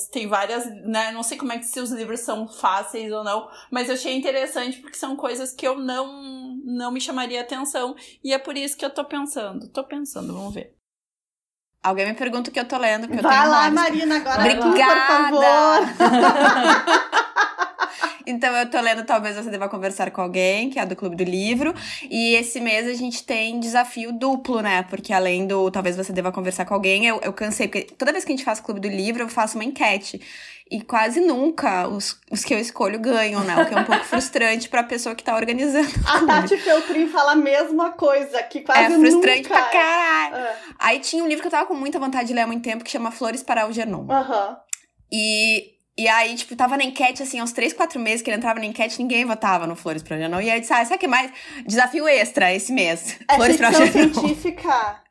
os, 0.00 0.08
tem 0.08 0.26
várias, 0.28 0.66
né, 0.86 1.12
não 1.12 1.22
sei 1.22 1.38
como 1.38 1.52
é 1.52 1.58
que 1.58 1.64
se 1.64 1.80
os 1.80 1.90
livros 1.90 2.20
são 2.20 2.46
fáceis 2.48 3.10
ou 3.12 3.24
não, 3.24 3.48
mas 3.70 3.88
eu 3.88 3.94
achei 3.94 4.14
interessante 4.16 4.78
porque 4.80 4.96
são 4.96 5.16
coisas 5.16 5.52
que 5.52 5.66
eu 5.66 5.78
não, 5.78 6.56
não 6.64 6.90
me 6.90 7.00
chamaria 7.00 7.40
atenção, 7.40 7.94
e 8.22 8.32
é 8.32 8.38
por 8.38 8.56
isso 8.56 8.76
que 8.76 8.84
eu 8.84 8.90
tô 8.90 9.04
pensando, 9.04 9.68
tô 9.70 9.82
pensando, 9.84 10.32
vamos 10.32 10.54
ver. 10.54 10.74
Alguém 11.84 12.06
me 12.06 12.14
pergunta 12.14 12.48
o 12.48 12.52
que 12.52 12.58
eu 12.58 12.64
tô 12.64 12.78
lendo, 12.78 13.06
porque 13.06 13.18
eu 13.18 13.22
Vai 13.22 13.38
tenho 13.38 13.50
lá. 13.50 13.70
Marina, 13.70 14.16
agora 14.16 14.42
tu, 14.56 14.68
lá. 14.74 14.86
por 14.86 14.96
favor. 15.06 15.80
Então 18.26 18.54
eu 18.56 18.70
tô 18.70 18.80
lendo 18.80 19.04
Talvez 19.04 19.36
Você 19.36 19.50
Deva 19.50 19.68
Conversar 19.68 20.10
com 20.10 20.20
Alguém, 20.20 20.70
que 20.70 20.78
é 20.78 20.86
do 20.86 20.96
Clube 20.96 21.16
do 21.16 21.24
Livro. 21.24 21.74
E 22.10 22.34
esse 22.34 22.60
mês 22.60 22.86
a 22.86 22.94
gente 22.94 23.24
tem 23.24 23.60
desafio 23.60 24.12
duplo, 24.12 24.60
né? 24.60 24.82
Porque 24.84 25.12
além 25.12 25.46
do 25.46 25.70
Talvez 25.70 25.96
Você 25.96 26.12
Deva 26.12 26.32
Conversar 26.32 26.64
com 26.64 26.74
Alguém, 26.74 27.06
eu, 27.06 27.20
eu 27.22 27.32
cansei. 27.32 27.68
Porque 27.68 27.82
toda 27.94 28.12
vez 28.12 28.24
que 28.24 28.32
a 28.32 28.36
gente 28.36 28.44
faz 28.44 28.60
Clube 28.60 28.80
do 28.80 28.88
Livro, 28.88 29.22
eu 29.22 29.28
faço 29.28 29.56
uma 29.56 29.64
enquete. 29.64 30.20
E 30.70 30.80
quase 30.80 31.20
nunca 31.20 31.86
os, 31.86 32.18
os 32.30 32.42
que 32.42 32.54
eu 32.54 32.58
escolho 32.58 32.98
ganham, 32.98 33.44
né? 33.44 33.62
O 33.62 33.66
que 33.66 33.74
é 33.74 33.78
um 33.78 33.84
pouco 33.84 34.04
frustrante 34.06 34.68
pra 34.68 34.82
pessoa 34.82 35.14
que 35.14 35.22
tá 35.22 35.36
organizando. 35.36 35.88
A 36.06 36.24
Tati 36.24 36.56
Feltrin 36.56 37.06
fala 37.08 37.32
a 37.32 37.36
mesma 37.36 37.92
coisa, 37.92 38.42
que 38.42 38.60
quase 38.60 38.94
é 38.94 38.98
frustrante 38.98 39.42
nunca... 39.42 39.54
pra 39.54 39.62
caralho. 39.64 40.36
É. 40.36 40.56
Aí 40.78 40.98
tinha 41.00 41.22
um 41.22 41.28
livro 41.28 41.42
que 41.42 41.48
eu 41.48 41.50
tava 41.50 41.66
com 41.66 41.74
muita 41.74 41.98
vontade 41.98 42.28
de 42.28 42.34
ler 42.34 42.40
há 42.40 42.46
muito 42.46 42.62
tempo, 42.62 42.82
que 42.82 42.90
chama 42.90 43.10
Flores 43.10 43.42
para 43.42 43.62
Algernon. 43.62 44.10
Aham. 44.10 44.56
E, 45.12 45.73
e 45.96 46.08
aí, 46.08 46.34
tipo, 46.34 46.56
tava 46.56 46.76
na 46.76 46.84
enquete, 46.84 47.22
assim, 47.22 47.38
aos 47.38 47.52
três, 47.52 47.72
quatro 47.72 48.00
meses 48.00 48.22
que 48.22 48.30
ele 48.30 48.36
entrava 48.36 48.58
na 48.60 48.66
enquete, 48.66 49.00
ninguém 49.00 49.24
votava 49.24 49.66
no 49.66 49.76
Flores 49.76 50.02
para 50.02 50.16
Algernon. 50.16 50.40
E 50.40 50.50
aí, 50.50 50.56
eu 50.56 50.60
disse, 50.60 50.72
ah, 50.72 50.84
sabe 50.84 50.96
o 50.96 50.98
que 50.98 51.06
mais? 51.08 51.30
Desafio 51.66 52.06
extra 52.08 52.52
esse 52.52 52.72
mês. 52.72 53.18
É 53.30 53.34
Flores 53.36 53.56
ficção 53.56 53.80
Algernon. 53.82 54.12
científica. 54.14 55.02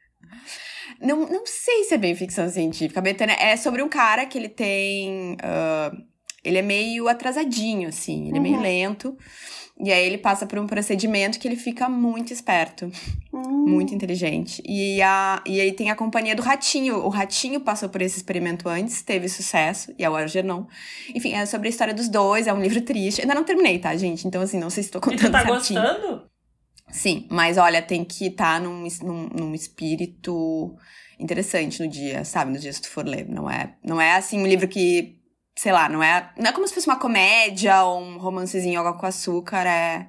Não, 0.99 1.17
não 1.27 1.45
sei 1.45 1.83
se 1.85 1.93
é 1.93 1.97
bem 1.97 2.15
ficção 2.15 2.47
científica. 2.49 2.99
A 2.99 3.03
Betânia 3.03 3.35
é 3.39 3.55
sobre 3.57 3.81
um 3.81 3.89
cara 3.89 4.25
que 4.25 4.37
ele 4.37 4.49
tem. 4.49 5.35
ah, 5.41 5.91
ele 6.43 6.57
é 6.57 6.61
meio 6.61 7.07
atrasadinho, 7.07 7.87
assim, 7.87 8.27
ele 8.27 8.37
é 8.37 8.41
meio 8.41 8.55
Uhum. 8.57 8.61
lento. 8.61 9.17
E 9.83 9.91
aí 9.91 10.05
ele 10.05 10.17
passa 10.17 10.45
por 10.45 10.57
um 10.59 10.65
procedimento 10.65 11.37
que 11.37 11.45
ele 11.47 11.57
fica 11.57 11.89
muito 11.89 12.31
esperto, 12.31 12.89
Hum. 13.33 13.67
muito 13.67 13.93
inteligente. 13.93 14.63
E, 14.65 15.01
a, 15.01 15.43
e 15.45 15.59
aí 15.59 15.73
tem 15.73 15.91
a 15.91 15.95
companhia 15.95 16.35
do 16.35 16.41
ratinho. 16.41 16.97
O 17.03 17.09
ratinho 17.09 17.59
passou 17.59 17.89
por 17.89 18.01
esse 18.01 18.15
experimento 18.17 18.69
antes, 18.69 19.01
teve 19.01 19.27
sucesso, 19.27 19.93
e 19.99 20.03
é 20.05 20.09
o 20.09 20.15
Algernon. 20.15 20.65
Enfim, 21.13 21.33
é 21.33 21.45
sobre 21.45 21.67
a 21.67 21.69
história 21.71 21.93
dos 21.93 22.07
dois, 22.07 22.47
é 22.47 22.53
um 22.53 22.61
livro 22.61 22.79
triste. 22.81 23.21
Ainda 23.21 23.35
não 23.35 23.43
terminei, 23.43 23.77
tá, 23.79 23.93
gente? 23.97 24.25
Então, 24.25 24.41
assim, 24.41 24.57
não 24.57 24.69
sei 24.69 24.83
se 24.83 24.91
tô 24.91 24.99
E 24.99 25.01
tu 25.01 25.09
contando 25.09 25.31
tá 25.31 25.41
certinho. 25.43 25.81
gostando? 25.81 26.23
Sim, 26.89 27.27
mas 27.29 27.57
olha, 27.57 27.81
tem 27.81 28.03
que 28.05 28.27
estar 28.27 28.61
num, 28.61 28.85
es- 28.85 29.01
num, 29.01 29.27
num 29.35 29.53
espírito 29.55 30.75
interessante 31.19 31.81
no 31.81 31.87
dia, 31.89 32.23
sabe? 32.23 32.51
Nos 32.51 32.61
dias 32.61 32.77
que 32.77 32.83
tu 32.83 32.89
for 32.91 33.05
ler. 33.05 33.27
Não 33.27 33.49
é, 33.49 33.73
não 33.83 33.99
é 33.99 34.13
assim 34.15 34.39
um 34.39 34.47
livro 34.47 34.67
que, 34.67 35.17
sei 35.55 35.71
lá, 35.71 35.87
não 35.89 36.01
é, 36.03 36.31
não 36.37 36.49
é 36.49 36.51
como 36.51 36.67
se 36.67 36.73
fosse 36.73 36.87
uma 36.87 36.97
comédia 36.99 37.83
ou 37.83 38.01
um 38.01 38.17
romancezinho 38.17 38.79
água 38.79 38.97
com 38.97 39.05
açúcar, 39.05 39.65
é. 39.65 40.07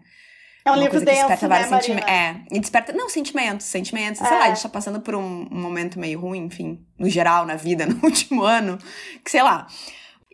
É 0.66 0.70
um 0.70 0.74
uma 0.74 0.78
livro 0.78 0.92
coisa 0.92 1.04
que 1.04 1.12
denso, 1.12 1.28
desperta 1.28 1.46
né, 1.46 1.54
vários 1.66 1.70
Marina? 1.70 2.00
sentimentos. 2.00 2.11
É, 2.50 2.57
e 2.57 2.61
desperta. 2.61 2.92
Não, 2.94 3.09
sentimentos, 3.11 3.66
sentimentos. 3.66 4.18
Sei 4.26 4.26
É. 4.35 4.38
lá, 4.38 4.44
a 4.46 4.48
gente 4.48 4.62
tá 4.62 4.68
passando 4.70 4.98
por 5.00 5.14
um, 5.14 5.46
um 5.52 5.61
momento 5.61 5.98
meio 5.98 6.18
ruim, 6.18 6.44
enfim, 6.46 6.78
no 6.98 7.07
geral, 7.11 7.44
na 7.44 7.54
vida, 7.54 7.85
no 7.87 8.02
último 8.02 8.42
ano, 8.42 8.78
que 9.22 9.30
sei 9.30 9.42
lá. 9.42 9.66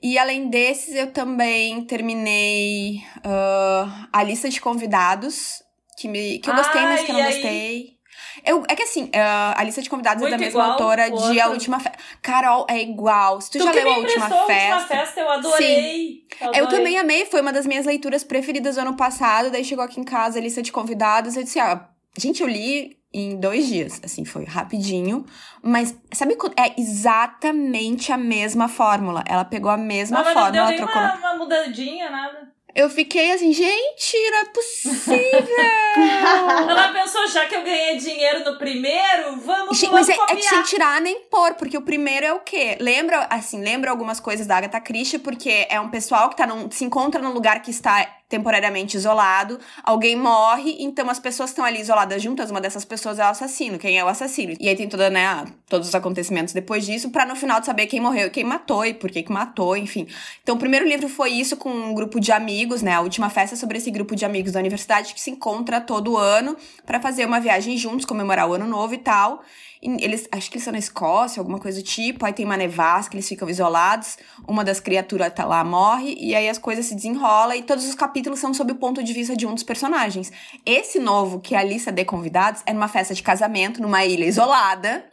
E 0.00 0.16
além 0.18 0.48
desses, 0.48 0.94
eu 0.94 1.12
também 1.12 1.84
terminei 1.84 3.02
ah, 3.24 4.08
a 4.12 4.22
lista 4.22 4.48
de 4.48 4.60
convidados, 4.60 5.62
que, 5.98 6.06
me, 6.08 6.38
que 6.38 6.48
eu 6.48 6.54
gostei, 6.54 6.82
mas 6.82 7.02
que 7.02 7.10
eu 7.10 7.16
não 7.16 7.22
aí? 7.24 7.32
gostei. 7.32 7.99
Eu, 8.44 8.62
é 8.68 8.74
que 8.76 8.82
assim, 8.82 9.10
ah, 9.14 9.54
a 9.56 9.62
lista 9.64 9.82
de 9.82 9.90
convidados 9.90 10.22
é 10.22 10.26
Muito 10.28 10.38
da 10.38 10.44
mesma 10.44 10.64
autora 10.72 11.10
de 11.10 11.40
A? 11.40 11.48
Última 11.48 11.78
Festa. 11.80 11.98
Carol, 12.22 12.66
é 12.68 12.80
igual. 12.80 13.40
Se 13.40 13.50
tu, 13.50 13.58
Tu, 13.58 13.64
já 13.64 13.72
leu 13.72 13.86
A 13.92 13.98
Última 13.98 14.26
emprestou 14.26 14.42
a 14.42 14.46
Festa... 14.46 14.76
última 14.76 14.98
festa, 15.00 15.20
eu 15.20 15.30
adorei. 15.30 16.22
Eu 16.40 16.48
adorei. 16.48 16.66
também 16.68 16.98
amei, 16.98 17.26
foi 17.26 17.40
uma 17.40 17.52
das 17.52 17.66
minhas 17.66 17.86
leituras 17.86 18.22
preferidas 18.24 18.76
do 18.76 18.80
ano 18.82 18.96
passado. 18.96 19.50
Daí 19.50 19.64
chegou 19.64 19.84
aqui 19.84 20.00
em 20.00 20.04
casa 20.04 20.38
a 20.38 20.42
lista 20.42 20.62
de 20.62 20.72
convidados. 20.72 21.36
Eu 21.36 21.42
disse, 21.44 21.58
ah, 21.60 21.88
gente, 22.18 22.40
eu 22.42 22.48
li 22.48 22.98
em 23.12 23.38
dois 23.40 23.66
dias. 23.66 24.00
Assim, 24.04 24.24
foi 24.24 24.44
rapidinho. 24.44 25.26
Mas 25.62 25.96
sabe, 26.12 26.36
quando- 26.36 26.54
é 26.58 26.72
exatamente 26.78 28.12
a 28.12 28.16
mesma 28.16 28.68
fórmula. 28.68 29.22
Ela 29.26 29.44
pegou 29.44 29.70
a 29.70 29.76
mesma 29.76 30.22
Mas 30.22 30.26
não 30.26 30.34
deu 30.34 30.42
fórmula, 30.42 30.68
nem 30.68 30.76
trocou. 30.76 31.02
uma, 31.02 31.14
uma 31.16 31.34
mudadinha, 31.36 32.10
nada. 32.10 32.52
Eu 32.74 32.88
fiquei 32.88 33.32
assim, 33.32 33.52
gente, 33.52 34.30
não 34.30 34.38
é 34.38 34.44
possível. 34.46 35.20
Ela 36.68 36.92
pensou, 36.92 37.26
já 37.28 37.46
que 37.46 37.54
eu 37.54 37.62
ganhei 37.62 37.96
dinheiro 37.96 38.44
no 38.44 38.58
primeiro, 38.58 39.36
vamos, 39.36 39.78
Gente, 39.78 39.92
mas 39.92 40.08
é, 40.08 40.12
é 40.12 40.16
copiar. 40.16 40.42
sem 40.42 40.62
tirar 40.62 41.00
nem 41.00 41.20
pôr, 41.22 41.54
porque 41.54 41.76
o 41.76 41.82
primeiro 41.82 42.26
é 42.26 42.32
o 42.32 42.40
quê? 42.40 42.76
Lembra, 42.80 43.26
assim, 43.30 43.62
lembra 43.62 43.90
algumas 43.90 44.20
coisas 44.20 44.46
da 44.46 44.56
Agatha 44.56 44.80
Christie, 44.80 45.18
porque 45.18 45.66
é 45.68 45.80
um 45.80 45.88
pessoal 45.88 46.30
que 46.30 46.36
tá 46.36 46.46
num, 46.46 46.70
se 46.70 46.84
encontra 46.84 47.20
num 47.20 47.32
lugar 47.32 47.60
que 47.62 47.70
está 47.70 48.06
temporariamente 48.30 48.96
isolado, 48.96 49.58
alguém 49.82 50.14
morre, 50.14 50.76
então 50.78 51.10
as 51.10 51.18
pessoas 51.18 51.50
estão 51.50 51.64
ali 51.64 51.80
isoladas 51.80 52.22
juntas, 52.22 52.50
uma 52.50 52.60
dessas 52.60 52.84
pessoas 52.84 53.18
é 53.18 53.24
o 53.24 53.26
assassino, 53.26 53.76
quem 53.76 53.98
é 53.98 54.04
o 54.04 54.08
assassino. 54.08 54.54
E 54.58 54.68
aí 54.68 54.76
tem 54.76 54.88
toda, 54.88 55.10
né, 55.10 55.44
todos 55.68 55.88
os 55.88 55.94
acontecimentos 55.94 56.54
depois 56.54 56.86
disso, 56.86 57.10
pra 57.10 57.26
no 57.26 57.34
final 57.34 57.62
saber 57.62 57.88
quem 57.88 58.00
morreu 58.00 58.28
e 58.28 58.30
quem 58.30 58.44
matou, 58.44 58.86
e 58.86 58.94
por 58.94 59.10
que 59.10 59.24
que 59.24 59.32
matou, 59.32 59.76
enfim. 59.76 60.06
Então 60.42 60.54
o 60.54 60.58
primeiro 60.58 60.86
livro 60.86 61.08
foi 61.08 61.30
isso, 61.30 61.56
com 61.56 61.68
um 61.68 61.92
grupo 61.92 62.20
de 62.20 62.30
amigos, 62.30 62.82
né, 62.82 62.94
a 62.94 63.00
última 63.00 63.28
festa 63.28 63.56
é 63.56 63.58
sobre 63.58 63.78
esse 63.78 63.90
grupo 63.90 64.14
de 64.14 64.24
amigos 64.24 64.52
da 64.52 64.60
universidade 64.60 65.12
que 65.12 65.20
se 65.20 65.30
encontra 65.30 65.80
todo 65.80 66.16
ano 66.16 66.56
pra 66.86 67.00
fazer 67.00 67.26
uma 67.26 67.40
viagem 67.40 67.76
juntos, 67.76 68.06
comemorar 68.06 68.48
o 68.48 68.54
ano 68.54 68.66
novo 68.66 68.94
e 68.94 68.98
tal. 68.98 69.42
Eles, 69.82 70.28
acho 70.30 70.50
que 70.50 70.56
eles 70.56 70.64
são 70.64 70.72
na 70.72 70.78
Escócia, 70.78 71.40
alguma 71.40 71.58
coisa 71.58 71.80
do 71.80 71.84
tipo. 71.84 72.24
Aí 72.26 72.32
tem 72.32 72.44
uma 72.44 72.56
nevasca, 72.56 73.14
eles 73.14 73.28
ficam 73.28 73.48
isolados. 73.48 74.18
Uma 74.46 74.62
das 74.62 74.78
criaturas 74.78 75.32
tá 75.32 75.44
lá, 75.44 75.64
morre. 75.64 76.16
E 76.20 76.34
aí 76.34 76.48
as 76.48 76.58
coisas 76.58 76.86
se 76.86 76.94
desenrolam. 76.94 77.56
E 77.56 77.62
todos 77.62 77.86
os 77.88 77.94
capítulos 77.94 78.38
são 78.38 78.52
sob 78.52 78.72
o 78.72 78.76
ponto 78.76 79.02
de 79.02 79.12
vista 79.12 79.34
de 79.34 79.46
um 79.46 79.54
dos 79.54 79.62
personagens. 79.62 80.30
Esse 80.66 80.98
novo, 80.98 81.40
que 81.40 81.54
é 81.54 81.58
a 81.58 81.64
lista 81.64 81.90
de 81.90 82.04
convidados, 82.04 82.62
é 82.66 82.72
numa 82.72 82.88
festa 82.88 83.14
de 83.14 83.22
casamento, 83.22 83.80
numa 83.80 84.04
ilha 84.04 84.26
isolada. 84.26 85.04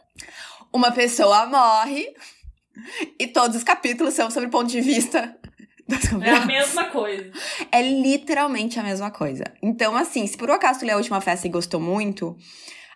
Uma 0.72 0.92
pessoa 0.92 1.46
morre 1.46 2.14
e 3.18 3.26
todos 3.26 3.56
os 3.56 3.64
capítulos 3.64 4.14
são 4.14 4.30
sobre 4.30 4.48
o 4.48 4.50
ponto 4.50 4.68
de 4.68 4.80
vista 4.80 5.34
É 6.22 6.30
a 6.30 6.46
mesma 6.46 6.84
coisa. 6.84 7.30
É 7.72 7.80
literalmente 7.82 8.78
a 8.78 8.82
mesma 8.82 9.10
coisa. 9.10 9.44
Então, 9.62 9.96
assim, 9.96 10.26
se 10.26 10.36
por 10.36 10.50
um 10.50 10.52
acaso 10.52 10.80
tu 10.80 10.86
leu 10.86 10.94
a 10.94 10.98
última 10.98 11.20
festa 11.20 11.46
e 11.46 11.50
gostou 11.50 11.80
muito, 11.80 12.36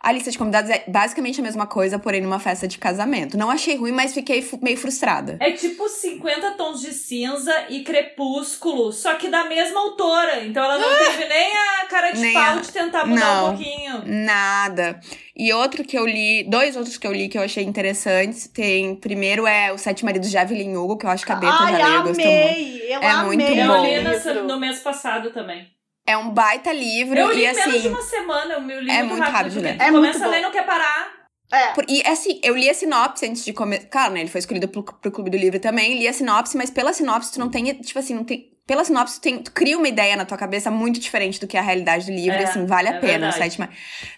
a 0.02 0.10
lista 0.12 0.30
de 0.30 0.36
convidados 0.38 0.68
é 0.70 0.82
basicamente 0.88 1.40
a 1.40 1.42
mesma 1.44 1.66
coisa, 1.66 1.98
porém 1.98 2.20
numa 2.20 2.38
festa 2.40 2.66
de 2.66 2.76
casamento. 2.78 3.38
Não 3.38 3.48
achei 3.50 3.76
ruim, 3.76 3.92
mas 3.92 4.12
fiquei 4.12 4.44
meio 4.60 4.76
frustrada. 4.76 5.36
É 5.40 5.52
tipo 5.52 5.88
50 5.88 6.50
tons 6.52 6.80
de 6.80 6.92
cinza 6.92 7.54
e 7.70 7.84
crepúsculo, 7.84 8.92
só 8.92 9.14
que 9.14 9.28
da 9.28 9.44
mesma 9.44 9.80
autora. 9.80 10.44
Então 10.44 10.64
ela 10.64 10.78
não 10.78 10.88
teve 10.98 11.24
nem 11.26 11.52
a 11.56 11.86
cara 11.86 12.10
de 12.10 12.20
Nem 12.20 12.32
pau 12.34 12.56
a- 12.56 12.60
de 12.60 12.72
tentar 12.72 13.06
mudar 13.06 13.20
Não. 13.20 13.44
um 13.52 13.56
pouquinho. 13.56 14.02
Nada. 14.06 15.00
E 15.36 15.52
outro 15.52 15.84
que 15.84 15.96
eu 15.96 16.04
li, 16.06 16.44
dois 16.44 16.76
outros 16.76 16.96
que 16.98 17.06
eu 17.06 17.12
li 17.12 17.28
que 17.28 17.38
eu 17.38 17.42
achei 17.42 17.64
interessantes. 17.64 18.46
Tem, 18.48 18.94
primeiro 18.96 19.46
é 19.46 19.72
Os 19.72 19.80
Sete 19.80 20.04
Maridos 20.04 20.30
de 20.30 20.36
Evelyn 20.36 20.76
Hugo, 20.76 20.96
que 20.98 21.06
eu 21.06 21.10
acho 21.10 21.24
que 21.24 21.32
a 21.32 21.36
Beta 21.36 21.52
Ai, 21.60 21.72
já 21.78 21.86
leu 21.88 22.00
e 22.00 22.02
gostou 22.02 22.24
muito. 22.26 22.48
amei! 22.48 22.82
Eu 22.92 23.00
É 23.02 23.06
amei 23.10 23.24
muito 23.38 23.42
Eu 23.42 23.66
bom. 23.68 23.84
li 23.84 23.98
o 23.98 24.02
nessa- 24.02 24.32
livro. 24.32 24.48
no 24.48 24.58
mês 24.60 24.78
passado 24.80 25.30
também. 25.30 25.66
É 26.06 26.16
um 26.16 26.30
baita 26.30 26.72
livro 26.72 27.18
Eu 27.18 27.30
li 27.32 27.42
e 27.42 27.46
em 27.46 27.54
menos 27.54 27.72
de 27.72 27.78
assim. 27.78 27.88
uma 27.88 28.02
semana, 28.02 28.54
eu 28.54 28.60
me 28.60 28.80
li 28.80 28.90
é 28.90 29.02
muito, 29.02 29.22
rápido 29.22 29.60
ler. 29.60 29.76
tu 29.76 29.82
É 29.82 29.90
começa 29.92 30.18
muito 30.18 30.24
a 30.24 30.26
ler 30.28 30.38
e 30.38 30.40
bom. 30.40 30.46
não 30.46 30.52
quer 30.52 30.66
parar. 30.66 31.12
É. 31.52 31.66
Por- 31.74 31.84
E 31.88 32.02
assim, 32.06 32.40
eu 32.42 32.56
li 32.56 32.68
a 32.68 32.74
sinopse 32.74 33.26
antes 33.26 33.44
de 33.44 33.52
começar. 33.52 33.86
Claro, 33.86 34.14
né? 34.14 34.20
Ele 34.20 34.30
foi 34.30 34.38
escolhido 34.40 34.66
pro, 34.68 34.82
pro 34.82 35.12
Clube 35.12 35.30
do 35.30 35.36
Livro 35.36 35.60
também. 35.60 35.98
Li 35.98 36.08
a 36.08 36.12
sinopse, 36.12 36.56
mas 36.56 36.70
pela 36.70 36.92
sinopse 36.92 37.32
tu 37.32 37.38
não 37.38 37.48
tem. 37.50 37.64
Tipo 37.74 37.98
assim, 37.98 38.14
não 38.14 38.24
tem. 38.24 38.50
Pela 38.66 38.84
sinopse, 38.84 39.16
tu, 39.20 39.22
tem, 39.22 39.38
tu 39.42 39.52
cria 39.52 39.76
uma 39.76 39.88
ideia 39.88 40.16
na 40.16 40.24
tua 40.24 40.38
cabeça 40.38 40.70
muito 40.70 40.98
diferente 40.98 41.38
do 41.40 41.46
que 41.48 41.56
é 41.56 41.60
a 41.60 41.62
realidade 41.62 42.06
do 42.06 42.12
livro. 42.12 42.38
É, 42.38 42.42
e 42.42 42.44
assim, 42.44 42.64
vale 42.64 42.88
a 42.88 42.94
é 42.94 43.00
pena. 43.00 43.28
O 43.28 43.32
Sétima, 43.32 43.68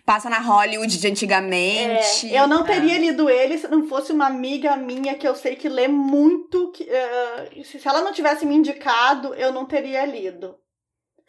passa 0.07 0.29
na 0.31 0.39
Hollywood 0.39 0.97
de 0.99 1.09
antigamente. 1.09 2.33
É, 2.33 2.41
eu 2.41 2.47
não 2.47 2.61
É. 2.63 2.65
teria 2.67 2.99
lido 2.99 3.29
ele 3.29 3.59
se 3.59 3.67
não 3.69 3.89
fosse 3.89 4.13
uma 4.13 4.27
amiga 4.27 4.77
minha 4.77 5.15
que 5.15 5.27
eu 5.27 5.35
sei 5.35 5.57
que 5.57 5.69
lê 5.69 5.89
muito. 5.89 6.71
Que, 6.73 6.87
se 7.65 7.79
se 7.81 7.89
ela 7.89 8.01
não 8.03 8.13
tivesse 8.13 8.45
me 8.47 8.55
indicado, 8.55 9.35
eu 9.35 9.51
não 9.53 9.65
teria 9.67 10.05
lido. 10.05 10.55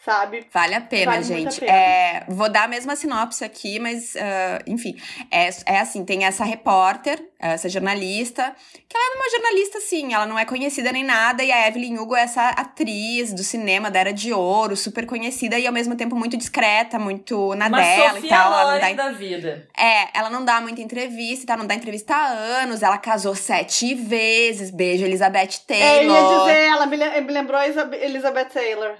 Sabe? 0.06 0.46
Vale 0.54 0.76
a 0.76 0.82
pena, 0.82 1.13
Vale 1.13 1.26
muito 1.26 1.48
a 1.48 1.52
gente. 1.52 1.60
pena. 1.62 1.72
É, 1.72 2.26
vou 2.30 2.48
dar 2.48 2.65
a 2.65 2.68
mesma 2.68 2.96
sinopse 2.96 3.44
aqui, 3.44 3.80
mas, 3.80 4.15
ah, 4.15 4.60
enfim. 4.68 4.96
É, 5.32 5.50
é 5.65 5.80
assim, 5.80 6.06
tem 6.06 6.24
essa 6.26 6.46
repórter, 6.46 7.20
essa 7.39 7.68
jornalista, 7.68 8.56
que 8.88 8.96
ela 8.96 9.13
é 9.13 9.15
uma 9.18 9.30
jornalista, 9.32 9.78
assim, 9.80 10.13
ela 10.13 10.26
não 10.28 10.38
é 10.38 10.46
conhecida 10.46 10.91
nem 10.91 11.04
nada, 11.04 11.44
e 11.44 11.52
a 11.52 11.68
Evelyn 11.68 11.98
Hugo 11.98 12.15
é 12.15 12.22
essa 12.22 12.50
atriz 12.50 13.34
do 13.34 13.44
cinema 13.44 13.89
da 13.89 14.00
Era 14.00 14.13
de 14.13 14.32
Ouro, 14.32 14.76
super 14.78 15.08
conhecida 15.08 15.58
e 15.58 15.65
ao 15.65 15.74
mesmo 15.74 15.96
tempo 15.96 16.15
muito 16.15 16.38
discreta, 16.38 17.00
muito 17.00 17.56
na 17.56 17.68
Uma 17.68 17.80
dela 17.82 18.10
Sofia 18.13 18.26
e 18.26 18.30
tal. 18.30 18.54
Ela 18.54 18.74
não 18.74 18.80
dá, 18.96 19.04
da 19.06 19.12
vida. 19.12 19.68
é, 19.78 20.18
ela 20.18 20.30
não 20.30 20.46
dá 20.46 20.62
muita 20.62 20.82
entrevista 20.82 21.44
e 21.44 21.48
tal, 21.48 21.58
não 21.58 21.65
dá 21.68 21.74
entrevista 21.74 22.15
há 22.15 22.28
anos, 22.28 22.84
ela 22.84 22.98
casou 23.00 23.34
sete 23.34 23.96
vezes, 23.96 24.70
beijo 24.70 25.04
Elizabeth 25.04 25.62
É, 25.70 25.98
eu 26.00 26.04
ia 26.04 26.13
Taylor. 26.13 26.39
dizer, 26.46 26.63
ela 26.68 26.86
me, 26.86 26.96
le- 26.98 27.22
me 27.22 27.34
lembrou 27.34 27.60
Elizabeth 27.62 28.50
Taylor. 28.54 28.96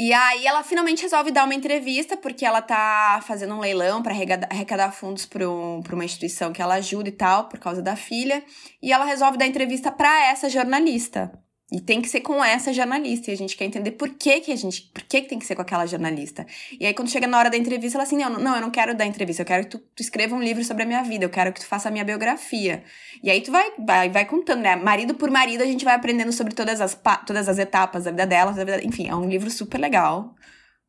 E 0.00 0.12
aí 0.12 0.46
ela 0.46 0.62
finalmente 0.62 1.02
resolve 1.02 1.32
dar 1.32 1.44
uma 1.44 1.54
entrevista, 1.54 2.16
porque 2.16 2.46
ela 2.46 2.62
tá 2.62 3.20
fazendo 3.26 3.54
um 3.54 3.58
leilão 3.58 4.00
pra 4.00 4.12
arrecadar, 4.14 4.92
fundos 4.92 5.26
pra 5.26 5.48
um- 5.48 5.82
uma 5.92 6.04
instituição 6.04 6.52
que 6.52 6.62
ela 6.62 6.74
ajuda 6.74 7.08
e 7.08 7.12
tal, 7.12 7.48
por 7.48 7.58
causa 7.58 7.82
da 7.82 7.96
filha. 7.96 8.44
E 8.80 8.92
ela 8.92 9.04
resolve 9.04 9.36
dar 9.36 9.46
entrevista 9.46 9.90
pra 9.90 10.26
essa 10.26 10.48
jornalista. 10.48 11.32
E 11.70 11.82
tem 11.82 12.00
que 12.00 12.08
ser 12.08 12.22
com 12.22 12.42
essa 12.42 12.72
jornalista. 12.72 13.30
E 13.30 13.34
a 13.34 13.36
gente 13.36 13.54
quer 13.54 13.66
entender 13.66 13.90
por 13.90 14.08
que, 14.08 14.40
que 14.40 14.50
a 14.50 14.56
gente. 14.56 14.80
Por 14.92 15.02
que, 15.02 15.20
que 15.20 15.28
tem 15.28 15.38
que 15.38 15.44
ser 15.44 15.54
com 15.54 15.60
aquela 15.60 15.84
jornalista. 15.84 16.46
E 16.80 16.86
aí, 16.86 16.94
quando 16.94 17.10
chega 17.10 17.26
na 17.26 17.38
hora 17.38 17.50
da 17.50 17.58
entrevista, 17.58 17.98
ela 17.98 18.04
assim: 18.04 18.16
não, 18.16 18.30
não, 18.30 18.54
eu 18.54 18.60
não 18.62 18.70
quero 18.70 18.96
dar 18.96 19.04
entrevista, 19.04 19.42
eu 19.42 19.46
quero 19.46 19.64
que 19.64 19.70
tu, 19.70 19.78
tu 19.78 20.00
escreva 20.00 20.34
um 20.34 20.42
livro 20.42 20.64
sobre 20.64 20.84
a 20.84 20.86
minha 20.86 21.02
vida, 21.02 21.26
eu 21.26 21.28
quero 21.28 21.52
que 21.52 21.60
tu 21.60 21.66
faça 21.66 21.90
a 21.90 21.92
minha 21.92 22.04
biografia. 22.04 22.82
E 23.22 23.30
aí 23.30 23.42
tu 23.42 23.52
vai, 23.52 23.70
vai, 23.78 24.08
vai 24.08 24.24
contando, 24.24 24.62
né? 24.62 24.76
Marido 24.76 25.14
por 25.14 25.30
marido, 25.30 25.62
a 25.62 25.66
gente 25.66 25.84
vai 25.84 25.94
aprendendo 25.94 26.32
sobre 26.32 26.54
todas 26.54 26.80
as, 26.80 26.98
todas 27.26 27.50
as 27.50 27.58
etapas 27.58 28.04
da 28.04 28.12
vida 28.12 28.26
dela. 28.26 28.52
da 28.52 28.64
vida- 28.64 28.82
Enfim, 28.82 29.06
é 29.06 29.14
um 29.14 29.28
livro 29.28 29.50
super 29.50 29.76
legal. 29.78 30.34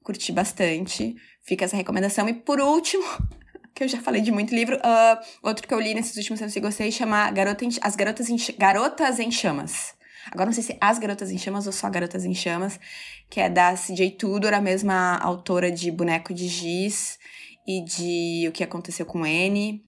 Curti 0.01 0.31
bastante. 0.31 1.13
Fica 1.43 1.65
essa 1.65 1.75
recomendação. 1.75 2.29
E 2.29 2.33
por 2.33 2.61
último, 2.61 3.03
que 3.75 3.83
eu 3.83 3.87
já 3.89 3.99
falei 4.01 4.21
de 4.21 4.31
muito 4.31 4.55
livro, 4.55 4.79
ah, 4.81 5.19
outro 5.43 5.67
que 5.67 5.73
eu 5.73 5.79
li 5.81 5.93
nesses 5.93 6.15
últimos 6.15 6.39
tempos 6.39 6.55
e 6.55 6.59
gostei 6.61 6.89
chama 6.89 7.29
Garota 7.31 7.65
em- 7.65 7.69
As 7.81 7.97
Garotas 7.97 8.29
em, 8.29 8.37
Garotas 8.57 9.19
em 9.19 9.29
Chamas. 9.29 9.98
Agora 10.31 10.45
não 10.47 10.53
sei 10.53 10.63
se 10.63 10.77
As 10.79 10.99
Garotas 10.99 11.31
em 11.31 11.37
Chamas 11.37 11.65
ou 11.67 11.73
só 11.73 11.89
Garotas 11.89 12.25
em 12.25 12.33
Chamas, 12.33 12.79
que 13.29 13.39
é 13.39 13.49
da 13.49 13.75
CJ 13.75 14.11
Tudor, 14.11 14.53
a 14.53 14.61
mesma 14.61 15.17
autora 15.17 15.71
de 15.71 15.89
Boneco 15.91 16.33
de 16.33 16.47
Giz 16.47 17.17
e 17.67 17.83
de 17.83 18.47
O 18.47 18.51
que 18.51 18.63
Aconteceu 18.63 19.05
com 19.05 19.25
N. 19.25 19.83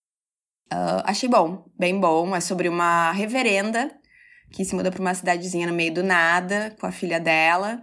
Ah, 0.71 1.03
achei 1.05 1.27
bom, 1.29 1.65
bem 1.77 1.99
bom. 1.99 2.35
É 2.35 2.39
sobre 2.39 2.67
uma 2.69 3.11
reverenda 3.11 3.91
que 4.51 4.65
se 4.65 4.75
muda 4.75 4.91
pra 4.91 5.01
uma 5.01 5.13
cidadezinha 5.13 5.67
no 5.67 5.73
meio 5.73 5.93
do 5.93 6.03
nada 6.03 6.75
com 6.79 6.85
a 6.87 6.91
filha 6.91 7.19
dela. 7.19 7.81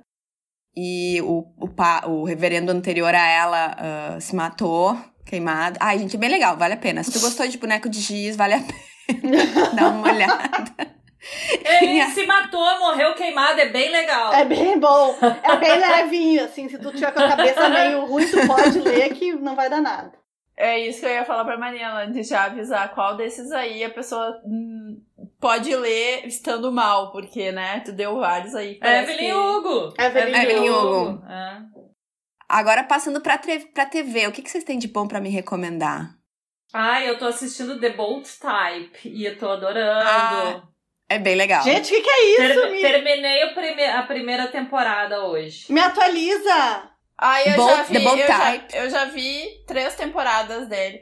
E 0.76 1.20
o, 1.22 1.44
o, 1.58 1.68
pa- 1.68 2.06
o 2.06 2.24
reverendo 2.24 2.70
anterior 2.70 3.14
a 3.14 3.26
ela 3.26 3.76
ah, 3.78 4.20
se 4.20 4.34
matou, 4.37 4.96
queimado. 5.26 5.76
Ai, 5.80 5.98
gente, 5.98 6.16
é 6.16 6.18
bem 6.18 6.30
legal, 6.30 6.56
vale 6.56 6.74
a 6.74 6.76
pena. 6.76 7.02
Se 7.02 7.11
tu 7.12 7.20
gostou 7.20 7.46
de 7.48 7.58
boneco 7.58 7.88
de 7.88 8.00
giz, 8.00 8.37
vale 8.37 8.54
a 8.54 8.61
pena 9.06 9.72
dar 9.74 9.90
uma 9.90 10.12
olhada. 10.12 10.97
Ele 11.64 12.04
se 12.11 12.24
matou, 12.26 12.78
morreu 12.78 13.14
queimado, 13.14 13.61
é 13.61 13.68
bem 13.68 13.90
legal. 13.90 14.33
É 14.33 14.44
bem 14.44 14.78
bom. 14.78 15.16
É 15.42 15.57
bem 15.57 15.78
levinho, 15.78 16.44
assim. 16.44 16.68
Se 16.68 16.78
tu 16.78 16.92
tiver 16.92 17.12
com 17.12 17.20
a 17.20 17.28
cabeça 17.28 17.68
meio 17.68 18.04
ruim, 18.07 18.26
tu 18.31 18.46
pode 18.46 18.78
ler 18.81 19.11
que 19.14 19.33
não 19.33 19.57
vai 19.57 19.68
dar 19.68 19.81
nada. 19.81 20.12
É 20.57 20.78
isso 20.78 21.00
que 21.00 21.07
eu 21.07 21.11
ia 21.11 21.24
falar 21.24 21.44
pra 21.44 21.57
Mariana, 21.57 22.11
de 22.11 22.22
já 22.24 22.44
avisar 22.44 22.92
qual 22.92 23.16
desses 23.16 23.52
aí 23.52 23.85
a 23.85 23.90
pessoa 23.90 24.40
hum, 24.44 25.00
pode 25.40 25.74
ler 25.76 26.26
estando 26.26 26.72
mal, 26.72 27.12
porque, 27.12 27.52
né, 27.52 27.81
tu 27.85 27.92
deu 27.92 28.16
vários 28.18 28.54
aí. 28.57 28.74
parece 28.76 29.12
Evelyn 29.12 29.28
que- 29.28 29.35
Hugo. 29.35 29.94
Evelyn 29.96 30.37
Evelyn 30.37 30.70
Hugo. 30.70 31.22
É. 31.28 31.59
Agora, 32.48 32.83
passando 32.83 33.20
pra, 33.20 33.38
pra 33.72 33.87
TV, 33.87 34.26
o 34.26 34.33
que, 34.33 34.42
que 34.42 34.50
vocês 34.50 34.64
têm 34.64 34.78
de 34.78 34.88
bom 34.88 35.07
pra 35.07 35.20
me 35.20 35.28
recomendar? 35.28 36.16
Ai, 36.72 37.09
eu 37.09 37.18
tô 37.18 37.26
assistindo 37.26 37.78
The 37.78 37.90
Bold 37.90 38.28
Type 38.28 39.09
e 39.09 39.24
eu 39.26 39.38
tô 39.38 39.48
adorando. 39.50 40.04
Ah, 40.09 40.62
É 41.08 41.18
bem 41.18 41.34
legal. 41.36 41.62
Gente, 41.62 41.86
o 41.86 41.96
que, 41.96 42.00
que 42.02 42.10
é 42.10 42.24
isso? 42.30 42.60
Ter- 42.60 42.70
Me, 42.70 42.80
terminei 42.82 43.44
o 43.46 43.54
prime- 43.54 43.84
a 43.86 44.02
primeira 44.02 44.46
temporada 44.48 45.24
hoje. 45.24 45.72
me 45.72 45.80
atualiza. 45.80 46.82
Ai, 47.20 47.42
eu 47.48 47.56
já 47.56 47.82
vi, 47.82 48.04
eu 48.04 48.16
já, 48.18 48.38
Type. 48.38 48.76
eu 48.76 48.90
já 48.90 49.04
vi 49.06 49.64
três 49.66 49.94
temporadas 49.96 50.68
dele. 50.68 51.00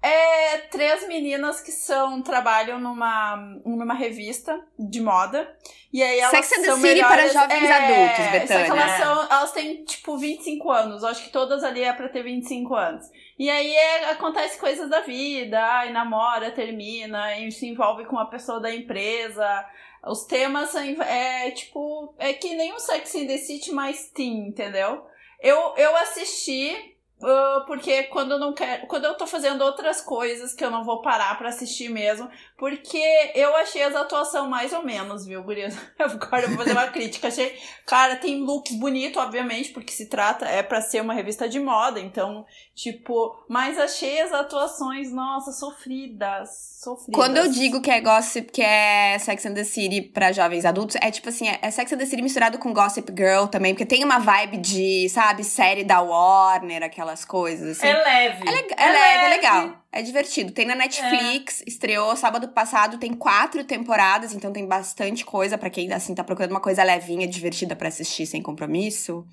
É 0.00 0.58
três 0.70 1.06
meninas 1.08 1.60
que 1.60 1.72
são 1.72 2.22
trabalham 2.22 2.78
numa, 2.78 3.36
numa 3.66 3.94
revista 3.94 4.56
de 4.78 5.00
moda. 5.00 5.52
E 5.92 6.02
aí 6.02 6.20
elas 6.20 6.30
Sex 6.30 6.52
and 6.52 6.60
the 6.62 6.66
são 6.68 6.76
City 6.76 6.94
melhores, 6.94 7.32
para 7.32 7.42
jovens 7.42 7.68
é, 7.68 7.72
adultos, 7.72 8.16
Só 8.16 8.30
que 8.30 8.38
Betânia. 8.38 8.66
elas, 8.82 8.90
são, 8.92 9.22
elas 9.24 9.52
têm, 9.52 9.84
tipo, 9.84 10.16
25 10.16 10.70
anos. 10.70 11.02
Eu 11.02 11.08
acho 11.08 11.24
que 11.24 11.30
todas 11.30 11.64
ali 11.64 11.82
é 11.82 11.92
pra 11.92 12.08
ter 12.08 12.22
25 12.22 12.74
anos. 12.76 13.06
E 13.38 13.48
aí 13.48 13.72
é, 13.72 14.10
acontece 14.10 14.58
coisas 14.58 14.90
da 14.90 15.00
vida. 15.00 15.62
Ai, 15.62 15.92
namora, 15.92 16.50
termina, 16.50 17.38
e 17.38 17.52
se 17.52 17.66
envolve 17.66 18.04
com 18.06 18.18
a 18.18 18.26
pessoa 18.26 18.58
da 18.60 18.74
empresa. 18.74 19.66
Os 20.04 20.24
temas 20.24 20.70
são, 20.70 20.82
é 20.82 21.50
tipo. 21.52 22.14
É 22.18 22.32
que 22.32 22.54
nem 22.54 22.74
um 22.74 22.78
Sex 22.78 23.12
the 23.12 23.38
City 23.38 23.72
mais 23.72 24.10
teen, 24.10 24.48
entendeu? 24.48 25.06
Eu, 25.40 25.74
eu 25.76 25.96
assisti 25.96 26.96
ah, 27.22 27.64
porque 27.66 28.04
quando 28.04 28.32
eu 28.32 28.38
não 28.38 28.52
quero. 28.52 28.86
Quando 28.86 29.04
eu 29.04 29.16
tô 29.16 29.26
fazendo 29.26 29.62
outras 29.62 30.00
coisas 30.00 30.54
que 30.54 30.64
eu 30.64 30.70
não 30.70 30.84
vou 30.84 31.02
parar 31.02 31.36
pra 31.36 31.48
assistir 31.48 31.88
mesmo. 31.88 32.30
Porque 32.58 33.00
eu 33.36 33.54
achei 33.56 33.82
as 33.84 33.94
atuações 33.94 34.48
mais 34.48 34.72
ou 34.72 34.82
menos, 34.84 35.24
viu, 35.24 35.42
Gurias? 35.44 35.76
Agora 35.96 36.42
eu 36.42 36.48
vou 36.48 36.58
fazer 36.58 36.72
uma 36.72 36.88
crítica. 36.92 37.28
Achei. 37.28 37.56
Cara, 37.86 38.16
tem 38.16 38.40
looks 38.42 38.74
bonitos, 38.74 39.22
obviamente, 39.22 39.70
porque 39.70 39.92
se 39.92 40.06
trata. 40.06 40.44
É 40.44 40.60
pra 40.62 40.80
ser 40.80 41.00
uma 41.00 41.14
revista 41.14 41.48
de 41.48 41.60
moda. 41.60 42.00
Então, 42.00 42.44
tipo. 42.74 43.36
Mas 43.48 43.78
achei 43.78 44.20
as 44.20 44.32
atuações, 44.32 45.12
nossa, 45.12 45.52
sofridas. 45.52 46.48
Sofridas. 46.82 47.14
Quando 47.14 47.36
eu 47.36 47.48
digo 47.48 47.80
que 47.80 47.90
é 47.90 48.00
gossip, 48.00 48.50
que 48.52 48.62
é 48.62 49.16
Sex 49.18 49.46
and 49.46 49.54
the 49.54 49.64
City 49.64 50.00
pra 50.02 50.32
jovens 50.32 50.64
adultos, 50.64 50.96
é 51.00 51.10
tipo 51.10 51.28
assim, 51.28 51.48
é 51.48 51.58
é 51.62 51.70
Sex 51.70 51.92
and 51.92 51.98
the 51.98 52.06
City 52.06 52.22
misturado 52.22 52.58
com 52.58 52.72
Gossip 52.72 53.12
Girl 53.16 53.46
também, 53.46 53.72
porque 53.74 53.86
tem 53.86 54.04
uma 54.04 54.18
vibe 54.18 54.58
de, 54.58 55.08
sabe, 55.08 55.42
série 55.44 55.84
da 55.84 56.00
Warner, 56.00 56.82
aquelas 56.82 57.24
coisas 57.24 57.78
assim. 57.78 57.86
É 57.86 57.94
leve. 57.96 58.48
É, 58.48 58.50
lega- 58.52 58.74
é 58.76 58.90
leve, 58.92 59.24
é 59.24 59.28
legal. 59.28 59.78
É 59.90 60.02
divertido. 60.02 60.52
Tem 60.52 60.66
na 60.66 60.74
Netflix, 60.74 61.62
estreou 61.66 62.14
sábado 62.14 62.48
passado, 62.48 62.98
tem 62.98 63.14
quatro 63.14 63.64
temporadas, 63.64 64.34
então 64.34 64.52
tem 64.52 64.66
bastante 64.66 65.24
coisa 65.24 65.56
pra 65.56 65.70
quem 65.70 65.90
assim 65.92 66.14
tá 66.14 66.22
procurando 66.22 66.50
uma 66.50 66.60
coisa 66.60 66.84
levinha, 66.84 67.26
divertida 67.26 67.74
pra 67.74 67.88
assistir 67.88 68.26
sem 68.26 68.42
compromisso. 68.42 69.24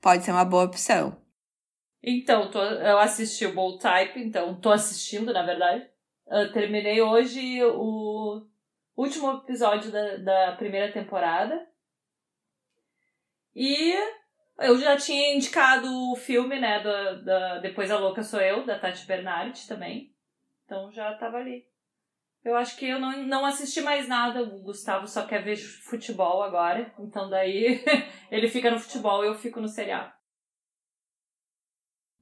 Pode 0.00 0.24
ser 0.24 0.32
uma 0.32 0.44
boa 0.44 0.64
opção. 0.64 1.16
Então, 2.02 2.50
tô- 2.50 2.60
eu 2.60 2.98
assisti 2.98 3.46
o 3.46 3.54
Bold 3.54 3.78
Type, 3.80 4.18
então 4.18 4.58
tô 4.60 4.70
assistindo, 4.72 5.32
na 5.32 5.46
verdade. 5.46 5.88
Eu 6.26 6.52
terminei 6.52 7.00
hoje 7.00 7.62
o 7.62 8.44
último 8.96 9.30
episódio 9.34 9.92
da, 9.92 10.16
da 10.16 10.52
primeira 10.56 10.92
temporada. 10.92 11.64
E 13.54 13.94
Eu 14.58 14.78
já 14.78 14.96
tinha 14.96 15.34
indicado 15.34 15.88
o 16.10 16.16
filme, 16.16 16.58
né, 16.60 16.82
da, 16.82 17.12
da 17.14 17.58
Depois 17.58 17.90
a 17.90 17.98
Louca 17.98 18.22
Sou 18.22 18.40
Eu, 18.40 18.64
da 18.64 18.78
Tati 18.78 19.06
Bernardi 19.06 19.66
também. 19.66 20.14
Então 20.64 20.90
já 20.92 21.14
tava 21.14 21.38
ali. 21.38 21.66
Eu 22.44 22.56
acho 22.56 22.76
que 22.76 22.86
eu 22.86 22.98
não, 22.98 23.24
não 23.24 23.44
assisti 23.44 23.80
mais 23.80 24.08
nada. 24.08 24.42
O 24.42 24.62
Gustavo 24.62 25.06
só 25.06 25.26
quer 25.26 25.42
ver 25.42 25.56
futebol 25.56 26.42
agora. 26.42 26.92
Então 26.98 27.30
daí 27.30 27.82
ele 28.30 28.48
fica 28.48 28.70
no 28.70 28.78
futebol 28.78 29.24
e 29.24 29.28
eu 29.28 29.34
fico 29.34 29.60
no 29.60 29.68
seriado. 29.68 30.12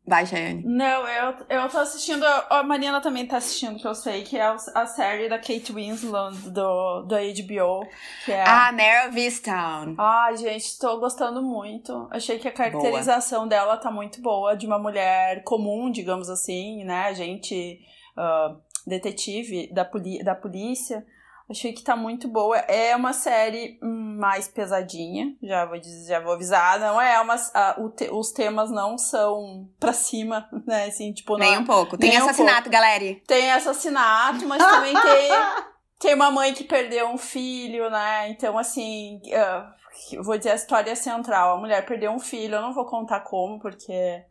Vai, 0.06 0.26
Chayane. 0.26 0.64
Não, 0.64 1.06
eu, 1.06 1.34
eu 1.48 1.68
tô 1.68 1.78
assistindo. 1.78 2.24
A 2.24 2.62
Marina 2.62 3.00
também 3.00 3.26
tá 3.26 3.36
assistindo, 3.36 3.78
que 3.78 3.86
eu 3.86 3.94
sei, 3.94 4.22
que 4.22 4.36
é 4.36 4.56
a 4.74 4.86
série 4.86 5.28
da 5.28 5.38
Kate 5.38 5.72
Winslet 5.72 6.50
do, 6.50 7.02
do 7.02 7.14
HBO. 7.14 7.86
Que 8.24 8.32
é... 8.32 8.42
Ah, 8.44 8.72
Mare 8.72 9.08
of 9.08 9.20
Easttown. 9.20 9.94
Ai, 9.98 10.36
gente, 10.36 10.78
tô 10.78 10.98
gostando 10.98 11.42
muito. 11.42 12.08
Achei 12.10 12.38
que 12.38 12.48
a 12.48 12.52
caracterização 12.52 13.40
boa. 13.40 13.48
dela 13.48 13.76
tá 13.76 13.90
muito 13.90 14.20
boa, 14.20 14.56
de 14.56 14.66
uma 14.66 14.78
mulher 14.78 15.44
comum, 15.44 15.90
digamos 15.90 16.28
assim, 16.28 16.82
né? 16.84 17.14
Gente. 17.14 17.80
Uh, 18.16 18.58
detetive 18.86 19.72
da, 19.72 19.84
poli 19.84 20.22
da 20.22 20.34
polícia. 20.34 21.06
Achei 21.50 21.72
que 21.72 21.82
tá 21.82 21.96
muito 21.96 22.28
boa. 22.28 22.56
É 22.58 22.94
uma 22.94 23.12
série 23.12 23.76
mais 23.82 24.46
pesadinha, 24.46 25.34
já 25.42 25.66
vou 25.66 25.80
dizer, 25.80 26.08
já 26.08 26.20
vou 26.20 26.34
avisar. 26.34 26.78
Não 26.78 27.00
é 27.00 27.20
uma. 27.20 27.34
A, 27.52 27.74
te, 27.96 28.08
os 28.12 28.30
temas 28.30 28.70
não 28.70 28.96
são 28.96 29.68
pra 29.80 29.92
cima, 29.92 30.48
né? 30.64 30.84
Assim, 30.84 31.12
tipo, 31.12 31.36
nem 31.36 31.54
é 31.54 31.58
um 31.58 31.64
pouco. 31.64 31.98
Tem 31.98 32.16
assassinato, 32.16 32.68
um 32.68 32.72
galera. 32.72 33.16
Tem 33.26 33.50
assassinato, 33.50 34.46
mas 34.46 34.62
também 34.64 34.94
tem. 34.94 35.30
Tem 35.98 36.14
uma 36.14 36.30
mãe 36.30 36.54
que 36.54 36.64
perdeu 36.64 37.08
um 37.08 37.18
filho, 37.18 37.90
né? 37.90 38.30
Então, 38.30 38.56
assim, 38.56 39.20
uh, 39.26 40.22
vou 40.24 40.38
dizer 40.38 40.52
a 40.52 40.54
história 40.54 40.96
central. 40.96 41.54
A 41.54 41.60
mulher 41.60 41.84
perdeu 41.84 42.10
um 42.10 42.18
filho, 42.18 42.54
eu 42.54 42.62
não 42.62 42.72
vou 42.72 42.86
contar 42.86 43.20
como, 43.20 43.60
porque 43.60 44.24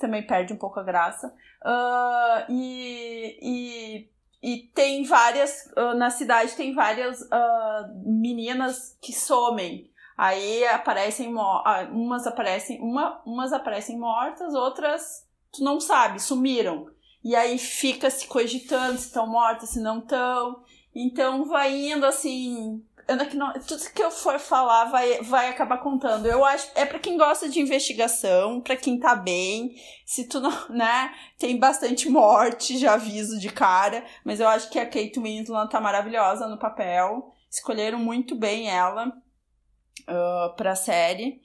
também 0.00 0.26
perde 0.26 0.52
um 0.52 0.56
pouco 0.56 0.80
a 0.80 0.82
graça. 0.82 1.32
Uh, 1.64 2.50
e, 2.50 3.38
e 3.40 4.10
e 4.42 4.70
tem 4.74 5.04
várias, 5.04 5.66
uh, 5.76 5.94
na 5.96 6.10
cidade 6.10 6.56
tem 6.56 6.74
várias 6.74 7.20
uh, 7.22 8.02
meninas 8.04 8.96
que 9.00 9.12
somem. 9.12 9.90
Aí 10.16 10.66
aparecem, 10.66 11.32
uh, 11.34 11.62
umas 11.92 12.26
aparecem, 12.26 12.80
uma, 12.80 13.22
umas 13.24 13.52
aparecem 13.52 13.98
mortas, 13.98 14.52
outras 14.54 15.26
tu 15.52 15.62
não 15.62 15.80
sabe, 15.80 16.20
sumiram. 16.20 16.88
E 17.22 17.36
aí 17.36 17.56
fica 17.56 18.10
se 18.10 18.26
cogitando 18.26 18.98
se 18.98 19.06
estão 19.06 19.26
mortas, 19.26 19.70
se 19.70 19.80
não 19.80 19.98
estão. 19.98 20.64
Então 20.94 21.44
vai 21.44 21.72
indo 21.72 22.04
assim, 22.04 22.84
que 23.26 23.36
não, 23.36 23.52
tudo 23.52 23.82
que 23.94 24.02
eu 24.02 24.10
for 24.10 24.38
falar 24.38 24.86
vai, 24.86 25.22
vai 25.22 25.48
acabar 25.48 25.78
contando. 25.78 26.26
Eu 26.26 26.44
acho 26.44 26.70
é 26.74 26.84
para 26.84 26.98
quem 26.98 27.16
gosta 27.16 27.48
de 27.48 27.60
investigação, 27.60 28.60
para 28.60 28.76
quem 28.76 28.98
tá 28.98 29.14
bem. 29.14 29.74
Se 30.06 30.28
tu 30.28 30.40
não, 30.40 30.52
né, 30.70 31.12
tem 31.38 31.58
bastante 31.58 32.08
morte, 32.08 32.78
já 32.78 32.94
aviso 32.94 33.38
de 33.38 33.50
cara, 33.50 34.04
mas 34.24 34.40
eu 34.40 34.48
acho 34.48 34.70
que 34.70 34.78
a 34.78 34.86
Kate 34.86 35.18
Winslet 35.18 35.70
tá 35.70 35.80
maravilhosa 35.80 36.46
no 36.46 36.58
papel. 36.58 37.32
Escolheram 37.50 37.98
muito 37.98 38.34
bem 38.34 38.68
ela 38.68 39.08
uh, 39.08 40.56
pra 40.56 40.74
série. 40.74 41.40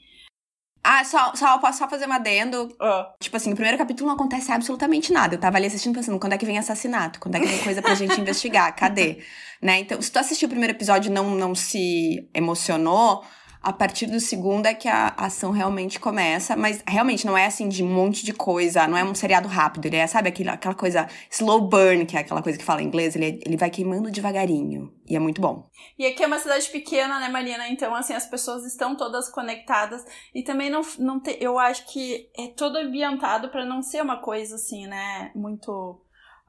Ah, 0.89 1.03
só, 1.03 1.33
só 1.35 1.57
posso 1.57 1.79
só 1.79 1.89
fazer 1.89 2.05
uma 2.05 2.15
adendo. 2.15 2.73
Uh. 2.81 3.19
Tipo 3.19 3.35
assim, 3.35 3.49
no 3.49 3.57
primeiro 3.57 3.77
capítulo 3.77 4.07
não 4.07 4.15
acontece 4.15 4.49
absolutamente 4.53 5.11
nada. 5.11 5.35
Eu 5.35 5.39
tava 5.39 5.57
ali 5.57 5.65
assistindo 5.65 5.93
pensando, 5.93 6.17
quando 6.17 6.31
é 6.31 6.37
que 6.37 6.45
vem 6.45 6.57
assassinato? 6.57 7.19
Quando 7.19 7.35
é 7.35 7.41
que 7.41 7.45
vem 7.45 7.59
coisa 7.59 7.81
pra 7.81 7.93
gente 7.93 8.15
investigar? 8.21 8.73
Cadê? 8.73 9.17
Né? 9.61 9.79
Então, 9.79 10.01
se 10.01 10.09
tu 10.09 10.17
assistiu 10.17 10.45
o 10.45 10.49
primeiro 10.49 10.71
episódio 10.73 11.09
e 11.09 11.13
não, 11.13 11.31
não 11.31 11.53
se 11.53 12.29
emocionou, 12.33 13.21
a 13.67 13.73
partir 13.73 14.05
do 14.05 14.17
segundo 14.21 14.65
é 14.65 14.73
que 14.73 14.87
a 14.87 15.09
ação 15.17 15.51
realmente 15.51 15.99
começa, 15.99 16.55
mas 16.55 16.81
realmente 16.87 17.25
não 17.25 17.37
é 17.37 17.47
assim 17.47 17.67
de 17.67 17.83
um 17.83 17.93
monte 17.93 18.23
de 18.23 18.31
coisa, 18.31 18.87
não 18.87 18.97
é 18.97 19.03
um 19.03 19.13
seriado 19.13 19.45
rápido, 19.45 19.87
ele 19.87 19.97
é, 19.97 20.07
sabe, 20.07 20.29
aquela, 20.29 20.53
aquela 20.53 20.73
coisa 20.73 21.05
slow 21.29 21.67
burn, 21.67 22.05
que 22.05 22.15
é 22.15 22.21
aquela 22.21 22.41
coisa 22.41 22.57
que 22.57 22.63
fala 22.63 22.81
em 22.81 22.85
inglês, 22.85 23.13
ele, 23.17 23.41
ele 23.45 23.57
vai 23.57 23.69
queimando 23.69 24.09
devagarinho, 24.09 24.93
e 25.05 25.17
é 25.17 25.19
muito 25.19 25.41
bom. 25.41 25.69
E 25.99 26.05
aqui 26.05 26.23
é 26.23 26.27
uma 26.27 26.39
cidade 26.39 26.69
pequena, 26.69 27.19
né, 27.19 27.27
Marina? 27.27 27.67
Então, 27.67 27.93
assim, 27.93 28.13
as 28.13 28.25
pessoas 28.25 28.65
estão 28.65 28.95
todas 28.95 29.29
conectadas, 29.29 30.05
e 30.33 30.43
também 30.43 30.69
não, 30.69 30.79
não 30.97 31.21
eu 31.37 31.59
acho 31.59 31.87
que 31.87 32.29
é 32.39 32.47
todo 32.47 32.77
ambientado 32.77 33.49
para 33.49 33.65
não 33.65 33.81
ser 33.81 34.01
uma 34.01 34.21
coisa 34.21 34.55
assim, 34.55 34.87
né, 34.87 35.29
muito 35.35 35.99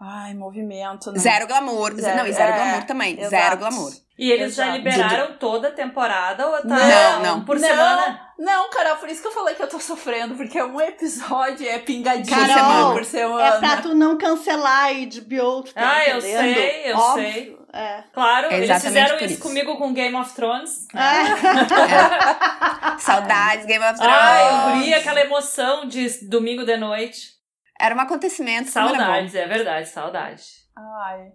Ai, 0.00 0.32
movimento, 0.34 1.11
né? 1.11 1.18
Zero 1.18 1.46
glamour. 1.48 1.92
Zero, 1.94 2.16
não, 2.18 2.26
e 2.26 2.32
zero 2.32 2.52
é, 2.52 2.56
glamour 2.56 2.84
também. 2.84 3.14
Exato. 3.14 3.30
Zero 3.30 3.56
glamour. 3.56 3.92
E 4.16 4.30
eles 4.32 4.52
Exato. 4.52 4.68
já 4.70 4.76
liberaram 4.76 5.32
toda 5.38 5.68
a 5.68 5.72
temporada 5.72 6.46
ou 6.46 6.52
tá 6.62 6.66
não, 6.66 7.22
não. 7.22 7.44
por 7.44 7.58
não, 7.58 7.68
semana? 7.68 8.20
Não, 8.38 8.70
Carol, 8.70 8.96
por 8.96 9.08
isso 9.08 9.22
que 9.22 9.28
eu 9.28 9.32
falei 9.32 9.54
que 9.54 9.62
eu 9.62 9.68
tô 9.68 9.78
sofrendo, 9.80 10.34
porque 10.37 10.61
um 10.62 10.80
episódio 10.80 11.68
é 11.68 11.78
pingadinho 11.78 12.37
Carol, 12.46 12.92
por 12.94 13.04
semana. 13.04 13.56
É 13.56 13.58
pra 13.58 13.76
tu 13.78 13.94
não 13.94 14.16
cancelar 14.18 14.87
a 14.87 14.92
HBO, 14.92 15.62
tu 15.62 15.74
tá 15.74 15.88
Ah, 15.88 16.02
entendendo? 16.02 16.14
eu 16.14 16.20
sei, 16.54 16.92
eu 16.92 16.96
Óbvio. 16.96 17.32
sei. 17.32 17.58
É. 17.72 18.02
Claro, 18.12 18.48
É 18.50 18.56
eles 18.56 18.82
fizeram 18.82 19.16
isso 19.16 19.24
isso. 19.34 19.42
comigo 19.42 19.76
com 19.76 19.92
Game 19.92 20.16
of 20.16 20.32
Thrones. 20.34 20.87
É. 20.94 20.98
Saudades, 22.98 23.66
Game 23.66 23.84
of 23.84 23.94
Thrones. 23.98 24.16
Ai, 24.16 24.74
eu 24.74 24.78
vi 24.80 24.94
aquela 24.94 25.20
emoção 25.20 25.87
de 25.87 26.24
domingo 26.26 26.64
de 26.64 26.76
noite. 26.76 27.38
Era 27.78 27.94
um 27.94 28.00
acontecimento. 28.00 28.70
Saudades, 28.70 29.34
é 29.34 29.46
verdade, 29.46 29.88
saudade. 29.88 30.44
Ai. 30.76 31.32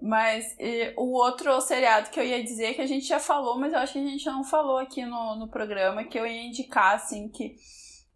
Mas 0.00 0.56
e, 0.58 0.92
o 0.96 1.12
outro 1.12 1.60
seriado 1.60 2.10
que 2.10 2.18
eu 2.18 2.24
ia 2.24 2.42
dizer, 2.42 2.74
que 2.74 2.80
a 2.80 2.86
gente 2.86 3.06
já 3.06 3.20
falou, 3.20 3.58
mas 3.58 3.72
eu 3.72 3.78
acho 3.78 3.92
que 3.92 3.98
a 4.00 4.08
gente 4.08 4.26
não 4.26 4.42
falou 4.42 4.78
aqui 4.78 5.04
no, 5.04 5.36
no 5.36 5.48
programa, 5.48 6.04
que 6.04 6.18
eu 6.18 6.26
ia 6.26 6.42
indicar, 6.42 6.96
assim, 6.96 7.28
que 7.28 7.54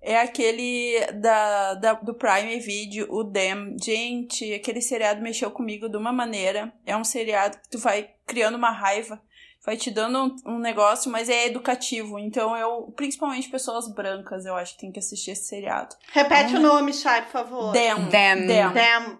é 0.03 0.21
aquele 0.21 1.01
da, 1.15 1.75
da, 1.75 1.93
do 1.95 2.15
Prime 2.15 2.59
Video, 2.61 3.07
o 3.11 3.23
Dem. 3.23 3.77
Gente, 3.83 4.53
aquele 4.55 4.81
seriado 4.81 5.23
mexeu 5.23 5.51
comigo 5.51 5.89
de 5.89 5.97
uma 5.97 6.13
maneira. 6.13 6.73
É 6.85 6.97
um 6.97 7.05
seriado 7.05 7.59
que 7.59 7.71
tu 7.71 7.79
vai 7.79 8.11
criando 8.27 8.57
uma 8.57 8.71
raiva, 8.71 9.21
vai 9.67 9.77
te 9.77 9.91
dando 9.91 10.19
um, 10.47 10.55
um 10.55 10.59
negócio, 10.61 11.11
mas 11.11 11.29
é 11.29 11.45
educativo. 11.47 12.19
Então, 12.19 12.57
eu, 12.57 12.93
principalmente 12.97 13.51
pessoas 13.51 13.93
brancas, 13.93 14.47
eu 14.47 14.55
acho 14.55 14.75
que 14.75 14.81
tem 14.81 14.93
que 14.93 15.01
assistir 15.01 15.33
esse 15.33 15.45
seriado. 15.49 15.97
Repete 16.13 16.53
Não, 16.53 16.61
o 16.61 16.63
nome, 16.63 16.93
Chay, 16.95 17.23
por 17.23 17.33
favor. 17.33 17.73
Dem. 17.73 18.09
Them. 18.09 18.47
Dem. 18.47 18.73
Them. 18.73 19.19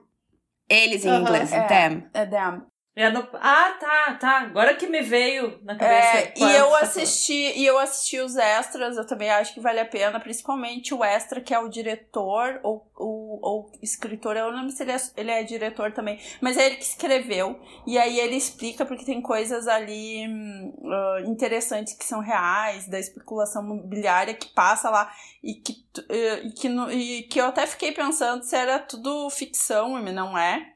Eles 0.69 1.05
em 1.05 1.11
Aham. 1.11 1.21
inglês, 1.23 1.53
É. 1.53 1.67
them. 1.67 2.09
É 2.15 2.25
Dem. 2.25 2.63
É 2.99 3.11
no- 3.11 3.29
Ah, 3.35 3.77
tá, 3.79 4.15
tá. 4.19 4.39
Agora 4.41 4.75
que 4.75 4.87
me 4.87 5.03
veio 5.03 5.61
na 5.63 5.77
cabeça. 5.77 6.17
É, 6.17 6.33
e 6.35 6.43
é 6.43 6.61
eu 6.61 6.75
assisti, 6.77 7.53
e 7.59 7.67
eu 7.67 7.79
assisti 7.79 8.19
os 8.21 8.37
extras, 8.37 8.97
eu 8.97 9.07
também 9.07 9.29
acho 9.31 9.53
que 9.53 9.61
vale 9.61 9.79
a 9.79 9.85
pena, 9.85 10.19
principalmente 10.19 10.95
o 10.95 11.05
extra 11.05 11.43
que 11.43 11.53
é 11.53 11.59
o 11.59 11.69
diretor 11.69 12.59
ou, 12.63 12.91
ou, 12.97 13.39
ou 13.43 13.73
escritor, 13.83 14.35
eu 14.39 14.51
não 14.51 14.61
lembro 14.61 14.71
se 14.71 14.83
ele 14.83 14.93
é, 14.93 14.97
ele 15.15 15.31
é 15.31 15.43
diretor 15.43 15.93
também, 15.93 16.19
mas 16.41 16.57
é 16.57 16.65
ele 16.65 16.77
que 16.77 16.85
escreveu, 16.85 17.61
e 17.87 17.99
aí 17.99 18.19
ele 18.19 18.35
explica 18.35 18.87
porque 18.87 19.05
tem 19.05 19.21
coisas 19.21 19.69
ali 19.69 20.25
ah, 20.87 21.21
interessantes 21.27 21.93
que 21.93 22.05
são 22.05 22.21
reais, 22.21 22.89
da 22.89 22.99
especulação 22.99 23.63
imobiliária 23.63 24.33
que 24.33 24.49
passa 24.55 24.89
lá, 24.89 25.13
e 25.45 25.55
que, 25.57 25.75
eh, 26.09 26.47
e 26.47 26.51
que, 26.53 26.69
no- 26.71 26.91
e 26.91 27.25
que 27.25 27.39
eu 27.39 27.45
até 27.45 27.67
fiquei 27.67 27.93
pensando 27.93 28.43
se 28.43 28.57
era 28.57 28.79
tudo 28.79 29.29
ficção, 29.29 29.91
mas 29.91 30.15
não 30.15 30.37
é. 30.39 30.73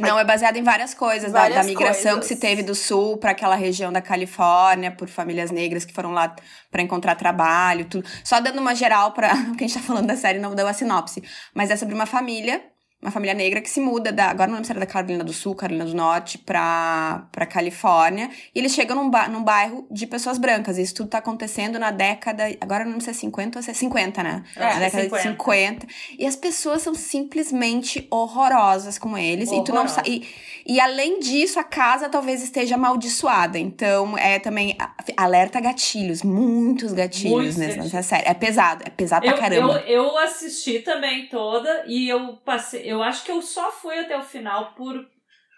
Não, 0.00 0.18
é 0.18 0.24
baseado 0.24 0.56
em 0.56 0.62
várias 0.62 0.94
coisas. 0.94 1.32
da- 1.32 1.38
da, 1.40 1.48
Várias 1.48 1.66
migração 1.66 2.12
coisas. 2.12 2.18
que 2.28 2.34
se 2.34 2.40
teve 2.40 2.62
do 2.62 2.74
sul 2.74 3.16
para 3.18 3.30
aquela 3.32 3.54
região 3.56 3.92
da 3.92 4.00
Califórnia, 4.00 4.90
por 4.90 5.08
famílias 5.08 5.50
negras 5.50 5.84
que 5.84 5.92
foram 5.92 6.12
lá 6.12 6.34
para 6.70 6.82
encontrar 6.82 7.14
trabalho, 7.14 7.84
tudo. 7.86 8.08
Só 8.24 8.40
dando 8.40 8.60
uma 8.60 8.74
geral 8.74 9.12
para 9.12 9.30
quem 9.58 9.66
está 9.66 9.80
falando 9.80 10.06
da 10.06 10.16
série 10.16 10.38
não 10.38 10.54
deu 10.54 10.66
a 10.68 10.72
sinopse. 10.72 11.22
Mas 11.54 11.70
é 11.70 11.76
sobre 11.76 11.94
uma 11.94 12.06
família, 12.06 12.62
uma 13.00 13.12
família 13.12 13.32
negra 13.34 13.60
que 13.60 13.70
se 13.70 13.80
muda 13.80 14.10
da. 14.10 14.28
Agora 14.28 14.48
não 14.48 14.54
lembro 14.54 14.66
se 14.66 14.72
era 14.72 14.80
da 14.80 14.86
Carolina 14.86 15.22
do 15.22 15.32
Sul, 15.32 15.54
Carolina 15.54 15.84
do 15.84 15.94
Norte, 15.94 16.36
pra, 16.36 17.28
pra 17.30 17.46
Califórnia. 17.46 18.28
E 18.52 18.58
eles 18.58 18.72
chegam 18.72 18.96
num, 18.96 19.08
ba 19.08 19.28
num 19.28 19.44
bairro 19.44 19.86
de 19.88 20.04
pessoas 20.04 20.36
brancas. 20.36 20.78
Isso 20.78 20.94
tudo 20.94 21.10
tá 21.10 21.18
acontecendo 21.18 21.78
na 21.78 21.92
década. 21.92 22.44
Agora 22.60 22.84
não 22.84 22.92
lembro 22.92 23.04
se 23.04 23.10
é 23.10 23.12
50 23.12 23.58
ou 23.60 23.62
se 23.62 23.70
é 23.70 23.74
50, 23.74 24.22
né? 24.22 24.42
É, 24.56 24.60
na 24.60 24.80
década 24.80 25.02
50. 25.04 25.16
de 25.16 25.22
50. 25.30 25.86
E 26.18 26.26
as 26.26 26.34
pessoas 26.34 26.82
são 26.82 26.92
simplesmente 26.92 28.04
horrorosas 28.10 28.98
com 28.98 29.16
eles. 29.16 29.52
E 29.52 29.62
tu 29.62 29.72
não 29.72 29.86
sabe. 29.86 30.28
E 30.68 30.78
além 30.78 31.18
disso, 31.18 31.58
a 31.58 31.64
casa 31.64 32.10
talvez 32.10 32.42
esteja 32.42 32.74
amaldiçoada. 32.74 33.58
Então, 33.58 34.18
é 34.18 34.38
também 34.38 34.76
alerta 35.16 35.58
gatilhos, 35.60 36.22
muitos 36.22 36.92
gatilhos 36.92 37.32
Muitos 37.32 37.56
nessa, 37.56 37.76
nessa 37.82 38.02
série. 38.02 38.28
É 38.28 38.34
pesado, 38.34 38.84
é 38.86 38.90
pesado 38.90 39.24
Eu, 39.24 39.32
pra 39.32 39.40
caramba. 39.40 39.82
eu, 39.86 40.04
eu 40.04 40.18
assisti 40.18 40.80
também 40.80 41.26
toda 41.28 41.84
e 41.86 42.06
eu 42.06 42.36
passei. 42.44 42.82
Eu 42.84 43.02
acho 43.02 43.24
que 43.24 43.30
eu 43.30 43.40
só 43.40 43.72
fui 43.72 43.98
até 43.98 44.18
o 44.18 44.22
final 44.22 44.74
por, 44.74 44.94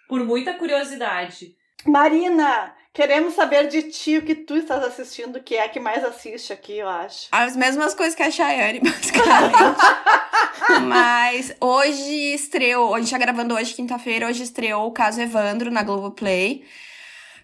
por 0.08 0.24
muita 0.24 0.54
curiosidade. 0.54 1.56
Marina, 1.84 2.72
queremos 2.92 3.34
saber 3.34 3.68
de 3.68 3.82
ti 3.84 4.18
o 4.18 4.22
que 4.22 4.34
tu 4.34 4.56
estás 4.56 4.82
assistindo, 4.82 5.40
que 5.42 5.54
é 5.56 5.64
a 5.64 5.68
que 5.68 5.80
mais 5.80 6.04
assiste 6.04 6.52
aqui, 6.52 6.78
eu 6.78 6.88
acho. 6.88 7.28
As 7.32 7.56
mesmas 7.56 7.94
coisas 7.94 8.14
que 8.14 8.22
a 8.22 8.30
Chayane, 8.30 8.80
basicamente. 8.84 9.80
Mas 10.88 11.54
hoje 11.60 12.34
estreou, 12.34 12.94
a 12.94 13.00
gente 13.00 13.10
tá 13.10 13.18
gravando 13.18 13.54
hoje, 13.54 13.74
quinta-feira, 13.74 14.26
hoje 14.26 14.42
estreou 14.42 14.86
o 14.86 14.92
caso 14.92 15.20
Evandro 15.20 15.70
na 15.70 15.82
Globoplay. 15.82 16.64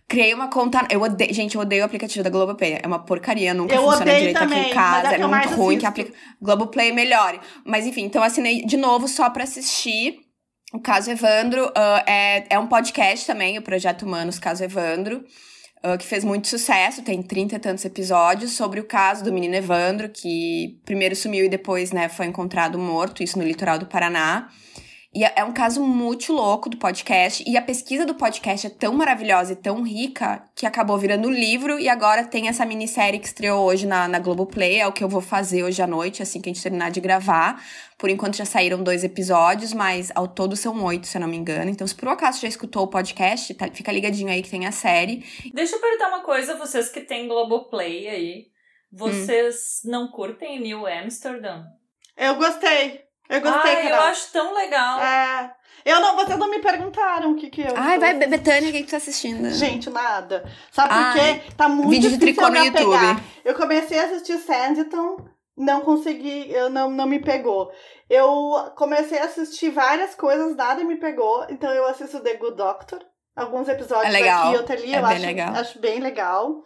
Criei 0.09 0.32
uma 0.32 0.48
conta. 0.48 0.87
Eu 0.88 1.02
odeio, 1.02 1.35
gente, 1.35 1.56
eu 1.56 1.62
odeio 1.62 1.82
o 1.82 1.85
aplicativo 1.85 2.22
da 2.22 2.30
Globoplay. 2.30 2.78
É 2.80 2.87
uma 2.87 3.00
porcaria, 3.04 3.52
nunca 3.52 3.74
Eu 3.74 3.82
funciona 3.82 4.04
direito 4.04 4.38
também, 4.38 4.61
aqui 4.61 4.70
em 4.70 4.74
mas 4.74 4.92
casa. 4.92 5.09
é 5.09 5.14
É, 5.14 5.18
que 5.18 5.26
muito 5.26 5.48
ruim 5.48 5.78
que 5.78 5.85
a 5.87 5.88
assisto. 5.88 6.09
aplica... 6.12 6.18
Globoplay 6.40 6.92
melhore. 6.92 7.40
Mas 7.64 7.87
enfim, 7.87 8.04
então 8.04 8.22
assinei 8.22 8.64
de 8.64 8.76
novo 8.76 9.09
só 9.09 9.28
pra 9.30 9.42
assistir. 9.42 10.20
O 10.72 10.81
Caso 10.81 11.11
Evandro 11.11 11.70
ah, 11.76 12.05
é, 12.07 12.46
é 12.50 12.59
um 12.59 12.66
podcast 12.66 13.26
também, 13.26 13.57
o 13.57 13.62
Projeto 13.62 14.02
Humanos 14.02 14.38
Caso 14.38 14.64
Evandro, 14.64 15.24
ah, 15.83 15.96
que 15.96 16.05
fez 16.05 16.24
muito 16.24 16.48
sucesso, 16.48 17.02
tem 17.02 17.22
30 17.22 17.55
e 17.55 17.59
tantos 17.59 17.85
episódios, 17.85 18.52
sobre 18.52 18.81
o 18.81 18.85
caso 18.85 19.22
do 19.22 19.33
menino 19.33 19.55
Evandro, 19.55 20.09
que 20.09 20.81
primeiro 20.85 21.14
sumiu 21.14 21.44
e 21.44 21.48
depois 21.48 21.92
né, 21.92 22.09
foi 22.09 22.26
encontrado 22.26 22.79
morto, 22.79 23.22
isso 23.22 23.38
no 23.38 23.44
litoral 23.44 23.79
do 23.79 23.87
Paraná. 23.87 24.48
E 25.16 25.24
é 25.24 25.33
é 25.37 25.44
um 25.44 25.52
caso 25.52 25.83
muito 25.83 26.31
louco 26.33 26.68
do 26.68 26.76
podcast. 26.76 27.42
E 27.46 27.57
a 27.57 27.62
pesquisa 27.62 28.05
do 28.05 28.14
podcast 28.14 28.66
é 28.66 28.70
tão 28.70 28.92
maravilhosa 28.92 29.55
e 29.55 29.57
tão 29.57 29.83
rica 29.83 30.44
que 30.55 30.66
acabou 30.66 30.98
virando 30.98 31.31
livro. 31.31 31.79
E 31.79 31.88
agora 31.88 32.24
tem 32.24 32.48
essa 32.48 32.66
minissérie 32.66 33.18
que 33.18 33.26
estreou 33.26 33.64
hoje 33.64 33.87
na, 33.87 34.07
na 34.07 34.18
Globoplay. 34.18 34.79
É 34.81 34.87
o 34.87 34.92
que 34.92 35.02
eu 35.02 35.09
vou 35.09 35.22
fazer 35.22 35.62
hoje 35.62 35.81
à 35.81 35.87
noite, 35.87 36.22
assim 36.22 36.38
que 36.40 36.50
a 36.50 36.52
gente 36.52 36.62
terminar 36.62 36.90
de 36.90 37.00
gravar. 37.00 37.64
Por 37.96 38.11
enquanto 38.11 38.37
já 38.37 38.44
saíram 38.44 38.83
dois 38.83 39.05
episódios, 39.05 39.72
mas 39.72 40.12
ao 40.14 40.29
todo 40.29 40.55
são 40.55 40.85
oito, 40.85 41.07
se 41.07 41.16
eu 41.16 41.20
não 41.22 41.29
me 41.29 41.37
engano. 41.38 41.70
Então, 41.70 41.87
se 41.87 41.94
por 41.94 42.09
um 42.09 42.12
acaso 42.12 42.42
já 42.42 42.48
escutou 42.48 42.83
o 42.83 42.88
podcast, 42.88 43.55
tá- 43.55 43.70
fica 43.72 43.90
ligadinho 43.90 44.29
aí 44.29 44.42
que 44.42 44.50
tem 44.50 44.66
a 44.66 44.72
série. 44.72 45.24
Deixa 45.55 45.76
eu 45.76 45.81
perguntar 45.81 46.09
uma 46.09 46.20
coisa, 46.22 46.59
vocês 46.59 46.90
que 46.90 47.00
têm 47.00 47.26
Globoplay 47.26 48.07
aí, 48.07 48.46
vocês 48.92 49.81
não 49.87 50.09
curtem 50.09 50.61
New 50.61 50.87
Amsterdam? 50.87 51.64
Eu 52.16 52.35
gostei. 52.37 53.06
Eu 53.29 53.41
gostei, 53.41 53.75
Ai, 53.75 53.87
eu 53.87 53.91
Carol. 53.91 54.07
acho 54.07 54.33
tão 54.33 54.55
legal. 54.55 55.01
É. 55.01 55.53
Eu 55.85 56.01
não, 56.01 56.17
vocês 56.17 56.37
não 56.39 56.49
me 56.51 56.59
perguntaram 56.59 57.33
o 57.33 57.37
que 57.37 57.49
que 57.49 57.61
eu. 57.61 57.73
Ai, 57.77 57.99
vai, 57.99 58.11
assistindo. 58.11 58.31
Betânia, 58.31 58.69
o 58.69 58.73
que, 58.73 58.79
que 58.81 58.87
tu 58.87 58.91
tá 58.91 58.97
assistindo? 58.97 59.51
Gente, 59.51 59.89
nada. 59.91 60.45
Sabe 60.73 60.93
por 60.95 61.12
quê? 61.12 61.53
Tá 61.57 61.69
muito 61.69 61.91
vídeo 61.91 62.11
de 62.11 62.17
difícil 62.17 62.35
tricô 62.43 62.43
eu 62.49 62.53
me 62.53 62.59
no 62.59 62.65
YouTube. 62.67 62.95
apegar. 62.97 63.23
Eu 63.45 63.55
comecei 63.55 63.99
a 64.01 64.05
assistir 64.05 64.39
Sanditon, 64.39 65.25
não 65.57 65.83
consegui, 65.83 66.51
eu 66.53 66.69
não, 66.69 66.91
não 66.91 67.07
me 67.07 67.21
pegou. 67.21 67.71
Eu 68.11 68.73
comecei 68.77 69.19
a 69.21 69.25
assistir 69.27 69.71
várias 69.71 70.15
coisas, 70.17 70.57
nada 70.57 70.83
me 70.83 70.97
pegou. 70.97 71.47
Então 71.51 71.71
eu 71.73 71.87
assisto 71.87 72.21
The 72.21 72.35
Good 72.35 72.57
Doctor. 72.57 73.01
Alguns 73.37 73.69
episódios 73.69 74.07
É 74.15 74.19
legal. 74.19 74.49
aqui, 74.49 74.57
outro 74.57 74.73
ali, 74.73 74.95
É 74.95 74.99
eu 74.99 75.03
bem 75.03 75.12
acho, 75.17 75.27
legal. 75.27 75.55
acho 75.55 75.79
bem 75.79 76.01
legal. 76.01 76.65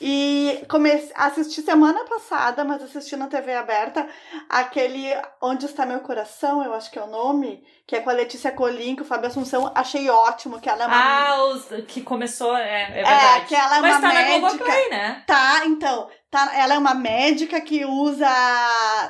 E 0.00 0.62
comecei, 0.68 1.10
assisti 1.14 1.62
semana 1.62 2.04
passada, 2.04 2.62
mas 2.64 2.82
assisti 2.82 3.16
na 3.16 3.28
TV 3.28 3.54
aberta, 3.54 4.06
aquele 4.48 5.06
Onde 5.40 5.64
Está 5.64 5.86
Meu 5.86 6.00
Coração, 6.00 6.62
eu 6.62 6.74
acho 6.74 6.90
que 6.90 6.98
é 6.98 7.02
o 7.02 7.06
nome, 7.06 7.64
que 7.86 7.96
é 7.96 8.00
com 8.00 8.10
a 8.10 8.12
Letícia 8.12 8.52
Colim, 8.52 8.94
com 8.94 9.02
o 9.02 9.06
Fábio 9.06 9.28
Assunção. 9.28 9.72
Achei 9.74 10.10
ótimo, 10.10 10.60
que 10.60 10.68
ela 10.68 10.84
é 10.84 10.86
uma 10.86 10.96
Ah, 11.30 11.44
os 11.46 11.66
que 11.88 12.02
começou, 12.02 12.54
é, 12.56 12.82
é 12.82 12.92
verdade. 13.04 13.46
que 13.46 13.54
ela 13.54 13.78
é 13.78 13.80
Mas 13.80 13.92
uma 13.96 14.00
tá 14.02 14.08
médica. 14.14 14.32
na 14.32 14.38
Globoplay, 14.48 14.90
né? 14.90 15.24
Tá, 15.26 15.62
então, 15.64 16.10
tá, 16.30 16.52
ela 16.56 16.74
é 16.74 16.78
uma 16.78 16.94
médica 16.94 17.58
que 17.62 17.86
usa 17.86 18.28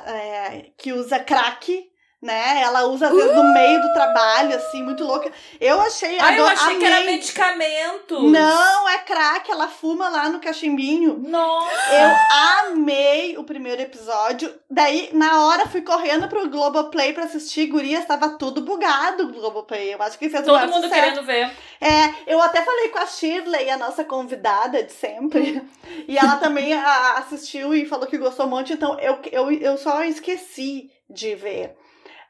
é, 0.07 0.71
que 0.77 0.93
usa 0.93 1.19
crack, 1.19 1.85
né? 2.21 2.61
Ela 2.63 2.85
usa 2.87 3.07
às 3.07 3.13
vezes 3.13 3.35
no 3.35 3.53
meio 3.53 3.81
do 3.81 3.93
trabalho, 3.93 4.55
assim, 4.55 4.81
muito 4.81 5.03
louca. 5.03 5.31
Eu 5.61 5.79
achei 5.81 6.17
Ah, 6.19 6.35
eu 6.35 6.47
achei 6.47 6.77
que 6.77 6.85
era 6.85 6.97
amei. 6.97 7.15
medicamento. 7.15 8.21
Não, 8.29 8.89
é 8.89 8.97
crack, 8.99 9.51
ela 9.51 9.67
fuma 9.67 10.09
lá 10.09 10.27
no 10.29 10.39
cachimbinho. 10.39 11.17
Nossa. 11.27 11.69
Eu 11.93 12.69
amei 12.71 13.37
o 13.37 13.43
primeiro 13.43 13.81
episódio. 13.81 14.53
Daí, 14.69 15.09
na 15.13 15.45
hora, 15.45 15.67
fui 15.67 15.81
correndo 15.81 16.27
pro 16.27 16.49
Globoplay 16.49 17.13
pra 17.13 17.25
assistir. 17.25 17.67
Gurias, 17.67 18.05
tava 18.05 18.29
tudo 18.37 18.61
bugado 18.61 19.23
o 19.25 19.31
Globoplay. 19.33 19.93
Eu 19.93 20.01
acho 20.01 20.17
que 20.17 20.29
fez 20.29 20.43
Todo 20.45 20.67
mundo 20.69 20.89
querendo 20.89 21.23
ver. 21.23 21.51
É, 21.79 22.13
eu 22.25 22.41
até 22.41 22.61
falei 22.63 22.89
com 22.89 22.99
a 22.99 23.05
Shirley, 23.05 23.69
a 23.69 23.77
nossa 23.77 24.03
convidada 24.03 24.81
de 24.81 24.91
sempre, 24.91 25.61
e 26.07 26.17
ela 26.17 26.37
também 26.37 26.73
a- 26.73 27.13
assistiu 27.19 27.73
e 27.75 27.85
falou 27.85 28.07
que 28.07 28.17
gostou 28.17 28.45
um 28.47 28.49
monte, 28.49 28.73
então 28.73 28.99
eu, 28.99 29.19
eu, 29.31 29.51
eu 29.51 29.77
só 29.77 30.03
esqueci 30.03 30.89
de 31.09 31.35
ver 31.35 31.75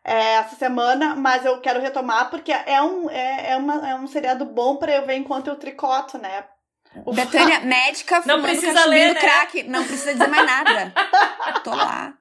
é, 0.07 0.35
essa 0.35 0.55
semana, 0.55 1.17
mas 1.17 1.43
eu 1.43 1.59
quero 1.59 1.81
retomar 1.81 2.29
porque 2.29 2.51
é 2.51 2.81
um, 2.81 3.09
é, 3.09 3.51
é, 3.51 3.57
uma, 3.57 3.89
é 3.89 3.93
um 3.93 4.07
seriado 4.07 4.45
bom 4.45 4.77
pra 4.77 4.95
eu 4.95 5.05
ver 5.05 5.15
enquanto 5.17 5.49
eu 5.49 5.57
tricoto, 5.57 6.17
né? 6.17 6.45
O 7.05 7.13
Betânia, 7.13 7.59
médica, 7.67 8.23
Não 8.25 8.41
precisa 8.41 8.85
ler, 8.85 9.13
né? 9.13 9.19
crack. 9.19 9.63
Não 9.63 9.83
precisa 9.83 10.13
dizer 10.13 10.27
mais 10.27 10.45
nada. 10.45 10.93
Tô 11.61 11.71
lá. 11.71 12.13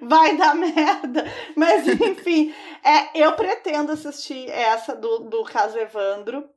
vai 0.00 0.38
dar 0.38 0.54
merda. 0.54 1.30
Mas 1.54 1.86
enfim, 2.00 2.54
é, 2.82 3.22
eu 3.22 3.34
pretendo 3.34 3.92
assistir 3.92 4.48
essa 4.48 4.96
do, 4.96 5.18
do 5.18 5.44
caso 5.44 5.78
Evandro. 5.78 6.48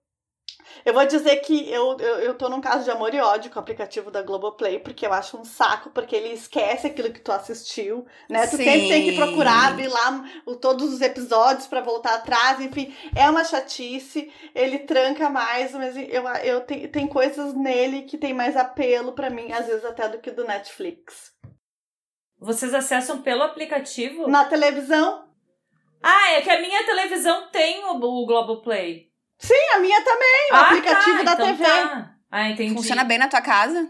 Eu 0.86 0.94
vou 0.94 1.06
dizer 1.06 1.38
que 1.38 1.70
eu, 1.72 1.98
eu, 2.00 2.20
eu 2.20 2.34
tô 2.36 2.50
num 2.50 2.62
caso 2.62 2.84
de 2.84 2.92
amor 2.92 3.14
e 3.14 3.20
ódio 3.20 3.52
com 3.52 3.58
o 3.58 3.62
aplicativo 3.62 4.10
da 4.10 4.22
Globoplay, 4.22 4.80
porque 4.80 5.06
eu 5.06 5.14
acho 5.14 5.38
um 5.38 5.46
saco, 5.46 5.90
porque 5.92 6.16
ele 6.16 6.30
esquece 6.30 6.88
aquilo 6.88 7.12
que 7.12 7.20
tu 7.20 7.32
assistiu, 7.32 8.06
né? 8.30 8.48
Tu 8.48 8.58
Sim. 8.58 8.64
sempre 8.64 8.88
tem 8.88 9.06
que 9.06 9.16
procurar, 9.16 9.70
abrir 9.70 9.88
lá 9.88 10.24
o, 10.46 10.56
todos 10.56 10.92
os 10.94 11.02
episódios 11.02 11.68
pra 11.68 11.82
voltar 11.82 12.16
atrás, 12.16 12.60
enfim, 12.60 12.96
é 13.16 13.30
uma 13.30 13.44
chatice, 13.44 14.32
ele 14.56 14.80
tranca 14.80 15.30
mais, 15.30 15.72
mas 15.74 15.96
eu, 15.96 16.28
eu 16.44 16.62
tem, 16.62 16.88
tem 16.88 17.08
coisas 17.08 17.54
nele 17.54 18.04
que 18.04 18.18
tem 18.18 18.34
mais 18.34 18.56
apelo 18.58 19.14
pra 19.14 19.30
mim, 19.30 19.52
às 19.52 19.68
vezes 19.68 19.86
até 19.86 20.08
do 20.10 20.20
que 20.20 20.32
do 20.32 20.46
Netflix. 20.46 21.32
Vocês 22.40 22.74
acessam 22.74 23.22
pelo 23.22 23.44
aplicativo? 23.44 24.28
Na 24.28 24.46
televisão, 24.46 25.30
Ah, 26.02 26.32
é 26.32 26.42
que 26.42 26.50
a 26.50 26.60
minha 26.60 26.84
televisão 26.86 27.50
tem 27.52 27.86
o, 27.86 27.98
o 27.98 28.26
Globoplay. 28.26 29.11
Sim, 29.41 29.75
a 29.75 29.80
minha 29.80 30.01
também, 30.01 30.51
o 30.51 30.56
ah, 30.56 30.62
aplicativo 30.62 31.17
tá, 31.17 31.23
da 31.23 31.34
então 31.34 31.47
TV. 31.47 31.63
tá. 31.63 32.12
Ah, 32.32 32.49
entendi. 32.49 32.73
Funciona 32.73 33.04
bem 33.04 33.17
na 33.17 33.27
tua 33.27 33.41
casa? 33.41 33.89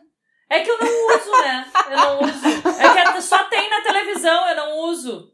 É 0.50 0.60
que 0.62 0.70
eu 0.70 0.78
não 0.80 1.16
uso, 1.16 1.32
né? 1.44 1.66
Eu 1.92 1.98
não 1.98 2.20
uso. 2.24 2.48
É 2.80 3.12
que 3.14 3.22
só 3.22 3.44
tem 3.46 3.70
na 3.70 3.82
televisão, 3.82 4.50
eu 4.50 4.56
não 4.56 4.78
uso. 4.80 5.32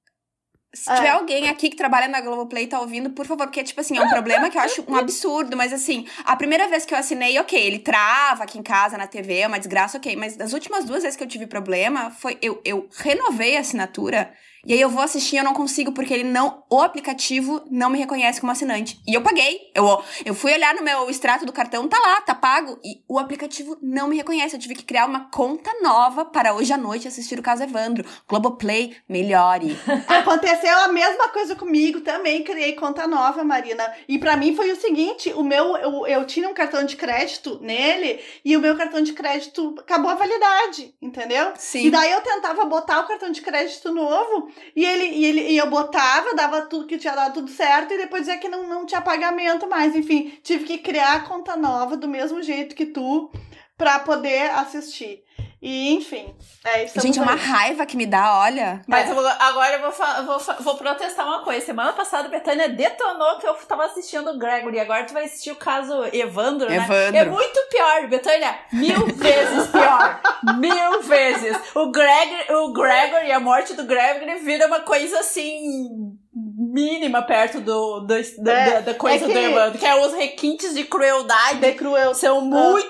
Se 0.74 0.92
É. 0.92 0.96
tiver 0.96 1.10
alguém 1.10 1.50
aqui 1.50 1.70
que 1.70 1.76
trabalha 1.76 2.08
na 2.08 2.22
Globoplay 2.22 2.66
e 2.66 2.68
tá 2.68 2.80
ouvindo, 2.80 3.10
por 3.12 3.26
favor, 3.26 3.48
porque, 3.48 3.64
tipo 3.64 3.82
assim, 3.82 3.98
é 3.98 4.02
um 4.02 4.10
problema 4.10 4.50
que 4.50 4.58
eu 4.58 4.62
acho 4.62 4.84
um 4.88 4.96
absurdo, 4.96 5.58
mas 5.58 5.74
assim, 5.74 6.06
a 6.24 6.36
primeira 6.36 6.68
vez 6.68 6.86
que 6.86 6.94
eu 6.94 6.98
assinei, 6.98 7.40
ok, 7.40 7.60
ele 7.60 7.80
trava 7.80 8.44
aqui 8.44 8.60
em 8.60 8.64
casa, 8.64 8.98
na 8.98 9.08
TV, 9.08 9.40
é 9.40 9.48
uma 9.48 9.58
desgraça, 9.58 9.98
ok, 9.98 10.16
mas 10.16 10.36
das 10.36 10.54
últimas 10.54 10.86
duas 10.86 11.02
vezes 11.02 11.18
que 11.18 11.24
eu 11.24 11.28
tive 11.28 11.48
problema, 11.48 12.12
foi 12.12 12.38
eu, 12.42 12.62
eu 12.64 12.88
renovei 12.98 13.58
a 13.58 13.62
assinatura 13.62 14.32
e 14.66 14.74
aí 14.74 14.82
eu 14.82 14.90
vou 14.90 15.02
assistir 15.02 15.36
e 15.36 15.40
eu 15.40 15.44
não 15.44 15.54
consigo 15.54 15.92
porque 15.92 16.14
ele 16.14 16.24
não, 16.24 16.64
o 16.70 16.82
aplicativo 16.82 17.64
não 17.70 17.90
me 17.90 18.00
reconhece 18.00 18.40
como 18.40 18.52
assinante. 18.52 19.00
E 19.08 19.14
eu 19.14 19.22
paguei, 19.22 19.72
eu, 19.74 20.04
eu 20.26 20.34
fui 20.34 20.54
olhar 20.54 20.76
no 20.76 20.84
meu 20.84 21.10
extrato 21.10 21.46
do 21.46 21.54
cartão, 21.54 21.88
tá 21.88 21.98
lá, 22.00 22.22
tá 22.22 22.36
pago, 22.36 22.80
e 22.84 23.02
o 23.08 23.20
aplicativo 23.20 23.78
não 23.82 24.08
me 24.08 24.18
reconhece, 24.18 24.56
eu 24.56 24.60
tive 24.60 24.76
que 24.76 24.84
criar 24.84 25.06
uma 25.06 25.30
conta 25.32 25.72
nova 25.82 26.26
para 26.26 26.54
hoje 26.54 26.74
à 26.74 26.78
noite 26.78 27.08
assistir 27.08 27.40
o 27.40 27.44
caso 27.44 27.64
Evandro. 27.64 28.06
Globoplay, 28.28 28.96
melhore. 29.08 29.78
Aconteceu 30.08 30.78
a 30.80 30.88
mesma 30.90 31.30
coisa 31.30 31.56
comigo, 31.56 32.02
também 32.02 32.44
criei 32.44 32.74
conta 32.74 33.08
nova, 33.08 33.44
Marina. 33.44 33.84
E 34.08 34.18
pra 34.18 34.36
mim 34.36 34.56
foi 34.56 34.72
o 34.72 34.76
seguinte, 34.76 35.32
o 35.34 35.44
meu 35.44 35.78
eu, 35.78 36.08
eu 36.08 36.26
tinha 36.26 36.50
um 36.50 36.54
cartão 36.54 36.84
de 36.84 36.96
crédito 36.96 37.60
nele 37.62 38.20
e 38.44 38.56
o 38.56 38.60
meu 38.60 38.76
cartão 38.76 39.02
de 39.02 39.14
crédito 39.14 39.76
acabou 39.80 40.12
a 40.12 40.16
validade, 40.16 40.94
entendeu? 41.02 41.54
Sim. 41.58 41.86
E 41.86 41.92
daí 41.92 42.12
eu 42.12 42.22
tentava 42.22 42.66
botar 42.66 43.02
o 43.02 43.08
cartão 43.08 43.32
de 43.32 43.42
crédito 43.42 43.92
novo 43.92 44.47
e 44.76 44.84
ele 44.84 45.06
e 45.06 45.26
ele 45.26 45.42
e 45.52 45.58
eu 45.58 45.70
botava, 45.70 46.36
dava 46.36 46.62
tudo 46.64 46.88
que 46.88 46.98
tinha 46.98 47.16
dado 47.16 47.36
tudo 47.36 47.52
certo 47.52 47.94
e 47.94 47.98
depois 47.98 48.24
dizia 48.24 48.38
que 48.38 48.50
não, 48.50 48.68
não 48.68 48.86
tinha 48.86 49.02
pagamento 49.02 49.68
mais. 49.68 49.96
Enfim, 49.96 50.38
tive 50.44 50.66
que 50.66 50.78
criar 50.78 51.16
a 51.16 51.20
conta 51.22 51.56
nova 51.56 51.96
do 51.98 52.08
mesmo 52.08 52.42
jeito 52.42 52.76
que 52.76 52.86
tu 52.86 53.32
pra 53.78 54.00
poder 54.00 54.50
assistir. 54.52 55.24
E 55.60 55.92
enfim, 55.96 56.36
é 56.64 56.84
isso. 56.84 57.00
Gente, 57.02 57.18
é 57.18 57.22
uma 57.22 57.34
raiva 57.34 57.84
que 57.84 57.98
me 57.98 58.06
dá, 58.06 58.40
olha. 58.42 58.84
Mas 58.88 59.10
eu 59.10 59.16
vou- 59.16 59.26
agora 59.26 59.74
eu 59.74 59.82
vou, 59.82 59.92
vou, 60.38 60.56
vou 60.60 60.76
protestar 60.76 61.26
uma 61.26 61.44
coisa. 61.44 61.66
Semana 61.66 61.94
passada 61.94 62.28
a 62.28 62.32
Betânia 62.32 62.70
detonou 62.70 63.40
que 63.40 63.48
eu 63.48 63.56
tava 63.68 63.86
assistindo 63.86 64.30
o 64.30 64.38
Gregory. 64.38 64.80
Agora 64.80 65.04
tu 65.06 65.14
vai 65.14 65.24
assistir 65.26 65.50
o 65.52 65.56
caso 65.56 65.94
Evandro, 66.14 66.70
né? 66.70 66.76
Evandro. 66.76 67.18
É 67.18 67.26
muito 67.26 67.60
pior, 67.72 68.08
Betânia. 68.08 68.56
Mil 68.72 69.08
vezes 69.16 69.68
pior. 69.72 70.22
Mil 70.60 71.02
vezes. 71.02 71.58
O 71.74 71.90
Gregory, 71.92 72.54
o 72.54 72.72
Gregory, 72.72 73.32
a 73.32 73.40
morte 73.40 73.74
do 73.74 73.84
Gregory 73.86 74.36
vira 74.36 74.68
uma 74.68 74.82
coisa 74.82 75.20
assim. 75.22 76.16
mínima 76.40 77.24
perto 77.24 77.60
do, 77.62 78.02
do- 78.02 78.44
da, 78.44 78.52
É, 78.54 78.72
da- 78.74 78.80
da 78.82 78.94
coisa 78.94 79.26
é 79.26 79.28
que- 79.28 79.34
do 79.34 79.40
Evandro. 79.40 79.80
Que 79.80 79.86
é 79.86 79.96
os 80.06 80.14
requintes 80.14 80.76
de 80.76 80.84
crueldade 80.84 81.60
de 81.60 81.72
cruel. 81.74 82.14
são 82.14 82.42
muito, 82.42 82.88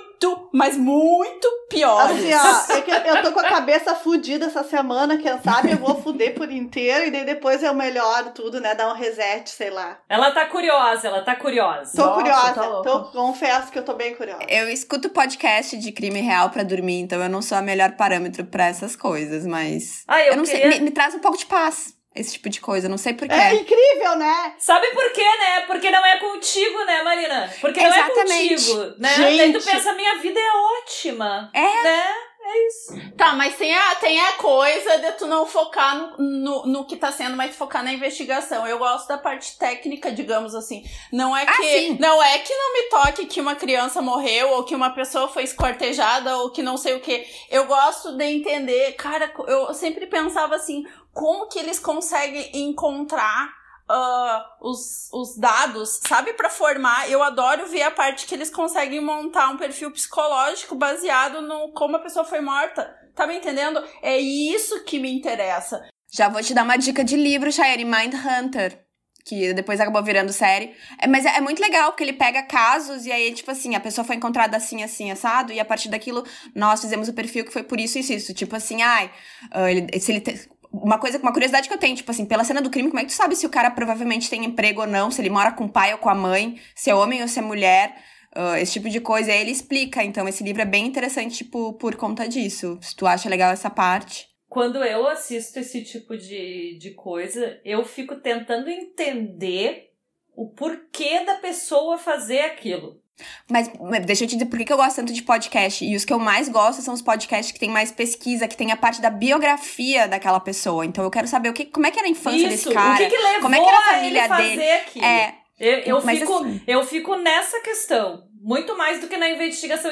mas 0.53 0.78
muito 0.78 1.47
piores. 1.70 2.18
Assim, 2.18 2.34
ó, 2.34 2.74
é 2.78 2.82
que 2.82 2.91
eu 2.91 3.22
tô 3.22 3.32
com 3.32 3.39
a 3.39 3.43
cabeça 3.49 3.93
fudida 3.95 4.45
essa 4.45 4.63
semana, 4.63 5.18
quem 5.18 5.38
sabe 5.41 5.72
eu 5.72 5.78
vou 5.78 6.01
fuder 6.01 6.34
por 6.34 6.51
inteiro 6.51 7.05
e 7.07 7.11
daí 7.11 7.26
depois 7.26 7.61
eu 7.61 7.74
melhoro 7.74 8.32
tudo, 8.34 8.59
né? 8.61 8.74
Dar 8.76 8.89
um 8.89 8.95
reset, 8.95 9.49
sei 9.49 9.70
lá. 9.70 9.99
Ela 10.09 10.32
tá 10.32 10.45
curiosa, 10.45 11.07
ela 11.07 11.22
tá 11.22 11.36
curiosa. 11.36 11.91
Tô 11.95 12.05
Nossa, 12.05 12.15
curiosa, 12.15 12.53
tá 12.53 12.82
tô, 12.82 13.03
confesso 13.11 13.72
que 13.72 13.80
eu 13.80 13.84
tô 13.84 13.93
bem 13.93 14.15
curiosa. 14.15 14.43
Eu 14.47 14.70
escuto 14.70 15.09
podcast 15.09 15.78
de 15.78 15.91
crime 15.91 16.22
real 16.22 16.49
pra 16.49 16.63
dormir, 16.63 16.99
então 16.99 17.22
eu 17.22 17.30
não 17.30 17.41
sou 17.41 17.57
a 17.57 17.61
melhor 17.61 17.91
parâmetro 17.93 18.45
pra 18.45 18.68
essas 18.68 18.95
coisas, 18.95 19.45
mas. 19.45 20.03
Ah, 20.07 20.22
eu, 20.22 20.32
Eu, 20.32 20.38
não 20.38 20.45
sei, 20.45 20.61
queria- 20.61 20.78
me, 20.80 20.86
me 20.86 20.91
traz 20.91 21.13
um 21.13 21.20
pouco 21.20 21.38
de 21.38 21.45
paz. 21.45 21.97
Esse 22.20 22.34
tipo 22.34 22.49
de 22.49 22.59
coisa. 22.59 22.89
Não 22.89 22.97
sei 22.97 23.13
porquê. 23.13 23.34
É 23.34 23.53
incrível, 23.53 24.15
né? 24.18 24.53
Sabe 24.57 24.88
por 24.91 25.11
quê, 25.11 25.24
né? 25.24 25.61
Porque 25.68 25.89
não 25.89 26.05
é 26.05 26.18
contigo, 26.18 26.84
né, 26.86 27.03
Marina? 27.03 27.53
Porque 27.61 27.80
Exatamente. 27.80 28.15
não 28.15 28.22
é 28.22 28.49
contigo, 28.49 28.95
né? 28.99 29.15
Gente. 29.15 29.38
Daí 29.38 29.53
tu 29.53 29.63
pensa, 29.63 29.93
minha 29.93 30.15
vida 30.15 30.39
é 30.39 30.51
ótima. 30.51 31.49
É. 31.53 31.84
Né? 31.84 32.03
É 32.49 32.68
isso. 32.68 32.93
Tá, 33.18 33.34
mas 33.34 33.57
tem 33.57 33.76
a, 33.76 33.95
tem 33.95 34.22
a 34.22 34.34
coisa 34.34 34.99
de 34.99 35.11
tu 35.13 35.28
não 35.28 35.45
focar 35.45 35.97
no, 35.97 36.18
no, 36.18 36.65
no 36.65 36.86
que 36.86 36.95
tá 36.95 37.11
sendo, 37.11 37.36
mas 37.36 37.53
focar 37.53 37.84
na 37.84 37.91
investigação. 37.91 38.65
Eu 38.65 38.78
gosto 38.78 39.05
da 39.05 39.18
parte 39.18 39.57
técnica, 39.57 40.13
digamos 40.13 40.55
assim. 40.55 40.82
Não 41.11 41.36
é 41.36 41.43
Ah, 41.43 41.57
que 41.57 41.99
não 41.99 42.24
é 42.24 42.39
que 42.39 42.53
não 42.53 42.74
me 42.74 42.84
toque 42.84 43.26
que 43.26 43.41
uma 43.41 43.55
criança 43.55 44.01
morreu 44.01 44.51
ou 44.51 44.63
que 44.63 44.74
uma 44.74 44.91
pessoa 44.91 45.28
foi 45.28 45.43
esquartejada 45.43 46.38
ou 46.38 46.49
que 46.49 46.63
não 46.63 46.78
sei 46.78 46.95
o 46.95 47.01
que. 47.01 47.28
Eu 47.49 47.65
gosto 47.65 48.15
de 48.15 48.24
entender, 48.24 48.93
cara, 48.93 49.30
eu 49.45 49.74
sempre 49.74 50.07
pensava 50.07 50.55
assim, 50.55 50.86
como 51.18 51.47
que 51.47 51.57
eles 51.57 51.80
conseguem 51.80 52.51
encontrar 52.53 53.51
ah, 53.89 54.45
os, 54.61 55.09
os 55.11 55.36
dados, 55.36 55.99
sabe, 56.07 56.34
Pra 56.34 56.47
formar. 56.47 57.09
Eu 57.09 57.24
adoro 57.24 57.65
ver 57.68 57.82
a 57.82 57.91
parte 57.91 58.28
que 58.28 58.36
eles 58.36 58.51
conseguem 58.51 59.01
montar 59.01 59.49
um 59.49 59.57
perfil 59.57 59.89
psicológico 59.91 60.76
baseado 60.76 61.41
no 61.41 61.72
como 61.72 61.95
a 61.95 61.99
pessoa 61.99 62.24
foi 62.24 62.39
morta. 62.39 62.88
Tá 63.15 63.26
me 63.26 63.36
entendendo? 63.36 63.84
É 64.03 64.20
isso 64.20 64.84
que 64.84 64.99
me 64.99 65.11
interessa. 65.11 65.84
Já 66.13 66.30
vou 66.30 66.43
te 66.43 66.53
dar 66.53 66.63
uma 66.63 66.78
dica 66.78 67.03
de 67.03 67.15
livro, 67.15 67.51
Shayari, 67.51 67.84
Mind 67.84 68.13
Hunter. 68.13 68.86
Que 69.26 69.53
depois 69.53 69.82
acabou 69.82 70.01
virando 70.03 70.32
série. 70.32 70.74
É, 71.01 71.07
mas 71.07 71.26
é, 71.26 71.38
é 71.38 71.41
muito 71.41 71.61
legal, 71.61 71.91
porque 71.91 72.03
ele 72.03 72.13
pega 72.13 72.43
casos 72.43 73.05
e 73.05 73.11
aí, 73.11 73.34
tipo 73.34 73.51
assim, 73.51 73.76
a 73.76 73.80
pessoa 73.80 74.05
foi 74.05 74.15
encontrada 74.15 74.55
assim, 74.55 74.84
assim, 74.84 75.11
assado, 75.11 75.51
e 75.51 75.59
a 75.59 75.65
partir 75.65 75.89
daquilo 75.89 76.24
nós 76.55 76.80
fizemos 76.80 77.09
o 77.09 77.13
perfil 77.13 77.43
que 77.43 77.51
foi 77.51 77.63
por 77.63 77.78
isso, 77.78 77.99
isso, 77.99 78.13
isso. 78.13 78.34
Tipo 78.34 78.55
assim, 78.55 78.82
ai, 78.84 79.11
ah, 79.51 79.70
ele, 79.70 79.99
se 79.99 80.11
ele. 80.13 80.22
te- 80.22 80.49
uma 80.72 80.97
coisa, 80.97 81.18
uma 81.18 81.32
curiosidade 81.32 81.68
que 81.68 81.74
eu 81.74 81.80
tenho, 81.80 81.95
tipo 81.95 82.11
assim, 82.11 82.26
pela 82.26 82.43
cena 82.43 82.61
do 82.61 82.70
crime, 82.70 82.89
como 82.89 82.99
é 82.99 83.03
que 83.03 83.11
tu 83.11 83.15
sabe 83.15 83.36
se 83.36 83.45
o 83.45 83.49
cara 83.49 83.72
provavelmente 83.72 84.30
tem 84.30 84.45
emprego 84.45 84.82
ou 84.82 84.88
não, 84.88 85.09
se 85.09 85.22
ele 85.22 85.30
mora 85.30 85.51
com 85.51 85.65
o 85.65 85.70
pai 85.70 85.93
ou 85.93 85.99
com 85.99 86.09
a 86.09 86.15
mãe, 86.15 86.59
se 86.76 86.89
é 86.89 86.95
homem 86.95 87.22
ou 87.22 87.28
se 87.28 87.39
é 87.39 87.41
mulher, 87.41 87.95
ah, 88.39 88.59
esse 88.59 88.74
tipo 88.74 88.88
de 88.88 88.99
coisa. 88.99 89.32
Aí 89.32 89.41
ele 89.41 89.51
explica. 89.51 90.03
Então, 90.03 90.28
esse 90.28 90.43
livro 90.43 90.61
é 90.61 90.65
bem 90.65 90.86
interessante, 90.86 91.38
tipo, 91.38 91.74
por 91.74 91.95
conta 91.95 92.28
disso. 92.28 92.78
Se 92.82 92.95
tu 92.95 93.07
acha 93.07 93.28
legal 93.28 93.51
essa 93.51 93.70
parte. 93.70 94.28
Quando 94.47 94.84
eu 94.84 95.07
assisto 95.07 95.59
esse 95.59 95.84
tipo 95.84 96.15
de, 96.15 96.78
de 96.78 96.91
coisa, 96.91 97.59
eu 97.65 97.84
fico 97.84 98.15
tentando 98.15 98.70
entender 98.70 99.91
o 100.36 100.49
porquê 100.51 101.26
da 101.26 101.36
pessoa 101.36 101.97
fazer 101.97 102.41
aquilo. 102.41 103.01
Mas 103.49 103.70
mas 103.80 104.05
deixa 104.05 104.24
eu 104.24 104.28
te 104.28 104.36
dizer 104.36 104.45
por 104.45 104.59
que 104.59 104.72
eu 104.72 104.78
gosto 104.78 104.95
tanto 104.97 105.13
de 105.13 105.22
podcast. 105.24 105.84
E 105.86 105.95
os 105.95 106.05
que 106.05 106.13
eu 106.13 106.20
mais 106.20 106.49
gosto 106.49 106.82
são 106.82 106.93
os 106.93 107.01
podcasts 107.01 107.51
que 107.51 107.59
tem 107.59 107.70
mais 107.70 107.91
pesquisa, 107.91 108.47
que 108.47 108.57
tem 108.57 108.72
a 108.72 108.78
parte 108.78 109.01
da 109.01 109.09
biografia 109.09 110.07
daquela 110.07 110.39
pessoa. 110.39 110.86
Então 110.86 111.03
eu 111.03 111.11
quero 111.11 111.28
saber 111.28 111.49
o 111.49 111.53
que, 111.53 111.65
como 111.65 111.86
é 111.86 111.91
que 111.91 111.99
era 111.99 112.07
a 112.07 112.11
infância 112.11 112.47
Isso, 112.47 112.70
desse 112.70 112.74
cara. 112.74 112.93
o 112.93 112.97
que, 112.97 113.15
que 113.15 113.18
levou 113.18 113.41
como 113.41 113.55
é 113.55 113.59
que 113.59 113.68
era 113.68 113.78
a 113.78 113.80
a 113.80 113.93
família 113.93 114.20
ele 114.20 114.28
fazer 114.28 114.57
dele. 114.57 114.72
aquilo. 114.72 115.05
É, 115.05 115.36
Eu, 115.60 115.80
eu, 115.80 116.01
mas 116.05 116.20
fico, 116.20 116.34
assim- 116.36 116.62
eu 116.68 116.84
fico 116.86 117.16
nessa 117.16 117.60
questão. 117.62 118.26
Muito 118.39 118.78
mais 118.78 119.01
do 119.01 119.08
que 119.08 119.18
na 119.18 119.28
investigação. 119.30 119.91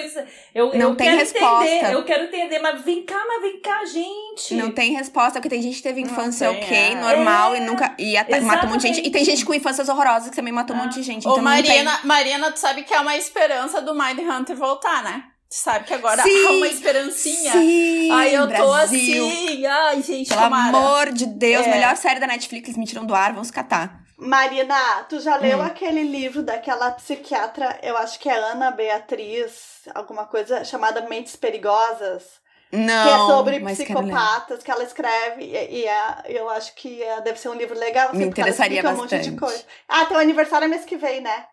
Eu, 0.53 0.67
Não 0.75 0.89
eu 0.91 0.95
tem 0.95 1.07
quero 1.07 1.17
resposta. 1.17 1.65
entender, 1.67 1.93
eu 1.93 2.05
quero 2.05 2.23
entender, 2.25 2.59
mas 2.59 2.79
vem 2.85 3.03
cá, 3.03 3.19
mas 3.27 3.41
vem 3.41 3.59
cá, 3.59 3.83
gente. 3.85 4.53
não 4.53 4.71
tem 4.71 4.93
resposta, 4.93 5.33
porque 5.33 5.49
tem 5.49 5.61
gente 5.61 5.77
que 5.77 5.83
teve 5.83 5.99
infância 5.99 6.47
tem, 6.53 6.63
ok, 6.63 6.77
é. 6.77 6.95
normal, 6.95 7.55
É, 7.55 7.57
e 7.57 7.61
nunca. 7.61 7.95
E 7.97 8.15
ata- 8.15 8.39
mata 8.41 8.67
um 8.67 8.69
monte 8.69 8.81
de 8.81 8.87
gente. 8.93 9.07
E 9.07 9.11
tem 9.11 9.25
gente 9.25 9.43
com 9.43 9.53
infâncias 9.53 9.89
horrorosas 9.89 10.29
que 10.29 10.35
também 10.35 10.53
matou 10.53 10.75
um 10.75 10.79
Ah. 10.79 10.83
monte 10.83 10.93
de 10.93 11.03
gente. 11.03 11.27
Ô, 11.27 11.31
Então 11.31 11.37
não 11.37 11.43
Marina, 11.43 11.99
Marina, 12.03 12.51
tu 12.51 12.59
sabe 12.59 12.83
que 12.83 12.93
é 12.93 12.99
uma 12.99 13.17
esperança 13.17 13.81
do 13.81 13.93
Mind 13.95 14.19
Hunter 14.19 14.55
voltar, 14.55 15.03
né? 15.03 15.23
Tu 15.49 15.55
sabe 15.55 15.85
que 15.85 15.93
agora 15.93 16.21
Sim, 16.23 16.45
há 16.47 16.51
uma 16.51 16.67
esperancinha. 16.67 17.51
tem. 17.51 17.61
Sim, 17.61 18.11
Ai, 18.11 18.35
eu 18.37 18.41
tô 18.43 18.47
Brasil. 18.47 19.25
assim. 19.27 19.65
Ai, 19.65 20.01
gente, 20.03 20.29
Pelo 20.29 20.41
tomara. 20.41 20.77
amor 20.77 21.11
de 21.11 21.25
Deus, 21.25 21.65
É. 21.65 21.71
melhor 21.71 21.97
série 21.97 22.19
da 22.19 22.27
Netflix, 22.27 22.69
eles 22.69 22.77
me 22.77 22.85
tiram 22.85 23.05
do 23.05 23.13
ar, 23.15 23.33
vamos 23.33 23.49
catar. 23.51 24.04
Marina, 24.17 25.03
tu 25.09 25.19
já 25.19 25.35
leu 25.37 25.59
Hum. 25.59 25.63
aquele 25.63 26.03
livro 26.03 26.41
daquela 26.41 26.91
psiquiatra, 26.91 27.77
eu 27.83 27.97
acho 27.97 28.17
que 28.19 28.29
é 28.29 28.37
Ana 28.37 28.71
Beatriz, 28.71 29.81
alguma 29.93 30.25
coisa 30.25 30.63
chamada 30.63 31.01
Mentes 31.07 31.35
Perigosas? 31.35 32.43
Não. 32.71 33.03
que 33.07 33.09
é 33.13 33.17
sobre 33.27 33.59
psicopatas, 33.61 34.61
que 34.63 34.71
ela 34.71 34.83
escreve, 34.83 35.43
e, 35.45 35.81
e 35.81 35.85
é- 35.85 36.15
eu 36.27 36.49
acho 36.49 36.73
que 36.75 37.01
é- 37.01 37.21
deve 37.21 37.39
ser 37.39 37.47
um 37.47 37.53
livro 37.53 37.77
legal, 37.77 38.09
assim, 38.09 38.17
Me 38.17 38.25
interessaria 38.25 38.79
explica 38.79 38.93
um 38.93 38.97
monte 39.01 39.11
de 39.19 39.31
bastante. 39.31 39.39
coisa. 39.39 39.63
Ah, 39.87 40.05
teu 40.05 40.17
aniversário 40.17 40.65
é 40.65 40.67
mês 40.67 40.83
que 40.83 40.97
vem, 40.97 41.21
né? 41.21 41.45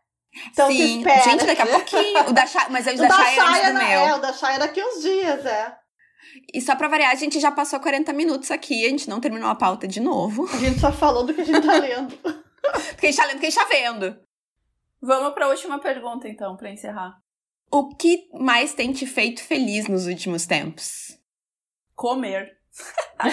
Então 0.51 0.67
Sim, 0.69 0.99
espera. 0.99 1.23
gente, 1.23 1.45
daqui 1.45 1.63
a 1.63 1.67
pouquinho. 1.67 2.29
O 2.29 2.33
da 2.33 2.47
Chay, 2.47 2.67
mas 2.71 2.87
o 2.87 2.91
O 2.95 2.97
da 2.97 3.09
da 3.09 3.25
Chay 3.25 3.61
é 3.61 3.73
meu. 3.73 3.83
É, 3.85 4.15
o 4.15 4.19
da 4.19 4.33
Shaya 4.33 4.57
é 4.57 4.59
daqui 4.59 4.83
uns 4.83 5.03
dias, 5.03 5.47
é. 5.47 5.77
E 6.53 6.61
só 6.61 6.75
pra 6.75 6.89
variar, 6.89 7.13
a 7.13 7.15
gente 7.15 7.39
já 7.39 7.53
passou 7.53 7.79
40 7.79 8.13
minutos 8.13 8.51
aqui, 8.51 8.85
a 8.87 8.89
gente 8.89 9.09
não 9.09 9.21
terminou 9.21 9.49
a 9.51 9.55
pauta 9.55 9.87
de 9.87 10.01
novo. 10.01 10.49
A 10.53 10.57
gente 10.57 10.81
só 10.81 10.91
falou 10.91 11.25
do 11.25 11.35
que 11.35 11.43
a 11.43 11.45
gente 11.45 11.61
tá 11.65 11.75
lendo. 11.79 12.42
Porque 12.93 13.07
a 13.07 13.11
gente 13.11 13.17
tá 13.17 13.25
lendo, 13.27 13.33
porque 13.35 13.47
a 13.47 13.51
gente 13.51 13.59
tá 13.59 13.69
vendo. 13.71 14.17
Vamos 15.01 15.35
pra 15.35 15.49
última 15.49 15.79
pergunta, 15.79 16.29
então, 16.29 16.57
pra 16.57 16.71
encerrar. 16.71 17.19
O 17.71 17.89
que 17.95 18.29
mais 18.35 18.75
tem 18.75 18.93
te 18.93 19.07
feito 19.07 19.43
feliz 19.43 19.89
nos 19.89 20.07
últimos 20.07 20.47
tempos? 20.47 21.19
Comer. 21.95 22.53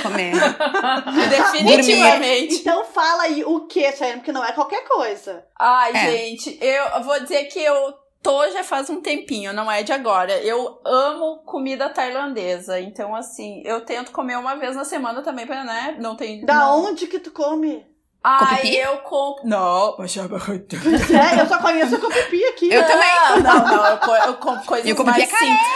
Comer. 0.02 0.34
Definitivamente. 1.30 2.56
Então 2.56 2.86
fala 2.86 3.24
aí 3.24 3.44
o 3.44 3.68
que, 3.68 3.92
Shayane, 3.92 4.20
porque 4.20 4.32
não 4.32 4.44
é 4.44 4.52
qualquer 4.52 4.88
coisa. 4.88 5.46
Ai, 5.60 5.92
É. 5.96 6.12
gente, 6.12 6.58
eu 6.62 7.04
vou 7.04 7.20
dizer 7.22 7.46
que 7.46 7.60
eu 7.60 7.94
tô 8.22 8.50
já 8.52 8.64
faz 8.64 8.90
um 8.90 9.02
tempinho, 9.02 9.54
não 9.54 9.72
é 9.72 9.84
de 9.84 9.92
agora. 9.94 10.38
Eu 10.42 10.82
amo 10.86 11.44
comida 11.46 11.90
tailandesa. 11.90 12.80
Então, 12.80 13.16
assim, 13.16 13.62
eu 13.66 13.82
tento 13.82 14.12
comer 14.12 14.38
uma 14.38 14.56
vez 14.56 14.76
na 14.76 14.84
semana 14.86 15.22
também, 15.22 15.46
pra, 15.46 15.64
né? 15.64 15.98
Não 16.00 16.16
tem. 16.16 16.46
Da 16.46 16.56
não. 16.60 16.86
onde 16.86 17.08
que 17.08 17.20
tu 17.20 17.32
come? 17.32 17.86
Ai, 18.22 18.58
Copipi? 18.58 18.76
eu 18.78 18.98
compro. 19.00 19.48
Não, 19.48 19.96
mas 19.98 20.12
já. 20.12 20.24
É, 20.24 21.42
eu 21.42 21.48
só 21.48 21.58
conheço 21.60 21.96
o 21.96 22.00
copipi 22.02 22.44
aqui. 22.46 22.74
Eu 22.74 22.86
também. 22.86 23.10
Não, 23.44 23.66
não, 23.68 23.86
eu, 23.88 23.98
co- 23.98 24.16
eu 24.16 24.34
compro 24.36 24.66
coisas 24.66 24.88
E 24.88 24.92
o 24.92 24.96
copipi 24.96 25.20
mais 25.20 25.34
é 25.34 25.38
simples. 25.38 25.68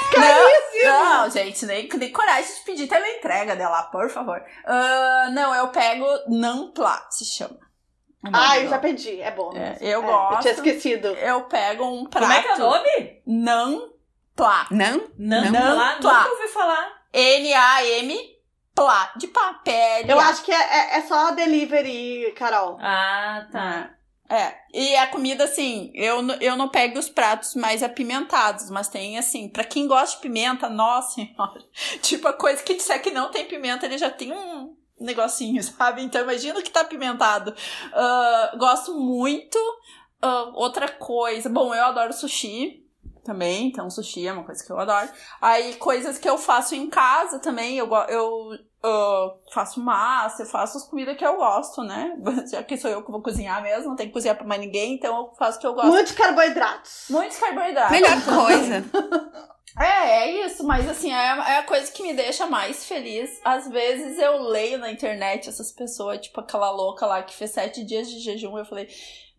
Não, 0.84 1.22
não, 1.22 1.30
gente, 1.30 1.66
nem, 1.66 1.88
nem 1.88 2.12
coragem 2.12 2.54
de 2.54 2.62
pedir 2.62 2.88
teleentrega 2.88 3.56
dela, 3.56 3.84
por 3.84 4.10
favor. 4.10 4.42
Ah, 4.66 5.30
não, 5.32 5.56
eu 5.56 5.70
pego 5.70 6.06
Nampla, 6.28 7.06
se 7.10 7.24
chama. 7.24 7.58
Ah, 8.34 8.60
eu 8.60 8.70
já 8.70 8.78
pedi. 8.78 9.22
É 9.22 9.32
bom. 9.32 9.52
É, 9.56 9.60
mesmo. 9.72 9.86
eu 9.86 10.00
É, 10.02 10.06
gosto. 10.06 10.34
Eu 10.36 10.40
tinha 10.42 10.54
esquecido. 10.54 11.08
Eu 11.08 11.42
pego 11.44 11.86
um 11.86 12.06
prato. 12.06 12.24
Como 12.26 12.34
é 12.40 12.42
que 12.44 12.48
é 12.50 12.56
o 12.56 12.58
nome? 12.60 13.22
Nampla. 13.26 14.68
Não? 14.72 15.02
Não, 15.18 15.52
Não, 15.52 15.76
lá, 15.78 15.96
plá. 16.02 16.20
nunca 16.24 16.30
ouvi 16.32 16.48
falar. 16.50 16.90
N-A-M, 17.14 18.18
plá, 18.76 19.14
de 19.16 19.28
papel. 19.28 20.06
Eu 20.08 20.20
acho 20.20 20.44
que 20.44 20.52
é, 20.52 20.56
é, 20.56 20.98
é 20.98 21.02
só 21.02 21.32
delivery, 21.32 22.34
Carol. 22.36 22.78
Ah, 22.80 23.48
tá. 23.52 23.96
É, 24.30 24.56
e 24.74 24.96
a 24.96 25.08
comida, 25.08 25.44
assim, 25.44 25.92
eu, 25.94 26.26
eu 26.40 26.56
não 26.56 26.70
pego 26.70 26.98
os 26.98 27.10
pratos 27.10 27.56
mais 27.56 27.84
apimentados, 27.84 28.70
mas 28.70 28.88
tem, 28.88 29.18
assim, 29.18 29.48
pra 29.48 29.64
quem 29.64 29.86
gosta 29.86 30.16
de 30.16 30.22
pimenta, 30.24 30.70
nossa 30.70 31.16
senhora, 31.16 31.64
tipo, 32.02 32.28
a 32.28 32.34
coisa 32.34 32.64
que 32.64 32.74
disser 32.74 33.02
que 33.02 33.12
não 33.12 33.30
tem 33.30 33.46
pimenta, 33.46 33.86
ele 33.86 33.98
já 33.98 34.10
tem 34.10 34.34
um 34.34 34.76
negocinho, 35.00 35.62
sabe? 35.64 36.02
Então, 36.02 36.22
imagina 36.22 36.60
o 36.60 36.64
que 36.64 36.72
tá 36.72 36.82
apimentado. 36.82 37.54
Ah, 37.94 38.56
gosto 38.58 38.96
muito. 39.00 39.60
Ah, 40.22 40.52
outra 40.56 40.88
coisa, 40.88 41.50
bom, 41.50 41.76
eu 41.76 41.84
adoro 41.84 42.14
sushi 42.14 42.83
também, 43.24 43.68
então 43.68 43.90
sushi 43.90 44.28
é 44.28 44.34
uma 44.34 44.44
coisa 44.44 44.64
que 44.64 44.72
eu 44.72 44.80
adoro. 44.80 45.10
Aí, 45.42 45.76
coisas 45.76 46.18
que 46.18 46.30
eu 46.30 46.38
faço 46.38 46.76
em 46.76 46.90
casa 46.90 47.40
também, 47.40 47.78
eu, 47.78 47.90
eu 48.10 48.58
ah, 48.86 49.34
faço 49.54 49.80
massa, 49.80 50.44
eu 50.44 50.46
faço 50.46 50.78
as 50.78 50.84
comidas 50.84 51.16
que 51.16 51.26
eu 51.26 51.38
gosto, 51.38 51.82
né? 51.84 52.18
Já 52.52 52.62
que 52.62 52.76
sou 52.76 52.92
eu 52.92 53.02
que 53.02 53.12
vou 53.12 53.22
cozinhar 53.22 53.64
mesmo, 53.64 53.90
não 53.90 53.96
tem 53.96 54.08
que 54.08 54.14
cozinhar 54.14 54.36
pra 54.36 54.46
mais 54.46 54.60
ninguém, 54.60 54.96
então 54.96 55.16
eu 55.16 55.34
faço 55.36 55.58
o 55.58 55.62
que 55.62 55.68
eu 55.68 55.74
gosto. 55.74 55.88
Muitos 55.88 56.12
carboidratos. 56.12 57.06
Muitos 57.10 57.38
carboidratos. 57.38 57.92
Melhor 57.92 58.22
coisa. 58.26 58.84
É, 59.80 60.24
é 60.24 60.46
isso, 60.46 60.64
mas 60.64 60.88
assim, 60.88 61.12
é, 61.12 61.16
é 61.16 61.58
a 61.58 61.64
coisa 61.64 61.92
que 61.92 62.04
me 62.04 62.14
deixa 62.14 62.46
mais 62.46 62.86
feliz. 62.86 63.40
Às 63.44 63.68
vezes 63.68 64.20
eu 64.20 64.44
leio 64.44 64.78
na 64.78 64.92
internet 64.92 65.50
essas 65.50 65.72
pessoas, 65.72 66.20
tipo 66.20 66.40
aquela 66.40 66.70
louca 66.72 67.06
lá 67.06 67.24
que 67.24 67.34
fez 67.34 67.52
sete 67.52 67.84
dias 67.84 68.10
de 68.10 68.20
jejum, 68.20 68.58
eu 68.58 68.66
falei, 68.66 68.88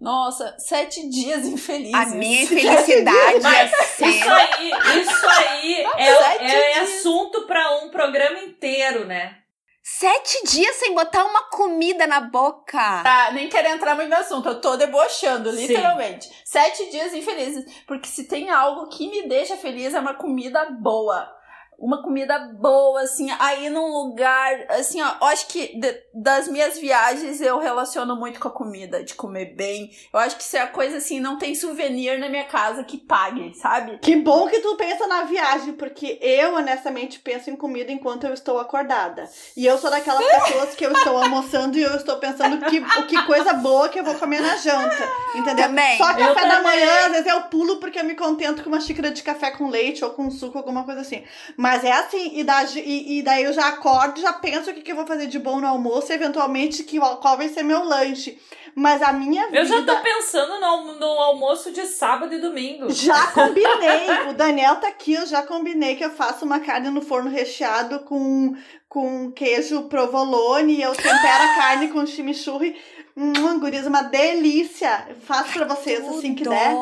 nossa, 0.01 0.57
sete 0.59 1.09
dias 1.09 1.47
infelizes. 1.47 1.95
A 1.95 2.07
minha 2.07 2.43
infelicidade 2.43 3.41
Mas 3.43 3.73
é 3.73 3.77
Isso 3.77 3.97
ser. 3.97 4.29
aí, 4.29 4.73
isso 5.01 5.27
aí 5.27 5.75
é, 5.97 6.73
é 6.73 6.81
assunto 6.81 7.43
pra 7.47 7.77
um 7.79 7.91
programa 7.91 8.41
inteiro, 8.41 9.07
né? 9.07 9.44
Sete 9.87 10.47
dias 10.47 10.77
sem 10.77 10.95
botar 10.95 11.27
uma 11.27 11.43
comida 11.51 12.07
na 12.07 12.19
boca. 12.19 13.03
Tá, 13.03 13.31
nem 13.33 13.51
quero 13.51 13.69
entrar 13.69 13.95
muito 13.95 14.09
no 14.09 14.17
assunto, 14.17 14.49
eu 14.49 14.59
tô 14.59 14.79
debochando, 14.79 15.53
Sim. 15.53 15.67
literalmente. 15.67 16.27
Sete 16.43 16.91
dias 16.91 17.13
infelizes. 17.13 17.67
Porque 17.87 18.09
se 18.09 18.27
tem 18.27 18.49
algo 18.49 18.89
que 18.89 19.07
me 19.11 19.29
deixa 19.29 19.59
feliz 19.59 19.93
é 19.93 20.01
uma 20.01 20.15
comida 20.15 20.71
boa. 20.71 21.31
Uma 21.79 22.03
comida 22.03 22.39
boa, 22.61 23.03
assim, 23.03 23.31
aí 23.39 23.69
num 23.71 23.89
lugar, 23.93 24.67
assim, 24.71 25.01
ó, 25.03 25.15
eu 25.21 25.27
acho 25.29 25.47
que 25.49 25.79
de, 25.79 25.95
das 26.15 26.49
minhas 26.49 26.79
viagens 26.79 27.41
eu 27.41 27.59
relaciono 27.59 28.17
muito 28.17 28.41
com 28.41 28.49
a 28.49 28.51
comida, 28.51 29.03
de 29.03 29.15
comer 29.15 29.55
bem. 29.55 29.91
Eu 30.13 30.21
acho 30.21 30.37
que 30.37 30.43
isso 30.43 30.57
é 30.57 30.61
a 30.61 30.67
coisa 30.67 30.97
assim, 30.99 31.21
não 31.21 31.39
tem 31.39 31.55
souvenir 31.55 32.19
na 32.19 32.29
minha 32.29 32.45
casa 32.45 32.85
que 32.85 32.99
pague, 32.99 33.55
sabe? 33.55 33.99
Que 33.99 34.17
bom 34.17 34.47
que 34.49 34.61
tu 34.61 34.77
pensa 34.77 35.07
na 35.07 35.23
viagem, 35.23 35.75
porque 35.75 36.19
eu, 36.21 36.55
honestamente, 36.55 37.19
penso 37.21 37.51
em 37.51 37.57
comida 37.57 37.93
enquanto 37.93 38.25
eu 38.25 38.35
estou 38.35 38.59
acordada. 38.59 39.29
E 39.57 39.67
eu 39.67 39.79
sou 39.79 39.91
daquelas 39.91 40.25
pessoas 40.25 40.75
que 40.75 40.85
eu 40.85 40.93
estou 40.93 41.17
almoçando 41.17 41.77
e 41.79 41.83
eu 41.83 41.95
estou 41.97 42.17
pensando 42.19 42.65
que, 42.67 42.79
o 42.79 43.07
que 43.07 43.23
coisa 43.25 43.53
boa 43.55 43.89
que 43.89 43.99
eu 43.99 44.05
vou 44.05 44.15
comer 44.15 44.41
na 44.41 44.57
janta. 44.57 45.09
Entendeu? 45.35 45.67
Também. 45.67 45.99
Só 45.99 46.11
Eu 46.13 46.35
café 46.35 46.47
da 46.49 46.57
também. 46.57 46.63
manhã, 46.63 47.07
às 47.07 47.13
vezes 47.13 47.27
eu 47.27 47.43
pulo 47.43 47.77
porque 47.79 47.99
eu 47.99 48.05
me 48.05 48.15
contento 48.15 48.63
com 48.63 48.69
uma 48.71 48.81
xícara 48.81 49.11
de 49.11 49.23
café 49.23 49.51
com 49.51 49.69
leite 49.69 50.05
ou 50.05 50.11
com 50.11 50.31
suco, 50.31 50.59
alguma 50.59 50.85
coisa 50.85 51.01
assim. 51.01 51.25
Mas 51.65 51.83
é 51.83 51.93
assim, 51.93 52.39
e, 52.39 52.45
da, 52.45 52.63
e, 52.77 53.21
e 53.21 53.23
daí 53.23 53.45
eu 53.45 53.53
já 53.55 53.69
acordo, 53.69 54.21
já 54.21 54.35
penso 54.35 54.71
o 54.71 54.75
que, 54.75 54.83
que 54.83 54.93
eu 54.93 54.97
vou 54.97 55.07
fazer 55.07 55.29
de 55.29 55.39
bom 55.39 55.63
no 55.63 55.67
almoço, 55.67 56.13
e 56.13 56.15
eventualmente 56.15 56.85
que, 56.85 56.99
qual 56.99 57.39
vai 57.39 57.49
ser 57.49 57.63
meu 57.63 57.83
lanche. 57.83 58.39
Mas 58.77 59.01
a 59.01 59.15
minha 59.15 59.47
vida. 59.47 59.61
Eu 59.61 59.65
já 59.65 59.83
tô 59.83 59.97
pensando 60.03 60.61
no, 60.61 60.99
no 61.01 61.07
almoço 61.07 61.73
de 61.73 61.87
sábado 61.87 62.35
e 62.35 62.39
domingo. 62.39 62.93
Já 62.93 63.29
combinei. 63.29 64.29
o 64.29 64.35
Daniel 64.35 64.77
tá 64.77 64.89
aqui, 64.89 65.15
eu 65.15 65.25
já 65.25 65.43
combinei 65.43 65.97
que 65.97 66.05
eu 66.05 66.11
faço 66.11 66.45
uma 66.45 66.61
carne 66.61 66.91
no 66.91 67.01
forno 67.01 67.31
recheado 67.31 68.01
com, 68.01 68.55
com 68.87 69.33
queijo 69.33 69.85
provolone 69.85 70.75
e 70.75 70.83
eu 70.83 70.93
tempero 70.95 71.45
a 71.45 71.55
carne 71.57 71.89
com 71.89 72.05
chimichurri. 72.05 72.77
Hum, 73.17 73.59
gurias, 73.59 73.87
uma 73.87 74.03
delícia. 74.03 75.17
Faço 75.23 75.55
pra 75.55 75.65
vocês 75.65 76.07
assim 76.07 76.35
que 76.35 76.45
Tudo. 76.45 76.51
der, 76.55 76.77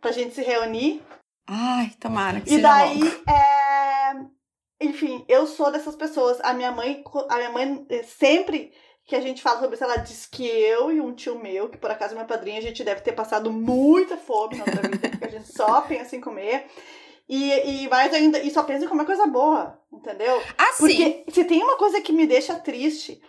pra 0.00 0.10
gente 0.10 0.34
se 0.34 0.42
reunir. 0.42 1.00
Ai, 1.48 1.92
tomara 2.00 2.40
que 2.40 2.48
E 2.48 2.54
seja 2.56 2.62
daí, 2.62 2.98
logo. 2.98 3.22
é... 3.28 3.65
enfim, 4.80 5.24
eu 5.28 5.46
sou 5.46 5.70
dessas 5.70 5.96
pessoas. 5.96 6.38
A 6.42 6.52
minha 6.52 6.70
mãe, 6.72 7.02
a 7.28 7.36
minha 7.36 7.50
mãe 7.50 7.86
eh, 7.88 8.02
sempre 8.02 8.72
que 9.06 9.14
a 9.14 9.20
gente 9.20 9.40
fala 9.40 9.60
sobre 9.60 9.74
isso, 9.76 9.84
ela 9.84 9.96
diz 9.96 10.26
que 10.26 10.44
eu 10.44 10.90
e 10.90 11.00
um 11.00 11.14
tio 11.14 11.38
meu, 11.38 11.68
que 11.68 11.78
por 11.78 11.90
acaso 11.90 12.14
é 12.14 12.16
meu 12.16 12.26
padrinho, 12.26 12.58
a 12.58 12.62
gente 12.62 12.82
deve 12.82 13.02
ter 13.02 13.12
passado 13.12 13.52
muita 13.52 14.16
fome 14.16 14.56
na 14.56 14.64
outra 14.64 14.82
vida, 14.88 15.08
porque 15.08 15.24
a 15.24 15.30
gente 15.30 15.52
só 15.52 15.80
pensa 15.86 16.16
em 16.16 16.20
comer. 16.20 16.66
E, 17.28 17.84
e 17.84 17.88
mais 17.88 18.12
ainda, 18.12 18.40
e 18.40 18.50
só 18.50 18.62
pensa 18.62 18.84
em 18.84 18.88
comer 18.88 19.04
coisa 19.04 19.26
boa, 19.26 19.80
entendeu? 19.92 20.40
Ah, 20.58 20.72
sim. 20.72 20.86
Porque 20.86 21.24
se 21.32 21.44
tem 21.44 21.62
uma 21.62 21.76
coisa 21.76 22.00
que 22.00 22.12
me 22.12 22.26
deixa 22.26 22.54
triste, 22.56 23.20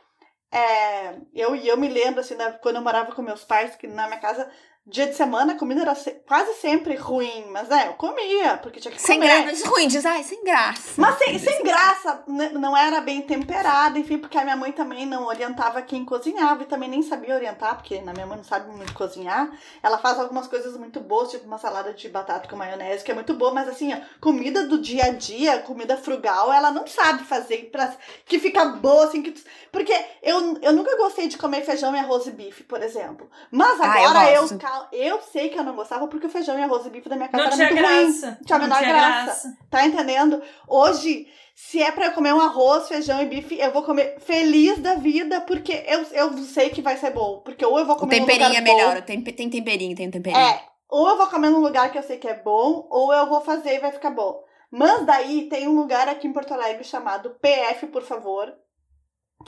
é, 0.52 1.16
eu, 1.34 1.56
e 1.56 1.68
eu 1.68 1.78
me 1.78 1.88
lembro, 1.88 2.22
assim, 2.22 2.36
quando 2.62 2.78
eu 2.78 2.82
morava 2.82 3.14
com 3.14 3.22
meus 3.22 3.44
pais, 3.44 3.76
que 3.76 3.88
na 3.88 4.08
minha 4.08 4.20
casa, 4.20 4.50
dia 4.90 5.06
de 5.08 5.14
semana, 5.16 5.52
a 5.54 5.58
comida 5.58 5.82
era 5.82 5.94
se- 5.96 6.22
quase 6.26 6.54
sempre 6.54 6.96
ruim, 6.96 7.46
mas 7.52 7.70
é, 7.70 7.90
eu 7.90 7.94
comia, 7.96 8.58
porque 8.58 8.80
tinha 8.80 8.92
que 8.94 9.02
Sem 9.02 9.20
comer. 9.20 9.44
graça. 9.44 9.68
Ruim, 9.68 9.88
diz, 9.90 10.06
ai, 10.06 10.24
sem 10.24 10.42
graça. 10.46 10.94
Mas 10.96 11.18
sem, 11.18 11.38
sem 11.38 11.62
graça, 11.62 12.24
né, 12.26 12.52
não 12.54 12.76
era 12.76 13.02
bem 13.02 13.22
temperada, 13.22 14.00
enfim, 14.00 14.18
porque 14.18 14.38
a 14.38 14.44
minha 14.44 14.56
mãe 14.56 14.72
também 14.72 15.06
não 15.06 15.26
orientava 15.26 15.82
quem 15.82 16.06
cozinhava 16.06 16.64
e 16.64 16.68
também 16.68 16.90
nem 16.90 17.02
sabia 17.02 17.36
orientar, 17.36 17.76
porque 17.76 17.96
a 17.98 18.14
minha 18.14 18.26
mãe 18.26 18.38
não 18.38 18.44
sabe 18.46 18.72
muito 18.72 18.94
cozinhar. 18.94 19.52
Ela 19.84 19.98
faz 19.98 20.18
algumas 20.20 20.48
coisas 20.48 20.78
muito 20.78 21.02
boas, 21.02 21.32
tipo 21.32 21.46
uma 21.46 21.58
salada 21.58 21.94
de 21.94 22.08
batata 22.08 22.48
com 22.48 22.56
maionese, 22.56 23.04
que 23.04 23.12
é 23.12 23.16
muito 23.16 23.34
boa, 23.34 23.54
mas 23.54 23.68
assim, 23.68 23.94
ó, 23.94 23.98
comida 24.22 24.66
do 24.68 24.80
dia 24.80 25.06
a 25.06 25.10
dia, 25.10 25.60
comida 25.60 25.98
frugal, 25.98 26.52
ela 26.54 26.72
não 26.72 26.88
sabe 26.88 27.24
fazer 27.26 27.70
pra, 27.72 27.94
que 28.26 28.40
fica 28.40 28.64
boa, 28.66 29.04
assim, 29.06 29.22
que 29.22 29.32
tu- 29.32 29.42
porque 29.70 29.94
eu, 30.24 30.58
eu 30.62 30.72
nunca 30.72 30.96
gostei 30.96 31.28
de 31.28 31.38
comer 31.38 31.66
feijão 31.66 31.94
e 31.94 32.00
arroz 32.00 32.26
e 32.26 32.32
bife, 32.32 32.64
por 32.64 32.82
exemplo. 32.82 33.30
Mas 33.52 33.80
Ah, 33.82 34.02
eu 34.02 34.08
agora 34.10 34.32
eu, 34.32 34.48
eu 34.92 35.22
sei 35.22 35.50
que 35.50 35.58
eu 35.58 35.64
não 35.64 35.76
gostava 35.76 36.08
porque 36.08 36.28
o 36.28 36.30
feijão 36.30 36.58
e 36.58 36.64
arroz 36.64 36.86
e 36.86 36.90
bife 36.90 37.08
da 37.10 37.16
minha 37.16 37.28
casa 37.30 37.44
Não 37.44 37.52
era 37.52 37.56
tinha 37.56 37.68
muito 37.72 37.86
ruim. 37.86 38.06
graça. 38.12 38.40
Tinha 38.46 38.58
a 38.58 38.62
menor 38.62 38.78
tinha 38.78 38.90
graça. 38.90 39.26
graça. 39.26 39.58
Tá 39.70 39.86
entendendo? 39.86 40.42
Hoje, 40.68 41.28
se 41.56 41.82
é 41.82 41.92
pra 41.92 42.06
eu 42.08 42.12
comer 42.14 42.34
um 42.34 42.40
arroz, 42.42 42.88
feijão 42.88 43.22
e 43.22 43.26
bife, 43.26 43.60
eu 43.60 43.72
vou 43.72 43.84
comer 43.84 44.18
feliz 44.20 44.80
da 44.80 44.96
vida, 44.96 45.42
porque 45.42 45.84
eu, 45.88 46.04
eu 46.12 46.38
sei 46.40 46.70
que 46.70 46.82
vai 46.82 46.98
ser 46.98 47.12
bom. 47.12 47.42
Porque 47.44 47.66
ou 47.66 47.78
eu 47.80 47.86
vou 47.86 47.96
O 47.96 48.00
comer 48.00 48.20
num 48.20 48.26
temperinho 48.26 48.50
lugar 48.50 48.62
é 48.62 48.64
melhor. 48.64 48.94
bom, 48.96 49.00
o 49.00 49.06
tempe- 49.06 49.32
tem 49.34 49.50
temperinho, 49.50 49.96
tem 49.96 50.10
temperinho. 50.12 50.42
É, 50.42 50.62
ou 50.90 51.08
eu 51.10 51.18
vou 51.18 51.28
comer 51.28 51.50
num 51.50 51.60
lugar 51.60 51.92
que 51.92 51.98
eu 51.98 52.04
sei 52.04 52.18
que 52.18 52.28
é 52.28 52.34
bom, 52.36 52.88
ou 52.90 53.12
eu 53.14 53.28
vou 53.28 53.42
fazer 53.42 53.76
e 53.76 53.80
vai 53.80 53.92
ficar 53.92 54.12
bom. 54.12 54.44
Mas 54.72 55.06
daí 55.06 55.48
tem 55.50 55.68
um 55.68 55.76
lugar 55.80 56.10
aqui 56.10 56.28
em 56.28 56.34
Porto 56.34 56.54
Alegre 56.54 56.84
chamado 56.84 57.32
PF, 57.42 57.88
por 57.88 58.04
favor. 58.04 58.54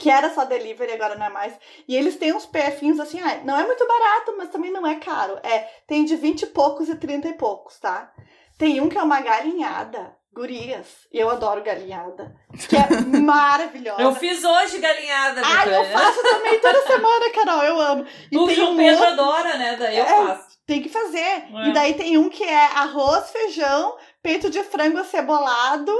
Que 0.00 0.10
era 0.10 0.32
só 0.34 0.44
delivery, 0.44 0.92
agora 0.92 1.14
não 1.14 1.26
é 1.26 1.28
mais. 1.28 1.52
E 1.86 1.94
eles 1.94 2.16
têm 2.16 2.32
uns 2.32 2.46
PFinhos 2.46 2.98
assim, 2.98 3.20
ah, 3.20 3.40
não 3.44 3.56
é 3.58 3.64
muito 3.66 3.86
barato, 3.86 4.34
mas 4.38 4.48
também 4.48 4.72
não 4.72 4.86
é 4.86 4.94
caro. 4.96 5.38
É, 5.42 5.58
tem 5.86 6.04
de 6.04 6.16
20 6.16 6.42
e 6.42 6.46
poucos 6.46 6.88
e 6.88 6.94
30 6.96 7.28
e 7.28 7.34
poucos, 7.34 7.78
tá? 7.78 8.10
Tem 8.58 8.80
um 8.80 8.88
que 8.88 8.96
é 8.98 9.02
uma 9.02 9.20
galinhada. 9.20 10.16
Gurias. 10.32 10.86
E 11.12 11.18
eu 11.18 11.28
adoro 11.28 11.60
galinhada. 11.62 12.34
Que 12.68 12.76
é 12.76 12.86
maravilhosa. 13.20 14.00
Eu 14.00 14.14
fiz 14.14 14.42
hoje 14.44 14.78
galinhada, 14.78 15.42
Ai, 15.44 15.74
eu 15.76 15.84
faço 15.86 16.22
também 16.22 16.58
toda 16.60 16.80
semana, 16.86 17.30
Carol. 17.30 17.62
Eu 17.64 17.80
amo. 17.80 18.06
E 18.30 18.38
O 18.38 18.46
tem 18.46 18.54
João 18.54 18.72
um 18.72 18.76
Pedro 18.76 19.04
outro- 19.04 19.12
adora, 19.22 19.56
né? 19.58 19.76
Daí 19.76 19.98
eu 19.98 20.04
É. 20.04 20.26
faço. 20.26 20.50
tem 20.66 20.80
que 20.82 20.88
fazer. 20.88 21.18
É. 21.18 21.68
E 21.68 21.72
daí 21.72 21.94
tem 21.94 22.16
um 22.16 22.28
que 22.30 22.44
é 22.44 22.64
arroz, 22.66 23.30
feijão, 23.32 23.96
peito 24.22 24.48
de 24.48 24.62
frango 24.62 24.98
acebolado 24.98 25.92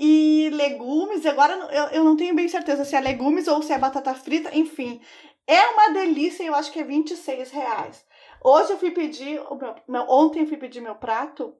e 0.00 0.48
legumes. 0.50 1.26
Agora 1.26 1.52
eu, 1.52 1.84
eu 1.88 2.04
não 2.04 2.16
tenho 2.16 2.34
bem 2.34 2.48
certeza 2.48 2.84
se 2.84 2.96
é 2.96 3.00
legumes 3.00 3.46
ou 3.46 3.62
se 3.62 3.72
é 3.72 3.78
batata 3.78 4.14
frita, 4.14 4.56
enfim. 4.56 5.00
É 5.46 5.60
uma 5.68 5.90
delícia 5.90 6.42
e 6.42 6.46
eu 6.46 6.54
acho 6.54 6.72
que 6.72 6.80
é 6.80 6.84
26 6.84 7.50
reais. 7.50 8.04
Hoje 8.42 8.72
eu 8.72 8.78
fui 8.78 8.92
pedir, 8.92 9.38
meu, 9.86 10.02
ontem 10.08 10.40
eu 10.40 10.46
fui 10.46 10.56
pedir 10.56 10.80
meu 10.80 10.94
prato 10.94 11.54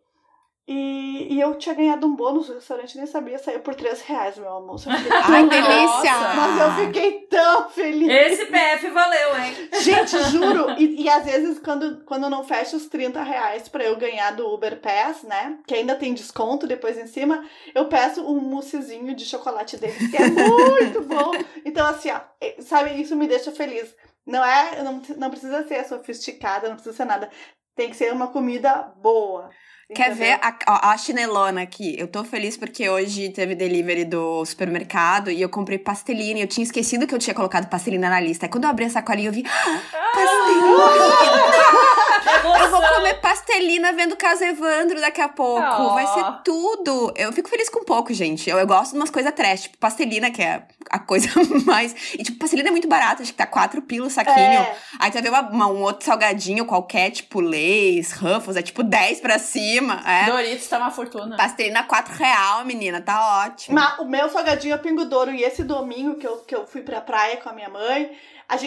e, 0.68 1.34
e 1.34 1.40
eu 1.40 1.58
tinha 1.58 1.74
ganhado 1.74 2.06
um 2.06 2.14
bônus 2.14 2.48
no 2.48 2.54
restaurante, 2.54 2.96
nem 2.96 3.06
sabia, 3.06 3.38
saiu 3.38 3.60
por 3.60 3.74
3 3.74 4.02
reais 4.02 4.38
meu 4.38 4.48
almoço. 4.48 4.88
Fiquei 4.88 5.10
Ai, 5.20 5.48
delícia! 5.48 6.12
Mas 6.36 6.60
eu 6.60 6.86
fiquei 6.86 7.12
tão 7.22 7.68
feliz. 7.68 8.08
Esse 8.08 8.46
PF 8.46 8.90
valeu, 8.90 9.36
hein? 9.36 9.68
Gente, 9.80 10.18
juro. 10.30 10.70
E, 10.78 11.02
e 11.02 11.08
às 11.08 11.24
vezes, 11.24 11.58
quando, 11.58 12.04
quando 12.04 12.30
não 12.30 12.44
fecho 12.44 12.76
os 12.76 12.86
30 12.86 13.22
reais 13.22 13.68
pra 13.68 13.84
eu 13.84 13.96
ganhar 13.96 14.30
do 14.32 14.46
Uber 14.46 14.80
Pass, 14.80 15.24
né? 15.24 15.58
Que 15.66 15.74
ainda 15.74 15.96
tem 15.96 16.14
desconto 16.14 16.66
depois 16.66 16.96
em 16.96 17.06
cima, 17.06 17.44
eu 17.74 17.86
peço 17.86 18.22
um 18.22 18.40
moussezinho 18.40 19.14
de 19.16 19.24
chocolate 19.24 19.76
deles, 19.76 20.08
que 20.08 20.16
é 20.16 20.28
muito 20.30 21.02
bom. 21.02 21.32
Então, 21.64 21.86
assim, 21.86 22.10
ó, 22.10 22.20
sabe, 22.60 23.00
isso 23.00 23.16
me 23.16 23.26
deixa 23.26 23.50
feliz. 23.50 23.92
Não 24.24 24.44
é, 24.44 24.82
não, 24.84 25.02
não 25.16 25.30
precisa 25.30 25.66
ser 25.66 25.84
sofisticada, 25.84 26.68
não 26.68 26.76
precisa 26.76 26.96
ser 26.96 27.04
nada. 27.06 27.28
Tem 27.74 27.90
que 27.90 27.96
ser 27.96 28.12
uma 28.12 28.28
comida 28.28 28.92
boa. 28.96 29.50
Quer 29.94 30.14
ver 30.14 30.38
a, 30.40 30.54
a, 30.66 30.92
a 30.92 30.98
chinelona 30.98 31.62
aqui? 31.62 31.94
Eu 31.98 32.06
tô 32.06 32.22
feliz 32.22 32.56
porque 32.56 32.88
hoje 32.88 33.28
teve 33.30 33.54
delivery 33.54 34.04
do 34.04 34.44
supermercado 34.44 35.30
e 35.30 35.40
eu 35.42 35.48
comprei 35.48 35.78
pastelina. 35.78 36.38
E 36.38 36.42
eu 36.42 36.46
tinha 36.46 36.64
esquecido 36.64 37.06
que 37.06 37.14
eu 37.14 37.18
tinha 37.18 37.34
colocado 37.34 37.68
pastelina 37.68 38.08
na 38.08 38.20
lista. 38.20 38.46
Aí 38.46 38.50
quando 38.50 38.64
eu 38.64 38.70
abri 38.70 38.84
a 38.84 38.90
sacolinha, 38.90 39.28
eu 39.28 39.32
vi. 39.32 39.44
"Ah, 39.46 39.80
pastelina! 40.14 41.96
Eu 42.48 42.70
vou 42.70 42.82
comer 42.82 43.14
pastelina 43.20 43.92
vendo 43.92 44.16
Caso 44.16 44.44
Evandro 44.44 45.00
daqui 45.00 45.20
a 45.20 45.28
pouco. 45.28 45.62
Oh. 45.82 45.94
Vai 45.94 46.06
ser 46.06 46.24
tudo. 46.44 47.12
Eu 47.16 47.32
fico 47.32 47.48
feliz 47.48 47.68
com 47.68 47.84
pouco, 47.84 48.12
gente. 48.14 48.48
Eu, 48.48 48.58
eu 48.58 48.66
gosto 48.66 48.92
de 48.92 48.98
umas 48.98 49.10
coisas 49.10 49.32
trash, 49.34 49.62
tipo 49.62 49.78
pastelina, 49.78 50.30
que 50.30 50.42
é 50.42 50.62
a 50.90 50.98
coisa 50.98 51.28
mais. 51.66 51.94
E, 52.14 52.22
tipo, 52.22 52.38
pastelina 52.38 52.68
é 52.68 52.72
muito 52.72 52.88
barata, 52.88 53.22
acho 53.22 53.32
que 53.32 53.38
tá 53.38 53.46
quatro 53.46 53.82
pilos 53.82 54.12
o 54.12 54.14
saquinho. 54.14 54.36
É, 54.38 54.76
Aí 54.98 55.10
tu 55.10 55.14
vai 55.14 55.22
ver 55.22 55.28
uma- 55.30 55.48
uma- 55.50 55.66
um 55.68 55.82
outro 55.82 56.04
salgadinho 56.04 56.64
qualquer, 56.64 57.10
tipo 57.10 57.40
Lays, 57.40 58.12
Ruffles, 58.12 58.56
é 58.56 58.62
tipo 58.62 58.82
10 58.82 59.20
pra 59.20 59.38
cima. 59.38 60.02
É. 60.06 60.26
Doritos 60.26 60.66
tá 60.66 60.78
uma 60.78 60.90
fortuna. 60.90 61.36
Pastelina 61.36 61.82
4 61.84 62.14
real, 62.14 62.64
menina, 62.64 63.00
tá 63.00 63.44
ótimo. 63.46 63.74
Mas 63.74 63.98
o 63.98 64.04
meu 64.04 64.28
salgadinho 64.28 64.74
é 64.74 64.78
Pingo 64.78 65.04
Douro. 65.04 65.30
E 65.32 65.42
esse 65.44 65.62
domingo 65.64 66.16
que 66.16 66.26
eu, 66.26 66.38
que 66.38 66.54
eu 66.54 66.66
fui 66.66 66.82
pra 66.82 67.00
praia 67.00 67.36
com 67.36 67.48
a 67.48 67.52
minha 67.52 67.68
mãe, 67.68 68.10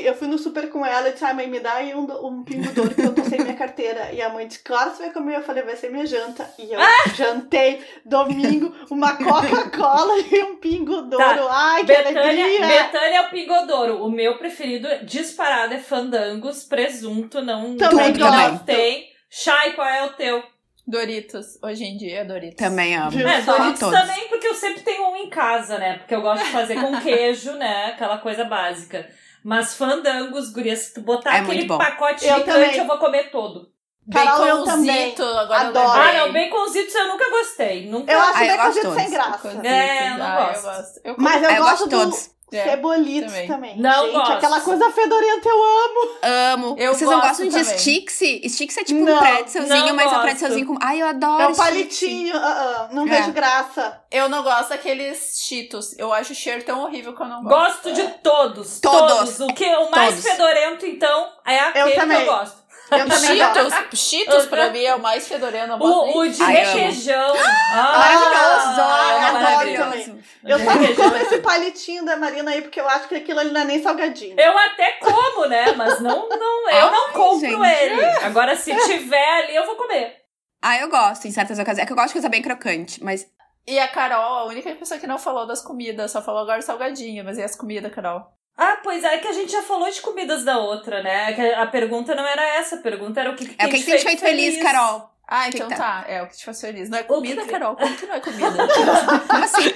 eu 0.03 0.15
fui 0.15 0.27
no 0.27 0.37
super 0.37 0.69
com 0.69 0.85
ela 0.85 1.09
e 1.09 1.13
disse, 1.13 1.25
ai 1.25 1.33
mãe, 1.33 1.47
me 1.47 1.59
dá 1.59 1.73
aí 1.73 1.93
um, 1.93 2.03
um 2.25 2.43
Pingo 2.43 2.71
Douro 2.73 2.93
que 2.93 3.01
eu 3.01 3.13
tô 3.13 3.23
sem 3.23 3.41
minha 3.41 3.55
carteira. 3.55 4.11
E 4.11 4.21
a 4.21 4.29
mãe 4.29 4.47
disse, 4.47 4.59
claro, 4.59 4.91
você 4.91 5.03
vai 5.03 5.13
comer. 5.13 5.35
Eu 5.37 5.43
falei, 5.43 5.63
vai 5.63 5.75
ser 5.75 5.89
minha 5.89 6.05
janta. 6.05 6.49
E 6.57 6.71
eu 6.71 6.79
jantei 7.15 7.83
domingo 8.05 8.73
uma 8.89 9.15
Coca-Cola 9.15 10.19
e 10.19 10.43
um 10.43 10.55
Pingo 10.57 11.01
Douro. 11.01 11.47
ai, 11.49 11.81
que 11.81 11.87
Betânia, 11.87 12.21
alegria! 12.21 12.67
Betânia 12.67 13.17
é 13.17 13.21
o 13.21 13.29
Pingodouro. 13.29 14.05
O 14.05 14.11
meu 14.11 14.37
preferido 14.37 14.87
disparado 15.03 15.73
é 15.73 15.79
fandangos, 15.79 16.63
presunto, 16.63 17.41
não, 17.41 17.75
Também 17.77 18.13
não 18.13 18.57
tem. 18.59 19.11
Chay, 19.29 19.73
qual 19.73 19.87
é 19.87 20.03
o 20.03 20.13
teu? 20.13 20.43
Doritos. 20.85 21.57
Hoje 21.63 21.85
em 21.85 21.97
dia 21.97 22.19
é 22.19 22.25
Doritos. 22.25 22.57
Também 22.57 22.95
amo. 22.95 23.17
É? 23.17 23.41
Doritos 23.41 23.79
todos. 23.79 23.99
também, 23.99 24.27
porque 24.27 24.47
eu 24.47 24.53
sempre 24.53 24.81
tenho 24.81 25.09
um 25.09 25.15
em 25.15 25.29
casa, 25.29 25.77
né? 25.77 25.97
Porque 25.97 26.13
eu 26.13 26.21
gosto 26.21 26.43
de 26.43 26.51
fazer 26.51 26.75
com 26.75 26.99
queijo, 26.99 27.53
né? 27.53 27.87
Aquela 27.87 28.17
coisa 28.17 28.43
básica. 28.43 29.09
Mas 29.43 29.75
fandangos, 29.75 30.51
gurias, 30.51 30.79
se 30.79 30.93
tu 30.93 31.01
botar 31.01 31.35
É 31.35 31.39
aquele 31.41 31.67
pacote 31.67 32.25
Eu 32.25 32.37
gigante, 32.37 32.45
também. 32.45 32.77
eu 32.77 32.85
vou 32.87 32.97
comer 32.97 33.29
todo. 33.31 33.71
Carol, 34.11 34.45
eu 34.45 34.63
também. 34.65 34.87
Baconzito, 34.87 35.23
agora 35.23 35.61
Adoro. 35.61 35.85
eu 35.85 35.91
Ah, 35.91 36.13
não, 36.27 36.33
baconzitos 36.33 36.93
eu 36.93 37.07
nunca 37.07 37.29
gostei. 37.29 37.89
Nunca. 37.89 38.11
Eu 38.11 38.19
acho 38.19 38.37
Ah, 38.37 38.45
eu 38.45 38.57
baconzito 38.57 38.85
gosto 38.87 38.99
sem 38.99 39.09
graça. 39.11 39.29
Baconzitos, 39.31 39.65
É, 39.65 40.09
eu 40.09 40.17
não 40.17 40.25
ah, 40.25 40.35
gosto. 40.35 40.65
Eu 40.67 40.73
gosto. 40.73 41.01
Eu 41.05 41.15
Mas 41.17 41.43
eu, 41.43 41.49
eu 41.49 41.55
gosto 41.55 41.69
gosto 41.69 41.83
do 41.85 41.89
todos. 41.99 42.29
É, 42.53 42.63
Cebolitos 42.71 43.31
também. 43.31 43.47
também. 43.47 43.77
Não 43.77 44.05
Gente, 44.05 44.13
gosto. 44.13 44.31
aquela 44.33 44.61
coisa 44.61 44.91
fedorenta 44.91 45.49
eu 45.49 45.63
amo. 45.63 46.09
Amo. 46.23 46.75
Eu 46.77 46.93
Vocês 46.93 47.09
não 47.09 47.19
gostam 47.19 47.47
de 47.47 47.51
também. 47.59 47.77
Sticks? 47.77 48.19
Sticks 48.53 48.77
é 48.77 48.83
tipo 48.83 48.99
Não, 49.01 49.15
um 49.15 49.19
pretzelzinho, 49.19 49.93
mas 49.95 50.11
é 50.11 50.17
um 50.17 50.21
pretzelzinho 50.21 50.67
com... 50.67 50.77
Ai, 50.81 51.01
eu 51.01 51.07
adoro 51.07 51.41
É 51.43 51.47
um 51.47 51.55
palitinho. 51.55 52.35
ah, 52.35 52.87
ah, 52.89 52.93
não 52.93 53.07
É. 53.07 53.09
vejo 53.09 53.31
graça. 53.31 54.01
Eu 54.11 54.29
não 54.29 54.43
gosto 54.43 54.69
daqueles 54.69 55.39
cheetos. 55.39 55.97
Eu 55.97 56.13
acho 56.13 56.33
o 56.33 56.35
cheiro 56.35 56.63
tão 56.63 56.83
horrível 56.83 57.15
que 57.15 57.21
eu 57.21 57.27
não 57.27 57.43
gosto. 57.43 57.83
Gosto 57.83 57.93
de 57.93 58.07
todos. 58.19 58.79
Todos. 58.79 59.39
O, 59.39 59.47
que, 59.47 59.65
o 59.65 59.89
mais 59.89 60.15
Todos. 60.15 60.23
fedorento, 60.29 60.85
então, 60.85 61.27
é 61.45 61.59
aquele 61.59 61.71
que 61.71 61.79
eu 61.79 61.83
gosto. 61.83 61.95
Eu 61.95 62.01
também 62.01 62.25
gosto. 62.25 62.62
Cheetos, 63.19 63.99
Cheetos 63.99 64.45
pra 64.47 64.69
mim 64.69 64.83
é 64.83 64.95
o 64.95 64.99
mais 64.99 65.27
fedorento. 65.27 65.77
gosto 65.77 66.11
O, 66.11 66.19
o 66.19 66.27
de 66.27 66.41
Ai, 66.41 66.63
amo. 66.63 66.73
requeijão. 66.73 67.33
Maravilhoso! 67.73 68.81
Ah, 68.81 69.27
adoro 69.27 69.43
maravilhoso. 69.43 69.83
também. 69.83 70.23
Eu 70.45 70.59
só 70.59 70.73
não 70.73 70.95
como 70.95 71.15
esse 71.17 71.37
palitinho 71.43 72.05
da 72.05 72.17
Marina 72.17 72.51
aí, 72.51 72.61
porque 72.61 72.79
eu 72.79 72.87
acho 72.89 73.07
que 73.07 73.15
aquilo 73.15 73.39
ali 73.39 73.51
não 73.51 73.61
é 73.61 73.65
nem 73.65 73.81
salgadinho. 73.81 74.35
Eu 74.39 74.57
até 74.57 74.93
como, 74.93 75.45
né? 75.45 75.71
Mas 75.73 75.99
não, 76.01 76.27
não, 76.29 76.69
eu 76.69 76.91
não 76.91 77.11
compro 77.11 77.39
gente. 77.39 77.83
ele. 77.83 78.05
Agora, 78.23 78.55
se 78.55 78.75
tiver 78.85 79.43
ali, 79.43 79.55
eu 79.55 79.65
vou 79.65 79.75
comer. 79.75 80.17
Ah, 80.61 80.77
eu 80.77 80.89
gosto 80.89 81.27
em 81.27 81.31
certas 81.31 81.59
ocasiões. 81.59 81.83
É 81.83 81.85
que 81.85 81.91
eu 81.91 81.95
gosto 81.95 82.07
de 82.09 82.13
coisa 82.13 82.29
bem 82.29 82.41
crocante, 82.41 83.03
mas... 83.03 83.27
E 83.65 83.79
a 83.79 83.87
Carol, 83.87 84.39
a 84.39 84.45
única 84.45 84.73
pessoa 84.75 84.99
que 84.99 85.07
não 85.07 85.17
falou 85.17 85.45
das 85.47 85.61
comidas, 85.61 86.11
só 86.11 86.21
falou 86.21 86.41
agora 86.41 86.61
salgadinho, 86.61 87.23
mas 87.23 87.37
e 87.37 87.43
as 87.43 87.55
comidas, 87.55 87.93
Carol? 87.93 88.27
Ah, 88.55 88.77
pois 88.83 89.03
é, 89.03 89.17
que 89.17 89.27
a 89.27 89.31
gente 89.33 89.51
já 89.51 89.61
falou 89.63 89.89
de 89.89 89.99
comidas 90.01 90.43
da 90.45 90.59
outra, 90.59 91.01
né? 91.01 91.33
Que 91.33 91.41
a 91.41 91.65
pergunta 91.65 92.13
não 92.13 92.25
era 92.25 92.43
essa, 92.57 92.75
a 92.75 92.81
pergunta 92.81 93.19
era 93.19 93.31
o 93.31 93.35
que, 93.35 93.47
que 93.47 93.55
É 93.57 93.57
tem 93.57 93.67
o 93.67 93.71
que, 93.71 93.79
te 93.79 93.85
que 93.85 93.97
te 93.97 94.03
feito 94.03 94.19
feliz, 94.19 94.61
Carol? 94.61 95.09
Ah, 95.27 95.47
então 95.47 95.67
que 95.67 95.75
tá. 95.75 96.05
É 96.07 96.21
o 96.21 96.27
que 96.27 96.37
te 96.37 96.45
faz 96.45 96.61
feliz. 96.61 96.89
Não 96.89 96.97
é 96.99 97.03
comida, 97.03 97.41
que- 97.43 97.49
Carol? 97.49 97.75
Como 97.75 97.95
que 97.97 98.05
não 98.05 98.15
é 98.15 98.19
comida? 98.21 98.67
Como 99.27 99.43
assim? 99.43 99.73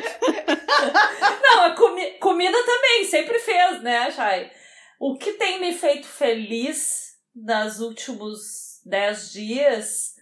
Não, 1.41 1.63
a 1.63 1.71
comi 1.71 2.11
comida 2.19 2.57
também, 2.65 3.05
sempre 3.05 3.39
fez, 3.39 3.81
né, 3.81 4.11
Chay? 4.11 4.51
O 4.99 5.17
que 5.17 5.33
tem 5.33 5.59
me 5.59 5.73
feito 5.73 6.07
feliz 6.07 7.15
nos 7.35 7.79
últimos 7.79 8.81
dez 8.85 9.31
dias, 9.31 10.13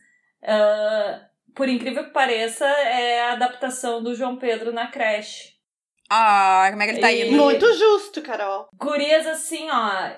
ah, 0.44 1.22
por 1.56 1.68
incrível 1.68 2.06
que 2.06 2.12
pareça, 2.12 2.66
é 2.66 3.22
a 3.24 3.34
adaptação 3.34 4.02
do 4.02 4.16
João 4.16 4.38
Pedro 4.38 4.72
na 4.72 4.88
creche. 4.88 5.55
Ah, 6.10 6.68
como 6.70 6.82
é 6.84 6.86
que 6.86 6.92
ele 6.94 7.00
tá 7.02 7.12
E- 7.12 7.28
indo? 7.28 7.38
Muito 7.38 7.74
justo, 7.74 8.22
Carol. 8.22 8.68
Gurias, 8.74 9.26
assim, 9.26 9.68
ó, 9.70 10.12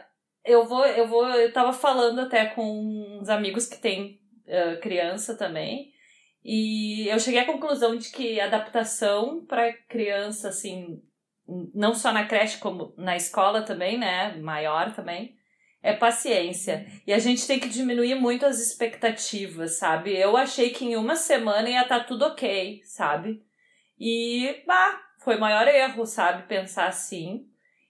eu 0.46 0.66
vou, 0.66 0.86
eu 0.86 1.08
vou, 1.08 1.26
eu 1.28 1.52
tava 1.54 1.72
falando 1.74 2.22
até 2.22 2.46
com 2.48 3.20
uns 3.22 3.30
amigos 3.30 3.66
que 3.66 3.78
têm 3.78 4.20
ah, 4.50 4.78
criança 4.82 5.36
também, 5.36 5.92
e 6.44 7.08
eu 7.10 7.20
cheguei 7.20 7.40
à 7.42 7.46
conclusão 7.46 7.96
de 7.98 8.10
que 8.12 8.40
adaptação 8.40 9.46
para 9.46 9.74
criança, 9.90 10.50
assim, 10.50 11.02
não 11.74 11.94
só 11.94 12.12
na 12.12 12.26
creche, 12.26 12.58
como 12.58 12.94
na 12.98 13.16
escola 13.16 13.62
também, 13.64 13.98
né, 13.98 14.36
maior 14.38 14.94
também, 14.94 15.36
é 15.84 15.94
paciência. 15.94 16.86
E 17.06 17.14
a 17.14 17.20
gente 17.20 17.46
tem 17.48 17.60
que 17.60 17.70
diminuir 17.70 18.16
muito 18.16 18.46
as 18.46 18.60
expectativas, 18.60 19.78
sabe? 19.78 20.16
Eu 20.18 20.36
achei 20.36 20.70
que 20.72 20.86
em 20.86 20.96
uma 20.98 21.16
semana 21.16 21.70
ia 21.70 21.82
estar 21.84 22.02
tudo 22.02 22.26
ok, 22.26 22.82
sabe? 22.84 23.42
E, 24.00 24.64
bah, 24.66 25.02
foi 25.28 25.36
maior 25.36 25.68
erro, 25.68 26.06
sabe? 26.06 26.48
Pensar 26.48 26.88
assim. 26.88 27.46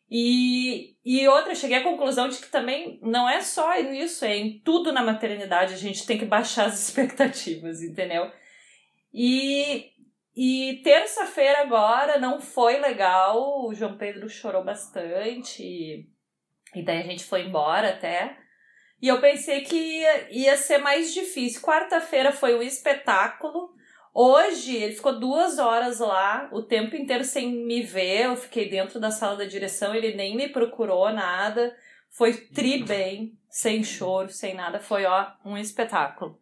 E, 0.09 0.95
e 1.05 1.27
outra, 1.27 1.53
cheguei 1.53 1.77
à 1.77 1.83
conclusão 1.83 2.27
de 2.27 2.39
que 2.39 2.49
também 2.49 2.99
não 3.03 3.29
é 3.29 3.41
só 3.41 3.79
nisso, 3.79 4.25
é 4.25 4.35
em 4.35 4.59
tudo 4.61 4.91
na 4.91 5.03
maternidade, 5.03 5.75
a 5.75 5.77
gente 5.77 6.03
tem 6.07 6.17
que 6.17 6.25
baixar 6.25 6.65
as 6.65 6.81
expectativas, 6.81 7.83
entendeu? 7.83 8.31
E, 9.13 9.91
e 10.35 10.81
terça-feira 10.83 11.61
agora 11.61 12.17
não 12.17 12.41
foi 12.41 12.79
legal, 12.79 13.67
o 13.67 13.71
João 13.75 13.99
Pedro 13.99 14.27
chorou 14.27 14.63
bastante, 14.63 15.61
e, 15.61 16.09
e 16.73 16.83
daí 16.83 17.01
a 17.01 17.05
gente 17.05 17.23
foi 17.23 17.43
embora 17.43 17.89
até. 17.89 18.35
E 18.99 19.07
eu 19.09 19.21
pensei 19.21 19.61
que 19.61 19.75
ia, 19.75 20.27
ia 20.31 20.57
ser 20.57 20.79
mais 20.79 21.13
difícil. 21.13 21.61
Quarta-feira 21.61 22.31
foi 22.31 22.55
um 22.55 22.63
espetáculo. 22.63 23.76
Hoje 24.19 24.75
ele 24.75 24.95
ficou 24.95 25.19
duas 25.19 25.59
horas 25.59 25.99
lá, 25.99 26.49
o 26.51 26.63
tempo 26.63 26.95
inteiro 26.95 27.23
sem 27.23 27.51
me 27.51 27.83
ver. 27.83 28.25
Eu 28.25 28.35
fiquei 28.35 28.67
dentro 28.67 28.99
da 28.99 29.11
sala 29.11 29.37
da 29.37 29.45
direção, 29.45 29.93
ele 29.93 30.15
nem 30.15 30.35
me 30.35 30.49
procurou 30.49 31.13
nada. 31.13 31.77
Foi 32.09 32.33
tri 32.33 32.83
bem, 32.83 33.37
sem 33.47 33.83
choro, 33.83 34.29
sem 34.29 34.55
nada. 34.55 34.79
Foi 34.79 35.05
ó, 35.05 35.27
um 35.45 35.55
espetáculo. 35.55 36.41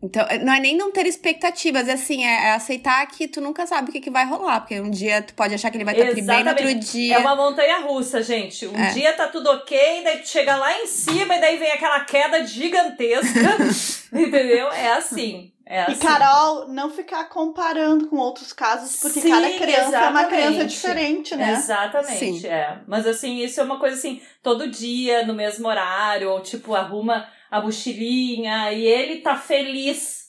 Então, 0.00 0.24
não 0.44 0.52
é 0.52 0.60
nem 0.60 0.76
não 0.76 0.92
ter 0.92 1.06
expectativas, 1.06 1.88
é 1.88 1.92
assim, 1.92 2.24
é, 2.24 2.46
é 2.46 2.52
aceitar 2.52 3.04
que 3.06 3.26
tu 3.26 3.40
nunca 3.40 3.66
sabe 3.66 3.90
o 3.90 3.92
que, 3.92 4.00
que 4.00 4.10
vai 4.10 4.24
rolar. 4.24 4.60
Porque 4.60 4.80
um 4.80 4.90
dia 4.90 5.22
tu 5.22 5.34
pode 5.34 5.54
achar 5.54 5.72
que 5.72 5.76
ele 5.76 5.84
vai 5.84 5.94
estar 5.94 6.12
tri 6.12 6.22
bem, 6.22 6.44
no 6.44 6.50
outro 6.50 6.74
dia. 6.74 7.16
É 7.16 7.18
uma 7.18 7.34
montanha 7.34 7.80
russa, 7.80 8.22
gente. 8.22 8.64
Um 8.64 8.76
É. 8.76 8.90
dia 8.90 9.12
tá 9.14 9.26
tudo 9.26 9.50
ok, 9.50 10.04
daí 10.04 10.18
tu 10.18 10.28
chega 10.28 10.54
lá 10.54 10.72
em 10.80 10.86
cima 10.86 11.34
e 11.34 11.40
daí 11.40 11.56
vem 11.56 11.72
aquela 11.72 12.04
queda 12.04 12.46
gigantesca. 12.46 13.58
entendeu? 14.14 14.70
É 14.70 14.92
assim. 14.92 15.51
É 15.66 15.82
assim. 15.82 15.92
E 15.92 15.96
Carol, 15.96 16.68
não 16.68 16.90
ficar 16.90 17.24
comparando 17.28 18.08
com 18.08 18.16
outros 18.16 18.52
casos, 18.52 19.00
porque 19.00 19.20
Sim, 19.20 19.30
cada 19.30 19.50
criança 19.50 19.96
é 19.96 20.08
uma 20.08 20.22
exatamente. 20.22 20.28
criança 20.28 20.64
diferente, 20.66 21.36
né? 21.36 21.52
Exatamente, 21.52 22.40
Sim. 22.40 22.46
é. 22.46 22.80
Mas 22.86 23.06
assim, 23.06 23.38
isso 23.38 23.60
é 23.60 23.64
uma 23.64 23.78
coisa 23.78 23.96
assim, 23.96 24.20
todo 24.42 24.68
dia, 24.68 25.24
no 25.24 25.34
mesmo 25.34 25.68
horário, 25.68 26.30
ou 26.30 26.40
tipo, 26.40 26.74
arruma 26.74 27.28
a 27.50 27.60
mochilinha 27.60 28.72
e 28.72 28.84
ele 28.84 29.20
tá 29.20 29.36
feliz. 29.36 30.22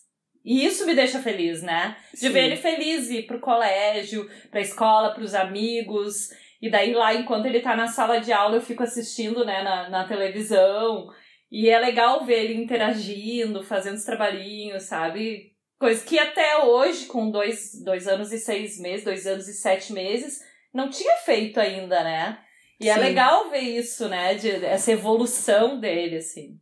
E 0.46 0.66
isso 0.66 0.86
me 0.86 0.94
deixa 0.94 1.20
feliz, 1.20 1.62
né? 1.64 1.96
De 2.14 2.20
Sim. 2.20 2.30
ver 2.30 2.46
ele 2.46 2.58
feliz 2.58 3.10
ir 3.10 3.26
pro 3.26 3.40
colégio, 3.40 4.30
pra 4.52 4.60
escola, 4.60 5.14
pros 5.14 5.34
amigos. 5.34 6.30
E 6.62 6.70
daí 6.70 6.94
lá, 6.94 7.14
enquanto 7.14 7.46
ele 7.46 7.62
tá 7.62 7.76
na 7.76 7.88
sala 7.88 8.20
de 8.20 8.32
aula, 8.32 8.56
eu 8.58 8.62
fico 8.62 8.84
assistindo, 8.84 9.46
né, 9.46 9.64
na, 9.64 9.90
na 9.90 10.04
televisão. 10.06 11.10
E 11.54 11.70
é 11.70 11.78
legal 11.78 12.26
ver 12.26 12.46
ele 12.46 12.64
interagindo, 12.64 13.64
fazendo 13.64 13.94
os 13.94 14.04
trabalhinhos, 14.04 14.84
sabe? 14.84 15.54
Coisa 15.78 16.04
que 16.04 16.18
até 16.18 16.64
hoje, 16.64 17.06
com 17.06 17.30
dois, 17.30 17.80
dois 17.84 18.08
anos 18.08 18.32
e 18.32 18.40
seis 18.40 18.80
meses, 18.80 19.06
dois 19.06 19.28
anos 19.28 19.48
e 19.48 19.54
sete 19.54 19.94
meses, 19.94 20.42
não 20.74 20.90
tinha 20.90 21.16
feito 21.18 21.60
ainda, 21.60 22.04
né? 22.04 22.40
E 22.80 22.90
é 22.90 22.96
Sim. 22.96 23.00
legal 23.02 23.52
ver 23.52 23.60
isso, 23.60 24.10
né? 24.10 24.34
De, 24.34 24.66
essa 24.66 24.94
evolução 24.94 25.80
dele, 25.80 26.18
assim. 26.18 26.60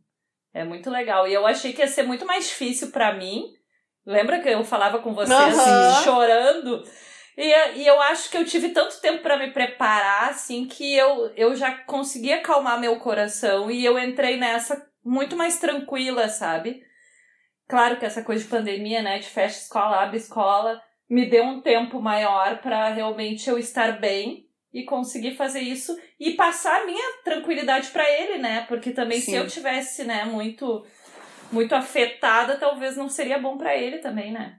É 0.52 0.62
muito 0.62 0.90
legal. 0.90 1.26
E 1.26 1.32
eu 1.32 1.46
achei 1.46 1.72
que 1.72 1.80
ia 1.80 1.88
ser 1.88 2.02
muito 2.02 2.26
mais 2.26 2.48
difícil 2.48 2.90
pra 2.90 3.14
mim. 3.14 3.46
Lembra 4.04 4.42
que 4.42 4.48
eu 4.50 4.62
falava 4.62 4.98
com 4.98 5.14
você, 5.14 5.32
assim, 5.32 6.04
chorando? 6.04 6.84
E, 7.36 7.78
e 7.78 7.86
eu 7.86 8.00
acho 8.00 8.30
que 8.30 8.36
eu 8.36 8.44
tive 8.44 8.70
tanto 8.70 9.00
tempo 9.00 9.22
pra 9.22 9.38
me 9.38 9.50
preparar, 9.50 10.30
assim, 10.30 10.66
que 10.66 10.94
eu, 10.94 11.32
eu 11.34 11.56
já 11.56 11.72
consegui 11.84 12.32
acalmar 12.32 12.78
meu 12.78 12.98
coração 12.98 13.70
e 13.70 13.84
eu 13.84 13.98
entrei 13.98 14.36
nessa 14.36 14.86
muito 15.04 15.36
mais 15.36 15.58
tranquila, 15.58 16.28
sabe? 16.28 16.82
Claro 17.66 17.98
que 17.98 18.04
essa 18.04 18.22
coisa 18.22 18.44
de 18.44 18.50
pandemia, 18.50 19.02
né, 19.02 19.18
de 19.18 19.28
fecha 19.28 19.58
escola, 19.58 20.02
abre 20.02 20.18
escola, 20.18 20.80
me 21.08 21.28
deu 21.28 21.44
um 21.44 21.60
tempo 21.60 22.00
maior 22.00 22.58
pra 22.60 22.90
realmente 22.90 23.48
eu 23.48 23.58
estar 23.58 23.98
bem 23.98 24.46
e 24.72 24.84
conseguir 24.84 25.34
fazer 25.34 25.60
isso 25.60 25.98
e 26.18 26.32
passar 26.32 26.82
a 26.82 26.86
minha 26.86 27.22
tranquilidade 27.24 27.90
pra 27.90 28.08
ele, 28.10 28.38
né? 28.38 28.64
Porque 28.68 28.90
também 28.90 29.20
se 29.20 29.32
Sim. 29.32 29.36
eu 29.36 29.46
tivesse, 29.46 30.04
né, 30.04 30.24
muito 30.24 30.84
muito 31.50 31.74
afetada, 31.74 32.56
talvez 32.56 32.96
não 32.96 33.10
seria 33.10 33.38
bom 33.38 33.58
pra 33.58 33.76
ele 33.76 33.98
também, 33.98 34.32
né? 34.32 34.58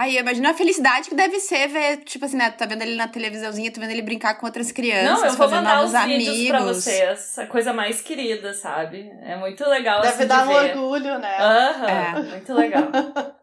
Aí, 0.00 0.16
imagina 0.16 0.52
a 0.52 0.54
felicidade 0.54 1.10
que 1.10 1.14
deve 1.14 1.38
ser 1.40 1.68
ver, 1.68 1.98
tipo 1.98 2.24
assim, 2.24 2.36
né? 2.38 2.50
Tu 2.50 2.56
tá 2.56 2.64
vendo 2.64 2.80
ele 2.80 2.96
na 2.96 3.06
televisãozinha, 3.06 3.70
tu 3.70 3.78
vendo 3.80 3.90
ele 3.90 4.00
brincar 4.00 4.32
com 4.38 4.46
outras 4.46 4.72
crianças, 4.72 5.20
Não, 5.20 5.26
eu 5.26 5.32
vou 5.34 5.50
mandar 5.50 5.84
os 5.84 5.92
vídeos 5.92 6.28
amigos. 6.28 6.48
pra 6.48 6.60
vocês. 6.60 7.38
A 7.38 7.46
coisa 7.46 7.72
mais 7.74 8.00
querida, 8.00 8.54
sabe? 8.54 9.12
É 9.22 9.36
muito 9.36 9.62
legal 9.68 10.00
Deve 10.00 10.14
assim, 10.14 10.26
dar 10.26 10.46
de 10.46 10.48
um 10.48 10.58
ver. 10.58 10.70
orgulho, 10.78 11.18
né? 11.18 11.36
Aham, 11.38 11.86
É. 11.88 12.22
muito 12.30 12.54
legal. 12.54 12.88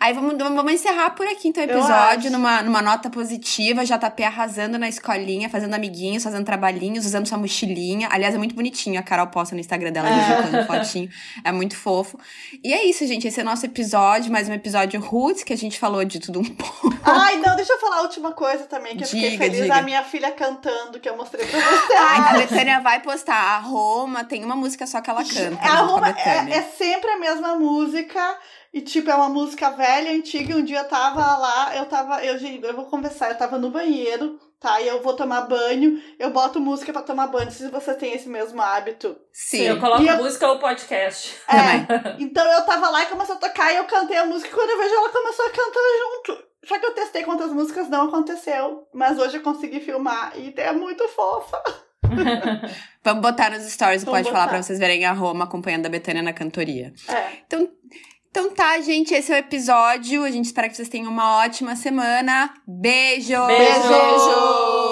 Aí 0.00 0.12
vamos, 0.12 0.36
vamos 0.36 0.72
encerrar 0.72 1.10
por 1.10 1.26
aqui 1.26 1.48
então 1.48 1.62
o 1.64 1.66
episódio, 1.70 2.30
numa, 2.30 2.62
numa 2.62 2.82
nota 2.82 3.08
positiva. 3.10 3.84
JP 3.84 4.22
arrasando 4.24 4.78
na 4.78 4.88
escolinha, 4.88 5.48
fazendo 5.48 5.74
amiguinhos, 5.74 6.22
fazendo 6.22 6.44
trabalhinhos, 6.44 7.06
usando 7.06 7.26
sua 7.26 7.38
mochilinha. 7.38 8.08
Aliás, 8.10 8.34
é 8.34 8.38
muito 8.38 8.54
bonitinho. 8.54 8.98
A 8.98 9.02
Carol 9.02 9.26
posta 9.28 9.54
no 9.54 9.60
Instagram 9.60 9.92
dela 9.92 10.08
quando 10.50 10.66
fotinho. 10.66 11.08
É 11.44 11.52
muito 11.52 11.76
fofo. 11.76 12.18
E 12.62 12.72
é 12.72 12.84
isso, 12.84 13.06
gente. 13.06 13.26
Esse 13.28 13.40
é 13.40 13.42
o 13.42 13.46
nosso 13.46 13.64
episódio, 13.66 14.30
mais 14.32 14.48
um 14.48 14.52
episódio 14.52 15.00
Roots, 15.00 15.42
que 15.44 15.52
a 15.52 15.56
gente 15.56 15.78
falou 15.78 16.04
de 16.04 16.18
tudo 16.18 16.40
um 16.40 16.44
pouco. 16.44 16.88
Ai, 17.04 17.36
não, 17.38 17.56
deixa 17.56 17.72
eu 17.72 17.78
falar 17.78 17.96
a 17.98 18.02
última 18.02 18.32
coisa 18.32 18.64
também, 18.64 18.96
que 18.96 19.04
eu 19.04 19.08
fiquei 19.08 19.38
feliz. 19.38 19.62
diga. 19.62 19.76
A 19.76 19.82
minha 19.82 20.02
filha 20.02 20.30
cantando, 20.32 20.98
que 21.00 21.08
eu 21.08 21.16
mostrei 21.16 21.46
pra 21.46 21.58
você. 21.60 21.92
Ai, 21.94 22.18
a 22.34 22.38
Betânia 22.38 22.80
vai 22.80 23.00
postar. 23.00 23.34
A 23.56 23.58
Roma 23.58 24.24
tem 24.24 24.44
uma 24.44 24.56
música 24.56 24.86
só 24.86 25.00
que 25.00 25.08
ela 25.08 25.24
canta. 25.24 25.62
A 25.62 25.76
Roma- 25.82 26.08
é, 26.10 26.58
é 26.58 26.62
sempre 26.62 27.10
a 27.10 27.18
mesma 27.18 27.54
música. 27.56 28.36
E, 28.72 28.80
tipo, 28.82 29.10
é 29.10 29.14
uma 29.14 29.28
música 29.28 29.70
velha, 29.70 30.10
antiga. 30.12 30.52
E 30.52 30.56
um 30.56 30.62
dia 30.64 30.80
eu 30.80 30.88
tava 30.88 31.20
lá, 31.38 31.76
eu 31.76 31.86
tava. 31.86 32.24
Eu, 32.24 32.38
gente, 32.38 32.64
eu 32.64 32.74
vou 32.76 32.84
conversar, 32.86 33.30
eu 33.30 33.38
tava 33.38 33.56
no 33.58 33.70
banheiro, 33.70 34.38
tá? 34.60 34.80
E 34.80 34.86
eu 34.88 35.02
vou 35.02 35.14
tomar 35.14 35.42
banho, 35.42 36.00
eu 36.18 36.30
boto 36.30 36.60
música 36.60 36.92
pra 36.92 37.02
tomar 37.02 37.28
banho. 37.28 37.50
Se 37.50 37.68
você 37.70 37.94
tem 37.94 38.12
esse 38.14 38.28
mesmo 38.28 38.60
hábito. 38.60 39.16
Sim. 39.32 39.62
Eu 39.62 39.80
coloco 39.80 40.02
E 40.02 40.08
eu- 40.08 40.16
música 40.18 40.46
ou 40.48 40.58
podcast. 40.58 41.34
É, 41.48 42.16
então 42.22 42.46
eu 42.52 42.62
tava 42.66 42.90
lá 42.90 43.02
e 43.02 43.06
começou 43.06 43.36
a 43.36 43.38
tocar 43.38 43.72
e 43.72 43.76
eu 43.76 43.84
cantei 43.84 44.18
a 44.18 44.26
música. 44.26 44.50
E 44.50 44.54
quando 44.54 44.68
eu 44.70 44.78
vejo, 44.78 44.94
ela 44.94 45.08
começou 45.08 45.46
a 45.46 45.50
cantar 45.50 45.80
junto. 46.32 46.48
Só 46.66 46.78
que 46.78 46.84
eu 46.84 46.92
testei 46.94 47.22
quantas 47.22 47.50
músicas 47.52 47.88
não 47.88 48.08
aconteceu. 48.08 48.86
Mas 48.92 49.18
hoje 49.18 49.38
eu 49.38 49.42
consegui 49.42 49.80
filmar 49.80 50.32
e 50.36 50.52
é 50.58 50.72
muito 50.72 51.08
fofa. 51.08 51.62
Vamos 53.02 53.22
botar 53.22 53.50
nos 53.50 53.62
stories, 53.70 54.04
Vamos 54.04 54.18
pode 54.20 54.30
falar 54.30 54.44
botar. 54.44 54.54
pra 54.54 54.62
vocês 54.62 54.78
verem 54.78 55.04
a 55.04 55.12
Roma 55.12 55.44
acompanhando 55.44 55.86
a 55.86 55.88
Betânia 55.88 56.22
na 56.22 56.32
cantoria. 56.32 56.92
É. 57.08 57.38
Então, 57.46 57.68
então 58.30 58.50
tá, 58.50 58.80
gente, 58.80 59.14
esse 59.14 59.32
é 59.32 59.36
o 59.36 59.38
episódio. 59.38 60.24
A 60.24 60.30
gente 60.30 60.46
espera 60.46 60.68
que 60.68 60.76
vocês 60.76 60.88
tenham 60.88 61.10
uma 61.10 61.38
ótima 61.38 61.74
semana. 61.74 62.54
Beijo! 62.66 63.46
Beijo! 63.46 63.88
Beijo! 63.88 64.87